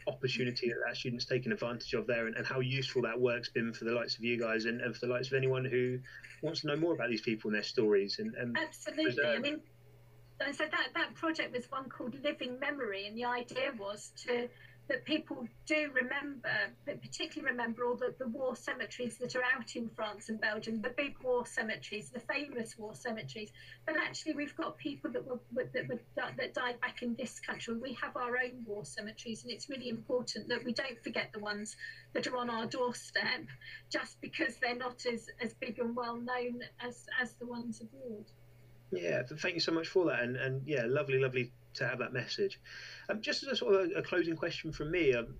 opportunity 0.07 0.69
that 0.69 0.79
that 0.87 0.97
student's 0.97 1.27
taken 1.27 1.53
advantage 1.53 1.93
of 1.95 2.07
there, 2.07 2.27
and, 2.27 2.37
and 2.37 2.47
how 2.47 2.61
useful 2.61 3.03
that 3.03 3.21
work's 3.21 3.51
been 3.51 3.73
for 3.73 3.85
the 3.85 3.93
likes 3.93 4.17
of 4.17 4.25
you 4.25 4.39
guys 4.39 4.65
and, 4.65 4.81
and 4.81 4.97
for 4.97 5.07
the 5.07 5.13
likes 5.13 5.29
of 5.29 5.35
anyone 5.35 5.65
who 5.65 5.99
wants 6.43 6.61
to 6.63 6.69
know 6.69 6.77
more 6.77 6.95
about 6.95 7.11
these 7.11 7.21
people 7.21 7.49
and 7.49 7.55
their 7.55 7.63
stories. 7.63 8.19
And, 8.19 8.35
and 8.35 8.57
absolutely, 8.57 9.05
preserve. 9.05 9.37
I 9.37 9.39
mean 9.39 9.61
so 10.53 10.65
that 10.71 10.89
that 10.95 11.15
project 11.15 11.53
was 11.55 11.71
one 11.71 11.89
called 11.89 12.17
Living 12.25 12.59
Memory, 12.59 13.07
and 13.07 13.17
the 13.17 13.27
idea 13.27 13.73
was 13.79 14.13
to 14.27 14.49
that 14.88 15.05
people 15.05 15.47
do 15.66 15.90
remember, 15.95 16.51
but 16.85 17.01
particularly 17.01 17.53
remember 17.53 17.85
all 17.85 17.95
the, 17.95 18.12
the 18.19 18.27
war 18.27 18.57
cemeteries 18.57 19.19
that 19.19 19.37
are 19.37 19.43
out 19.57 19.77
in 19.77 19.88
France 19.95 20.29
and 20.29 20.40
Belgium, 20.40 20.83
the 20.83 20.93
big 20.97 21.14
war 21.23 21.47
cemeteries, 21.47 22.11
the 22.11 22.21
famous 22.21 22.77
war 22.77 22.95
cemeteries. 22.95 23.53
But 23.87 23.97
actually, 23.97 24.35
we've 24.35 24.57
got 24.57 24.77
people 24.79 25.11
that 25.12 25.25
were 25.25 25.38
that 25.55 25.88
were 25.88 26.01
that 26.16 26.55
died 26.55 26.81
back 26.81 27.03
in 27.03 27.14
this 27.14 27.38
country. 27.38 27.75
We 27.77 27.93
have 28.03 28.16
our 28.16 28.37
own 28.37 28.64
war 28.66 28.85
cemeteries, 28.85 29.45
and 29.45 29.53
it's 29.53 29.69
really 29.71 29.88
important 29.88 30.49
that 30.49 30.64
we 30.64 30.73
don't 30.73 31.01
forget 31.05 31.31
the 31.33 31.40
ones 31.40 31.77
that 32.12 32.27
are 32.27 32.37
on 32.37 32.51
our 32.51 32.66
doorstep, 32.66 33.47
just 33.90 34.21
because 34.21 34.57
they're 34.57 34.77
not 34.77 35.07
as 35.07 35.29
as 35.40 35.55
big 35.55 35.79
and 35.79 35.95
well 35.95 36.16
known 36.16 36.62
as 36.81 37.07
as 37.21 37.35
the 37.35 37.47
ones 37.47 37.81
abroad. 37.81 38.25
Yeah, 38.93 39.23
thank 39.38 39.55
you 39.55 39.61
so 39.61 39.73
much 39.73 39.87
for 39.87 40.07
that, 40.07 40.21
and 40.21 40.37
and 40.37 40.62
yeah, 40.66 40.83
lovely, 40.87 41.21
lovely 41.21 41.53
to 41.74 41.87
have 41.87 41.98
that 41.98 42.12
message. 42.12 42.61
Um, 43.09 43.20
just 43.20 43.42
as 43.42 43.48
a 43.48 43.56
sort 43.56 43.74
of 43.74 43.90
a, 43.90 43.98
a 43.98 44.02
closing 44.02 44.37
question 44.37 44.72
from 44.72 44.90
me, 44.90 45.14
um, 45.14 45.35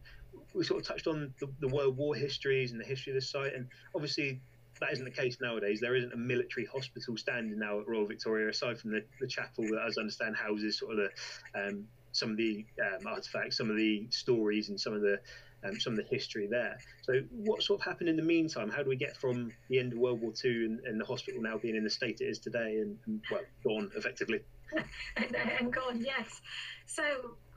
we 0.55 0.65
sort 0.65 0.81
of 0.81 0.87
touched 0.87 1.07
on 1.07 1.33
the, 1.41 1.49
the 1.61 1.69
World 1.69 1.97
War 1.97 2.15
histories 2.15 2.73
and 2.73 2.81
the 2.81 2.85
history 2.85 3.13
of 3.13 3.17
the 3.17 3.27
site, 3.27 3.55
and 3.55 3.69
obviously 3.95 4.41
that 4.81 4.93
isn't 4.93 5.05
the 5.05 5.11
case 5.11 5.39
nowadays. 5.41 5.81
There 5.81 5.95
isn't 5.95 6.13
a 6.13 6.17
military 6.17 6.67
hospital 6.67 7.17
standing 7.17 7.59
now 7.59 7.81
at 7.81 7.89
Royal 7.89 8.07
Victoria, 8.07 8.49
aside 8.49 8.79
from 8.79 8.93
the, 8.93 9.05
the 9.21 9.27
chapel 9.27 9.65
that, 9.65 9.85
as 9.87 9.99
I 9.99 10.01
understand, 10.01 10.37
houses 10.37 10.79
sort 10.79 10.93
of 10.93 10.99
the 10.99 11.69
um, 11.69 11.85
some 12.13 12.31
of 12.33 12.37
the 12.37 12.65
um, 12.81 13.07
artifacts, 13.07 13.57
some 13.57 13.71
of 13.71 13.77
the 13.77 14.07
stories, 14.11 14.69
and 14.69 14.81
some 14.81 14.95
of 14.95 15.03
the 15.03 15.21
um, 15.65 15.79
some 15.79 15.93
of 15.93 15.99
the 15.99 16.05
history 16.05 16.47
there. 16.51 16.79
So, 17.03 17.21
what 17.31 17.63
sort 17.63 17.81
of 17.81 17.87
happened 17.87 18.09
in 18.09 18.17
the 18.17 18.23
meantime? 18.23 18.71
How 18.71 18.83
do 18.83 18.89
we 18.89 18.97
get 18.97 19.17
from 19.17 19.53
the 19.69 19.79
end 19.79 19.93
of 19.93 19.99
World 19.99 20.21
War 20.21 20.33
II 20.45 20.65
and, 20.65 20.81
and 20.81 21.01
the 21.01 21.05
hospital 21.05 21.43
now 21.43 21.59
being 21.59 21.77
in 21.77 21.85
the 21.85 21.91
state 21.91 22.21
it 22.21 22.25
is 22.25 22.39
today 22.39 22.79
and, 22.81 22.99
and 23.07 23.21
well, 23.31 23.43
gone 23.65 23.91
effectively? 23.97 24.41
and, 25.17 25.37
and 25.37 25.73
yes. 26.01 26.41
So, 26.87 27.03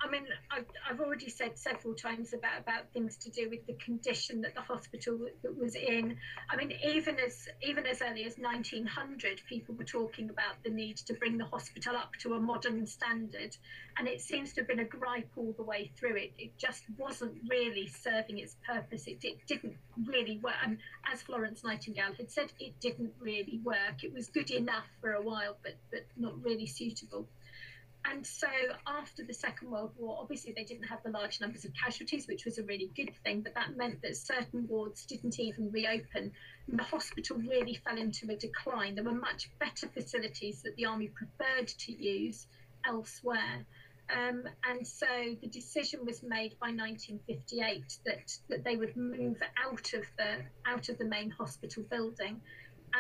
I 0.04 0.10
mean, 0.10 0.26
I've, 0.52 0.66
I've 0.90 1.00
already 1.00 1.30
said 1.30 1.58
several 1.58 1.94
times 1.94 2.34
about, 2.34 2.60
about 2.60 2.92
things 2.92 3.16
to 3.18 3.30
do 3.30 3.50
with 3.50 3.66
the 3.68 3.74
condition 3.74 4.42
that 4.42 4.54
the 4.54 4.62
hospital 4.62 5.18
was 5.58 5.76
in. 5.76 6.18
I 6.50 6.58
mean, 6.58 6.74
even 6.86 7.20
as 7.20 7.48
even 7.62 7.86
as 7.86 8.02
early 8.02 8.26
as 8.26 8.38
1900, 8.38 9.42
people 9.48 9.76
were 9.76 9.86
talking 9.86 10.30
about 10.30 10.62
the 10.64 10.72
need 10.72 10.98
to 10.98 11.14
bring 11.14 11.38
the 11.38 11.46
hospital 11.46 11.96
up 11.96 12.12
to 12.20 12.34
a 12.34 12.40
modern 12.40 12.86
standard, 12.86 13.56
and 13.98 14.08
it 14.08 14.20
seems 14.20 14.52
to 14.54 14.62
have 14.62 14.68
been 14.68 14.80
a 14.80 14.86
gripe 14.86 15.30
all 15.38 15.54
the 15.56 15.64
way 15.64 15.90
through. 15.98 16.18
It 16.18 16.34
it 16.38 16.58
just 16.58 16.84
wasn't 16.98 17.36
really 17.50 17.88
serving 17.88 18.40
its 18.40 18.58
purpose. 18.68 19.08
It, 19.08 19.20
it 19.24 19.38
didn't 19.48 19.78
really 20.06 20.38
work. 20.40 20.56
And 20.66 20.80
as 21.12 21.22
Florence 21.22 21.64
Nightingale 21.64 22.14
had 22.18 22.30
said, 22.30 22.52
it 22.60 22.78
didn't 22.82 23.14
really 23.22 23.62
work. 23.64 24.04
It 24.04 24.14
was 24.14 24.28
good 24.28 24.52
enough 24.52 24.88
for 25.00 25.14
a 25.14 25.22
while, 25.22 25.56
but 25.64 25.76
but 25.92 26.06
not 26.18 26.44
really 26.44 26.66
suitable. 26.68 27.26
And 28.06 28.26
so 28.26 28.48
after 28.86 29.24
the 29.24 29.34
Second 29.34 29.72
World 29.72 29.92
War, 29.98 30.18
obviously 30.20 30.54
they 30.56 30.66
didn't 30.66 30.84
have 30.84 31.02
the 31.04 31.10
large 31.10 31.40
numbers 31.40 31.64
of 31.66 31.72
casualties, 31.74 32.28
which 32.28 32.46
was 32.46 32.58
a 32.58 32.64
really 32.64 32.92
good 32.96 33.12
thing, 33.24 33.42
but 33.42 33.54
that 33.56 33.78
meant 33.78 34.02
that 34.02 34.18
certain 34.18 34.68
wards 34.68 35.06
didn't 35.06 35.40
even 35.40 35.72
reopen. 35.72 36.32
And 36.68 36.80
the 36.80 36.84
hospital 36.84 37.38
really 37.38 37.76
fell 37.76 37.98
into 37.98 38.30
a 38.30 38.36
decline. 38.36 38.96
There 38.96 39.04
were 39.04 39.12
much 39.12 39.50
better 39.60 39.88
facilities 39.88 40.62
that 40.64 40.76
the 40.76 40.86
army 40.86 41.10
preferred 41.10 41.68
to 41.68 41.92
use 41.92 42.48
elsewhere. 42.86 43.66
Um, 44.10 44.44
and 44.70 44.86
so 44.86 45.08
the 45.42 45.48
decision 45.48 46.06
was 46.06 46.24
made 46.24 46.60
by 46.60 46.68
1958 46.68 48.00
that, 48.06 48.38
that 48.50 48.64
they 48.64 48.76
would 48.76 48.96
move 48.98 49.42
out 49.66 49.94
of 49.94 50.04
the 50.18 50.44
out 50.66 50.90
of 50.90 50.98
the 50.98 51.06
main 51.06 51.30
hospital 51.30 51.84
building 51.90 52.42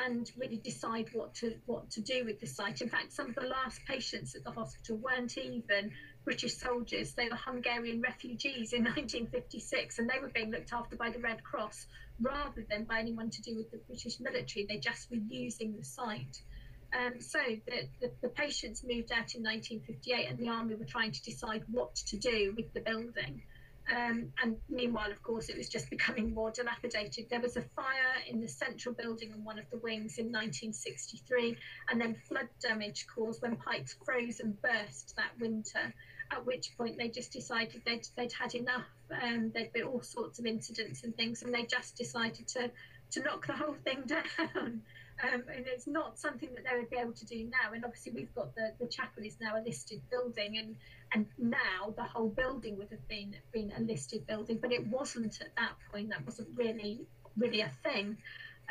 and 0.06 0.32
really 0.38 0.58
decide 0.58 1.10
what 1.14 1.36
to 1.36 1.56
what 1.66 1.90
to 1.92 2.02
do 2.02 2.26
with 2.26 2.40
the 2.40 2.48
site. 2.48 2.82
In 2.82 2.90
fact, 2.90 3.14
some 3.14 3.30
of 3.30 3.36
the 3.36 3.48
last 3.48 3.80
patients 3.88 4.36
at 4.36 4.44
the 4.44 4.52
hospital 4.52 4.98
weren't 4.98 5.38
even 5.38 5.92
British 6.24 6.56
soldiers; 6.56 7.14
they 7.14 7.30
were 7.30 7.36
Hungarian 7.36 8.02
refugees 8.02 8.74
in 8.74 8.84
1956, 8.84 10.00
and 10.00 10.10
they 10.10 10.20
were 10.20 10.30
being 10.30 10.52
looked 10.52 10.74
after 10.74 10.96
by 10.96 11.10
the 11.10 11.20
Red 11.20 11.44
Cross 11.44 11.86
rather 12.22 12.66
than 12.70 12.86
by 12.86 13.00
anyone 13.00 13.30
to 13.30 13.42
do 13.42 13.56
with 13.56 13.72
the 13.72 13.78
British 13.88 14.20
military. 14.20 14.66
They 14.68 14.78
just 14.78 15.10
were 15.10 15.18
using 15.18 15.76
the 15.78 15.84
site. 15.84 16.42
Um, 16.94 17.22
so 17.22 17.40
the, 17.66 17.90
the, 18.02 18.12
the, 18.22 18.30
patients 18.30 18.84
moved 18.84 19.12
out 19.12 19.34
in 19.34 19.42
1958, 19.42 20.30
and 20.30 20.38
the 20.38 20.50
army 20.50 20.76
were 20.76 20.86
trying 20.86 21.12
to 21.12 21.24
decide 21.24 21.64
what 21.72 21.96
to 21.96 22.18
do 22.18 22.54
with 22.56 22.72
the 22.74 22.82
building. 22.82 23.42
Um, 23.92 24.32
and 24.42 24.56
meanwhile, 24.70 25.12
of 25.12 25.22
course, 25.24 25.50
it 25.50 25.58
was 25.58 25.68
just 25.68 25.90
becoming 25.90 26.34
more 26.34 26.52
dilapidated. 26.52 27.30
There 27.30 27.42
was 27.42 27.58
a 27.58 27.62
fire 27.62 28.16
in 28.30 28.40
the 28.40 28.48
central 28.48 28.96
building 28.96 29.32
in 29.32 29.44
one 29.44 29.60
of 29.60 29.70
the 29.72 29.78
wings 29.78 30.18
in 30.18 30.28
1963, 30.28 31.58
and 31.90 32.00
then 32.00 32.16
flood 32.28 32.48
damage 32.62 33.06
caused 33.14 33.42
when 33.42 33.58
pipes 33.58 33.96
froze 34.06 34.40
and 34.40 34.60
burst 34.62 35.16
that 35.18 35.32
winter. 35.40 35.94
At 36.32 36.46
which 36.46 36.76
point 36.78 36.98
they 36.98 37.10
just 37.10 37.34
decided 37.34 37.82
they'd, 37.86 38.08
they'd 38.16 38.34
had 38.34 38.56
enough. 38.56 38.88
Um, 39.22 39.52
there'd 39.54 39.74
been 39.74 39.84
all 39.84 40.02
sorts 40.02 40.40
of 40.40 40.46
incidents 40.46 41.04
and 41.04 41.16
things, 41.16 41.44
and 41.44 41.54
they 41.54 41.64
just 41.64 41.98
decided 41.98 42.48
to 42.50 42.72
to 43.12 43.22
knock 43.22 43.46
the 43.46 43.54
whole 43.54 43.76
thing 43.84 44.04
down. 44.08 44.82
Um, 45.22 45.44
and 45.54 45.66
it's 45.68 45.88
not 45.88 46.18
something 46.18 46.50
that 46.56 46.64
they 46.70 46.78
would 46.78 46.90
be 46.90 46.98
able 46.98 47.14
to 47.14 47.26
do 47.26 47.46
now. 47.46 47.74
And 47.74 47.86
obviously, 47.86 48.14
we've 48.14 48.34
got 48.34 48.56
the, 48.56 48.74
the 48.80 48.88
chapel 48.88 49.24
is 49.24 49.38
now 49.40 49.58
a 49.58 49.62
listed 49.62 50.02
building, 50.10 50.58
and 50.58 50.76
and 51.14 51.28
now 51.38 51.94
the 51.96 52.04
whole 52.04 52.30
building 52.30 52.78
would 52.78 52.90
have 52.90 53.08
been 53.08 53.36
been 53.52 53.72
a 53.78 53.82
listed 53.82 54.26
building, 54.26 54.58
but 54.62 54.72
it 54.72 54.86
wasn't 54.88 55.40
at 55.42 55.56
that 55.56 55.74
point. 55.92 56.10
That 56.10 56.26
wasn't 56.26 56.50
really 56.56 57.02
really 57.38 57.62
a 57.62 57.72
thing. 57.84 58.18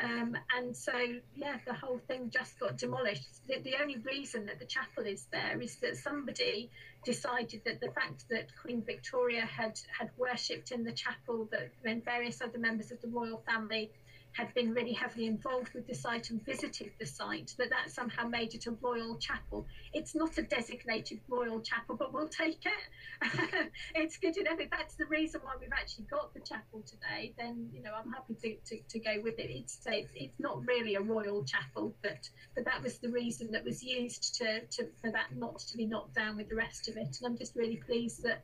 Um, 0.02 0.36
and 0.56 0.74
so, 0.74 0.92
yeah, 1.36 1.58
the 1.66 1.74
whole 1.74 2.00
thing 2.08 2.30
just 2.30 2.58
got 2.58 2.78
demolished. 2.78 3.28
The, 3.46 3.60
the, 3.60 3.74
only 3.80 3.98
reason 3.98 4.46
that 4.46 4.58
the 4.58 4.64
chapel 4.64 5.04
is 5.04 5.26
there 5.30 5.60
is 5.60 5.76
that 5.76 5.96
somebody 5.96 6.70
decided 7.04 7.60
that 7.66 7.80
the 7.80 7.90
fact 7.90 8.24
that 8.30 8.46
Queen 8.60 8.82
Victoria 8.82 9.44
had 9.44 9.78
had 9.96 10.10
worshipped 10.16 10.70
in 10.70 10.82
the 10.82 10.92
chapel, 10.92 11.46
that 11.52 11.70
when 11.82 12.00
various 12.00 12.40
other 12.40 12.58
members 12.58 12.90
of 12.90 13.00
the 13.02 13.08
royal 13.08 13.42
family 13.46 13.90
had 14.32 14.52
been 14.54 14.72
really 14.72 14.92
heavily 14.92 15.26
involved 15.26 15.72
with 15.74 15.86
the 15.86 15.94
site 15.94 16.30
and 16.30 16.44
visited 16.44 16.90
the 16.98 17.06
site, 17.06 17.54
that 17.58 17.70
that 17.70 17.90
somehow 17.90 18.26
made 18.26 18.54
it 18.54 18.66
a 18.66 18.70
royal 18.80 19.16
chapel. 19.16 19.66
It's 19.92 20.14
not 20.14 20.38
a 20.38 20.42
designated 20.42 21.20
royal 21.28 21.60
chapel, 21.60 21.96
but 21.96 22.12
we'll 22.12 22.28
take 22.28 22.60
it. 22.64 23.70
it's 23.94 24.16
good 24.16 24.36
enough. 24.36 24.60
If 24.60 24.70
that's 24.70 24.96
the 24.96 25.06
reason 25.06 25.40
why 25.42 25.52
we've 25.60 25.72
actually 25.72 26.06
got 26.10 26.32
the 26.34 26.40
chapel 26.40 26.82
today, 26.86 27.34
then 27.38 27.68
you 27.72 27.82
know 27.82 27.92
I'm 27.94 28.10
happy 28.10 28.34
to, 28.34 28.76
to, 28.76 28.82
to 28.88 28.98
go 28.98 29.20
with 29.22 29.38
it. 29.38 29.50
It's, 29.50 29.78
it's 29.86 30.10
it's 30.14 30.40
not 30.40 30.66
really 30.66 30.94
a 30.94 31.00
royal 31.00 31.44
chapel, 31.44 31.94
but 32.02 32.28
but 32.54 32.64
that 32.64 32.82
was 32.82 32.98
the 32.98 33.08
reason 33.08 33.50
that 33.52 33.64
was 33.64 33.82
used 33.82 34.34
to, 34.36 34.60
to 34.60 34.88
for 35.00 35.10
that 35.10 35.36
not 35.36 35.58
to 35.58 35.76
be 35.76 35.86
knocked 35.86 36.14
down 36.14 36.36
with 36.36 36.48
the 36.48 36.56
rest 36.56 36.88
of 36.88 36.96
it. 36.96 37.18
And 37.20 37.26
I'm 37.26 37.36
just 37.36 37.56
really 37.56 37.76
pleased 37.76 38.22
that 38.22 38.42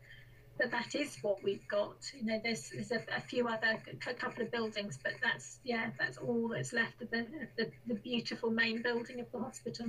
that 0.58 0.70
that 0.70 0.94
is 0.94 1.18
what 1.22 1.42
we've 1.42 1.66
got. 1.68 1.96
You 2.14 2.26
know, 2.26 2.40
there's 2.42 2.70
there's 2.70 2.92
a, 2.92 3.02
a 3.16 3.20
few 3.20 3.46
other 3.48 3.80
a 4.06 4.14
couple 4.14 4.42
of 4.42 4.50
buildings, 4.50 4.98
but 5.02 5.12
that's 5.22 5.58
yeah, 5.64 5.90
that's 5.98 6.18
all 6.18 6.48
that's 6.48 6.72
left 6.72 7.00
of 7.02 7.10
the, 7.10 7.26
the 7.56 7.70
the 7.86 7.94
beautiful 7.94 8.50
main 8.50 8.82
building 8.82 9.20
of 9.20 9.30
the 9.32 9.38
hospital. 9.38 9.86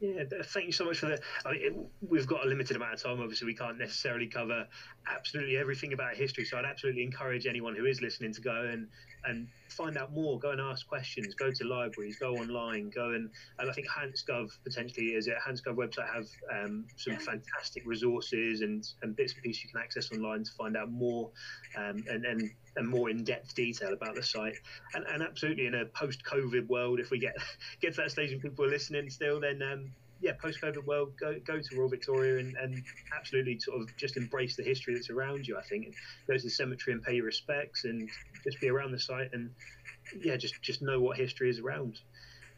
Yeah, 0.00 0.24
thank 0.46 0.66
you 0.66 0.72
so 0.72 0.86
much 0.86 0.98
for 0.98 1.06
that. 1.06 1.20
I 1.46 1.52
mean, 1.52 1.60
it, 1.62 1.74
we've 2.08 2.26
got 2.26 2.44
a 2.44 2.48
limited 2.48 2.76
amount 2.76 2.94
of 2.94 3.02
time. 3.02 3.20
Obviously, 3.20 3.46
we 3.46 3.54
can't 3.54 3.78
necessarily 3.78 4.26
cover 4.26 4.66
absolutely 5.08 5.56
everything 5.56 5.92
about 5.92 6.16
history. 6.16 6.44
So 6.44 6.58
I'd 6.58 6.64
absolutely 6.64 7.04
encourage 7.04 7.46
anyone 7.46 7.76
who 7.76 7.86
is 7.86 8.02
listening 8.02 8.32
to 8.34 8.40
go 8.40 8.68
and 8.68 8.88
and 9.24 9.48
find 9.68 9.96
out 9.96 10.12
more. 10.12 10.38
Go 10.38 10.50
and 10.50 10.60
ask 10.60 10.86
questions. 10.86 11.34
Go 11.34 11.50
to 11.50 11.64
libraries. 11.64 12.16
Go 12.18 12.34
online. 12.34 12.90
Go 12.90 13.10
and, 13.10 13.30
and 13.58 13.70
I 13.70 13.72
think 13.72 13.88
HantsGov 13.88 14.50
potentially 14.64 15.08
is 15.08 15.26
it. 15.26 15.34
HantsGov 15.46 15.76
website 15.76 16.12
have 16.12 16.26
um, 16.52 16.86
some 16.96 17.16
fantastic 17.16 17.82
resources 17.86 18.60
and, 18.60 18.86
and 19.02 19.16
bits 19.16 19.34
and 19.34 19.42
pieces 19.42 19.64
you 19.64 19.70
can 19.70 19.80
access 19.80 20.10
online 20.12 20.44
to 20.44 20.50
find 20.52 20.76
out 20.76 20.90
more 20.90 21.30
um, 21.76 22.04
and, 22.08 22.24
and 22.24 22.50
and 22.76 22.88
more 22.88 23.10
in-depth 23.10 23.54
detail 23.54 23.92
about 23.92 24.14
the 24.14 24.22
site. 24.22 24.54
And, 24.94 25.04
and 25.06 25.22
absolutely 25.22 25.66
in 25.66 25.74
a 25.74 25.84
post-COVID 25.84 26.68
world, 26.68 27.00
if 27.00 27.10
we 27.10 27.18
get 27.18 27.34
get 27.80 27.94
to 27.94 28.02
that 28.02 28.10
stage 28.10 28.32
and 28.32 28.40
people 28.40 28.64
are 28.64 28.70
listening 28.70 29.10
still, 29.10 29.40
then 29.40 29.60
um, 29.62 29.92
yeah, 30.22 30.32
post-COVID 30.40 30.86
world, 30.86 31.12
go 31.20 31.34
go 31.44 31.58
to 31.60 31.76
Royal 31.76 31.88
Victoria 31.88 32.38
and, 32.38 32.56
and 32.56 32.82
absolutely 33.14 33.58
sort 33.58 33.82
of 33.82 33.94
just 33.96 34.16
embrace 34.16 34.56
the 34.56 34.62
history 34.62 34.94
that's 34.94 35.10
around 35.10 35.46
you. 35.46 35.58
I 35.58 35.62
think 35.62 35.86
and 35.86 35.94
go 36.28 36.36
to 36.36 36.42
the 36.42 36.48
cemetery 36.48 36.94
and 36.94 37.02
pay 37.02 37.16
your 37.16 37.26
respects 37.26 37.84
and 37.84 38.08
just 38.44 38.60
be 38.60 38.68
around 38.68 38.92
the 38.92 39.00
site 39.00 39.30
and 39.32 39.50
yeah, 40.20 40.36
just 40.36 40.62
just 40.62 40.80
know 40.80 41.00
what 41.00 41.16
history 41.16 41.50
is 41.50 41.58
around. 41.58 41.98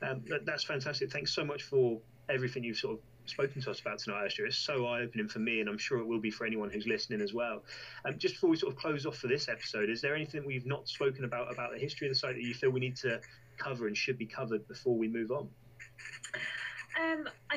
Um, 0.02 0.22
that, 0.28 0.44
that's 0.44 0.64
fantastic. 0.64 1.10
Thanks 1.10 1.34
so 1.34 1.44
much 1.44 1.62
for 1.62 2.00
everything 2.28 2.64
you've 2.64 2.76
sort 2.76 2.98
of 2.98 3.00
spoken 3.26 3.62
to 3.62 3.70
us 3.70 3.80
about 3.80 3.98
tonight, 3.98 4.26
Esther. 4.26 4.44
It's 4.44 4.58
so 4.58 4.86
eye 4.86 5.00
opening 5.00 5.28
for 5.28 5.38
me, 5.38 5.60
and 5.60 5.68
I'm 5.68 5.78
sure 5.78 5.98
it 5.98 6.06
will 6.06 6.20
be 6.20 6.30
for 6.30 6.44
anyone 6.46 6.70
who's 6.70 6.86
listening 6.86 7.22
as 7.22 7.32
well. 7.32 7.62
Um, 8.04 8.18
just 8.18 8.34
before 8.34 8.50
we 8.50 8.56
sort 8.56 8.74
of 8.74 8.78
close 8.78 9.06
off 9.06 9.16
for 9.16 9.28
this 9.28 9.48
episode, 9.48 9.88
is 9.88 10.02
there 10.02 10.14
anything 10.14 10.44
we've 10.44 10.66
not 10.66 10.86
spoken 10.86 11.24
about 11.24 11.50
about 11.50 11.72
the 11.72 11.78
history 11.78 12.08
of 12.08 12.12
the 12.12 12.18
site 12.18 12.34
that 12.34 12.44
you 12.44 12.52
feel 12.52 12.68
we 12.68 12.80
need 12.80 12.96
to 12.96 13.20
cover 13.56 13.86
and 13.86 13.96
should 13.96 14.18
be 14.18 14.26
covered 14.26 14.68
before 14.68 14.98
we 14.98 15.08
move 15.08 15.30
on? 15.30 15.48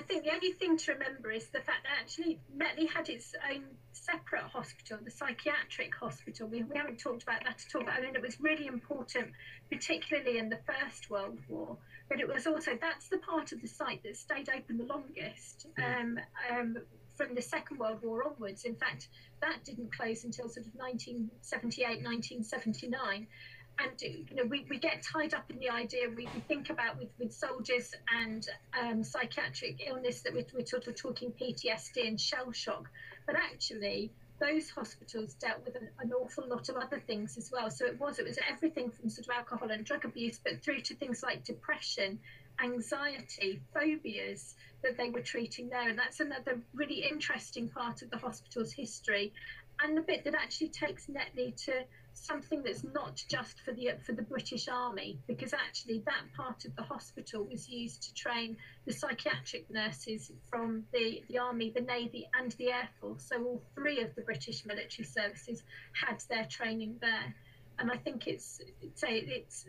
I 0.07 0.09
think 0.09 0.23
the 0.23 0.33
only 0.33 0.53
thing 0.53 0.77
to 0.77 0.93
remember 0.93 1.31
is 1.31 1.47
the 1.47 1.59
fact 1.59 1.83
that 1.83 1.99
actually 1.99 2.39
Netley 2.55 2.89
had 2.89 3.09
its 3.09 3.35
own 3.51 3.63
separate 3.91 4.43
hospital, 4.43 4.99
the 5.03 5.11
psychiatric 5.11 5.93
hospital. 5.93 6.47
We, 6.47 6.63
we 6.63 6.77
haven't 6.77 6.97
talked 6.97 7.23
about 7.23 7.43
that 7.43 7.61
at 7.67 7.75
all, 7.75 7.83
but 7.83 7.93
I 7.93 7.99
mean, 7.99 8.15
it 8.15 8.21
was 8.21 8.39
really 8.39 8.67
important, 8.67 9.33
particularly 9.69 10.37
in 10.37 10.47
the 10.47 10.59
First 10.65 11.09
World 11.09 11.39
War. 11.49 11.75
But 12.07 12.21
it 12.21 12.33
was 12.33 12.47
also, 12.47 12.77
that's 12.79 13.09
the 13.09 13.17
part 13.17 13.51
of 13.51 13.61
the 13.61 13.67
site 13.67 14.01
that 14.03 14.15
stayed 14.15 14.47
open 14.47 14.77
the 14.77 14.85
longest 14.85 15.67
um, 15.77 16.17
um, 16.49 16.77
from 17.15 17.35
the 17.35 17.41
Second 17.41 17.77
World 17.77 18.01
War 18.01 18.23
onwards. 18.23 18.63
In 18.63 18.75
fact, 18.75 19.09
that 19.41 19.65
didn't 19.65 19.93
close 19.93 20.23
until 20.23 20.47
sort 20.47 20.67
of 20.67 20.73
1978, 20.75 22.01
1979 22.01 23.27
and 23.79 24.01
you 24.01 24.35
know 24.35 24.43
we, 24.45 24.65
we 24.69 24.77
get 24.79 25.03
tied 25.03 25.33
up 25.33 25.49
in 25.49 25.59
the 25.59 25.69
idea 25.69 26.07
we, 26.09 26.27
we 26.33 26.39
think 26.47 26.69
about 26.69 26.97
with, 26.97 27.09
with 27.19 27.33
soldiers 27.33 27.93
and 28.21 28.47
um, 28.79 29.03
psychiatric 29.03 29.81
illness 29.87 30.21
that 30.21 30.33
we're, 30.33 30.45
we're 30.53 30.65
sort 30.65 30.87
of 30.87 30.95
talking 30.95 31.31
PTSD 31.39 32.07
and 32.07 32.19
shell 32.19 32.51
shock. 32.51 32.89
But 33.25 33.35
actually 33.35 34.11
those 34.39 34.69
hospitals 34.69 35.33
dealt 35.33 35.65
with 35.65 35.75
an, 35.75 35.89
an, 35.99 36.13
awful 36.13 36.47
lot 36.47 36.69
of 36.69 36.75
other 36.75 37.01
things 37.07 37.39
as 37.39 37.51
well. 37.51 37.71
So 37.71 37.85
it 37.85 37.99
was 37.99 38.19
it 38.19 38.25
was 38.25 38.37
everything 38.49 38.91
from 38.91 39.09
sort 39.09 39.27
of 39.27 39.35
alcohol 39.35 39.71
and 39.71 39.83
drug 39.83 40.05
abuse 40.05 40.39
but 40.43 40.61
through 40.63 40.81
to 40.81 40.95
things 40.95 41.23
like 41.23 41.43
depression 41.43 42.19
anxiety 42.63 43.61
phobias 43.73 44.55
that 44.83 44.97
they 44.97 45.09
were 45.09 45.21
treating 45.21 45.69
there. 45.69 45.89
And 45.89 45.97
that's 45.97 46.19
another 46.19 46.59
really 46.73 47.07
interesting 47.09 47.69
part 47.69 48.01
of 48.01 48.09
the 48.09 48.17
hospital's 48.17 48.71
history. 48.71 49.33
And 49.81 49.95
the 49.95 50.01
bit 50.01 50.23
that 50.23 50.33
actually 50.33 50.69
takes 50.69 51.07
Netley 51.07 51.55
to 51.65 51.83
something 52.17 52.63
that's 52.63 52.83
not 52.83 53.23
just 53.29 53.59
for 53.61 53.73
the 53.73 53.91
for 54.05 54.13
the 54.13 54.21
British 54.21 54.67
Army, 54.67 55.19
because 55.27 55.53
actually 55.53 55.99
that 56.05 56.23
part 56.35 56.65
of 56.65 56.75
the 56.75 56.83
hospital 56.83 57.47
was 57.49 57.69
used 57.69 58.03
to 58.03 58.13
train 58.13 58.57
the 58.85 58.93
psychiatric 58.93 59.69
nurses 59.69 60.31
from 60.49 60.83
the, 60.93 61.23
the 61.29 61.37
Army, 61.37 61.71
the 61.73 61.81
Navy, 61.81 62.27
and 62.39 62.51
the 62.53 62.71
Air 62.71 62.89
Force. 62.99 63.25
So 63.29 63.43
all 63.43 63.61
three 63.75 64.01
of 64.01 64.13
the 64.15 64.21
British 64.21 64.65
military 64.65 65.05
services 65.05 65.63
had 65.93 66.21
their 66.29 66.45
training 66.45 66.97
there, 67.01 67.35
and 67.79 67.91
I 67.91 67.97
think 67.97 68.27
it's 68.27 68.61
say 68.95 69.19
it's. 69.19 69.65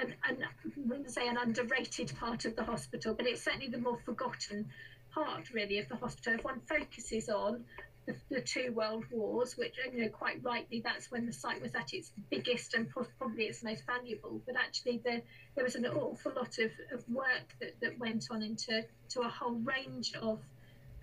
An, 0.00 0.12
an, 0.28 0.38
I 0.42 0.68
wouldn't 0.88 1.12
say 1.12 1.28
an 1.28 1.36
underrated 1.36 2.12
part 2.18 2.46
of 2.46 2.56
the 2.56 2.64
hospital, 2.64 3.14
but 3.14 3.28
it's 3.28 3.44
certainly 3.44 3.68
the 3.68 3.78
more 3.78 3.96
forgotten 4.04 4.68
part, 5.12 5.52
really, 5.52 5.78
of 5.78 5.88
the 5.88 5.94
hospital. 5.94 6.34
If 6.34 6.42
one 6.42 6.60
focuses 6.68 7.28
on 7.28 7.64
the, 8.06 8.14
the, 8.30 8.40
two 8.40 8.72
world 8.72 9.04
wars, 9.10 9.56
which 9.56 9.76
you 9.92 10.02
know 10.02 10.08
quite 10.08 10.42
rightly 10.42 10.80
that's 10.84 11.10
when 11.10 11.26
the 11.26 11.32
site 11.32 11.60
was 11.62 11.74
at 11.74 11.94
its 11.94 12.12
biggest 12.30 12.74
and 12.74 12.88
probably 12.90 13.44
its 13.44 13.62
most 13.62 13.84
valuable. 13.86 14.40
But 14.46 14.56
actually, 14.56 15.00
there 15.04 15.22
there 15.54 15.64
was 15.64 15.74
an 15.74 15.86
awful 15.86 16.32
lot 16.36 16.58
of, 16.58 16.70
of 16.92 17.08
work 17.08 17.54
that, 17.60 17.80
that 17.80 17.98
went 17.98 18.26
on 18.30 18.42
into 18.42 18.84
to 19.10 19.20
a 19.20 19.28
whole 19.28 19.60
range 19.64 20.14
of 20.20 20.40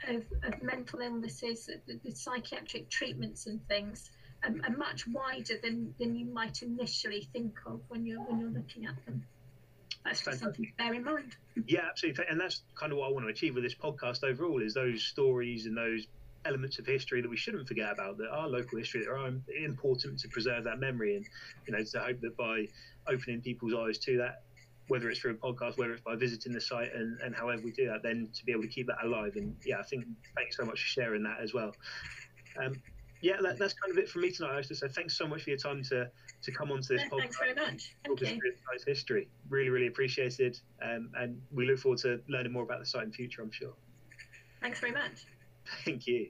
of, 0.08 0.24
of 0.44 0.62
mental 0.64 1.00
illnesses, 1.00 1.70
the, 1.88 2.00
the, 2.04 2.12
psychiatric 2.12 2.90
treatments 2.90 3.46
and 3.46 3.66
things, 3.68 4.10
um, 4.44 4.62
are 4.68 4.76
much 4.76 5.06
wider 5.08 5.56
than, 5.62 5.94
than 6.00 6.16
you 6.16 6.26
might 6.26 6.64
initially 6.64 7.28
think 7.32 7.54
of 7.68 7.82
when 7.88 8.06
you're 8.06 8.22
when 8.22 8.40
you're 8.40 8.50
looking 8.50 8.86
at 8.86 8.96
them. 9.06 9.24
That's 10.04 10.24
just 10.24 10.40
something 10.40 10.66
to 10.66 10.72
bear 10.78 10.94
in 10.94 11.04
mind. 11.04 11.36
Yeah, 11.68 11.82
absolutely, 11.88 12.26
and 12.30 12.40
that's 12.40 12.64
kind 12.76 12.92
of 12.92 12.98
what 12.98 13.10
I 13.10 13.12
want 13.12 13.26
to 13.26 13.30
achieve 13.30 13.54
with 13.54 13.64
this 13.64 13.76
podcast 13.76 14.24
overall: 14.24 14.62
is 14.62 14.74
those 14.74 15.04
stories 15.04 15.68
and 15.68 15.78
those 15.78 16.08
elements 16.46 16.80
of 16.80 16.86
history 16.86 17.22
that 17.22 17.30
we 17.30 17.38
shouldn't 17.38 17.68
forget 17.68 17.92
about 17.92 18.18
that 18.18 18.30
are 18.30 18.48
local 18.48 18.78
history 18.78 19.02
that 19.02 19.12
are 19.12 19.32
important 19.64 20.20
to 20.20 20.28
preserve 20.28 20.64
that 20.64 20.80
memory 20.80 21.16
and 21.16 21.26
you 21.68 21.74
know 21.74 21.84
to 21.84 22.00
hope 22.00 22.20
that 22.22 22.36
by 22.38 22.66
opening 23.08 23.42
people's 23.42 23.74
eyes 23.74 23.98
to 23.98 24.18
that 24.18 24.44
whether 24.88 25.10
it's 25.10 25.20
through 25.20 25.32
a 25.32 25.36
podcast 25.36 25.78
whether 25.78 25.94
it's 25.94 26.02
by 26.02 26.16
visiting 26.16 26.52
the 26.52 26.62
site 26.62 26.94
and, 26.94 27.20
and 27.22 27.36
however 27.36 27.62
we 27.64 27.72
do 27.72 27.88
that 27.88 28.02
then 28.04 28.28
to 28.34 28.44
be 28.46 28.52
able 28.52 28.64
to 28.64 28.68
keep 28.68 28.88
that 28.88 28.98
alive. 29.04 29.34
And 29.36 29.56
yeah 29.66 29.80
i 29.80 29.84
think 29.84 30.06
thanks 30.36 30.58
so 30.58 30.66
much 30.66 30.82
for 30.82 30.88
sharing 30.88 31.24
that 31.24 31.38
as 31.42 31.54
well. 31.54 31.74
Um, 32.62 32.74
yeah 33.22 33.38
that, 33.42 33.60
that's 33.60 33.74
kind 33.74 33.92
of 33.92 33.98
it 33.98 34.10
for 34.10 34.20
me 34.20 34.32
tonight 34.32 34.58
I 34.58 34.62
so 34.62 34.88
thanks 34.88 35.16
so 35.16 35.28
much 35.28 35.44
for 35.44 35.52
your 35.52 35.60
time 35.60 35.84
to 35.84 36.10
to 36.42 36.52
come 36.52 36.72
onto 36.72 36.98
this 36.98 37.04
yeah, 37.04 37.10
podcast 37.10 37.20
thanks 37.20 37.38
very 37.38 37.54
much. 37.54 37.96
Thank 38.04 38.22
you. 38.22 38.42
history. 38.88 39.28
Really 39.50 39.70
really 39.70 39.88
appreciated. 39.88 40.60
Um, 40.82 41.12
and 41.16 41.40
we 41.52 41.68
look 41.68 41.78
forward 41.78 42.00
to 42.00 42.20
learning 42.28 42.52
more 42.52 42.64
about 42.64 42.80
the 42.80 42.86
site 42.86 43.04
in 43.04 43.12
future 43.12 43.44
i'm 43.44 43.52
sure. 43.52 43.74
Thanks 44.60 44.80
very 44.80 44.92
much 44.92 45.26
Thank 45.86 46.08
you. 46.08 46.30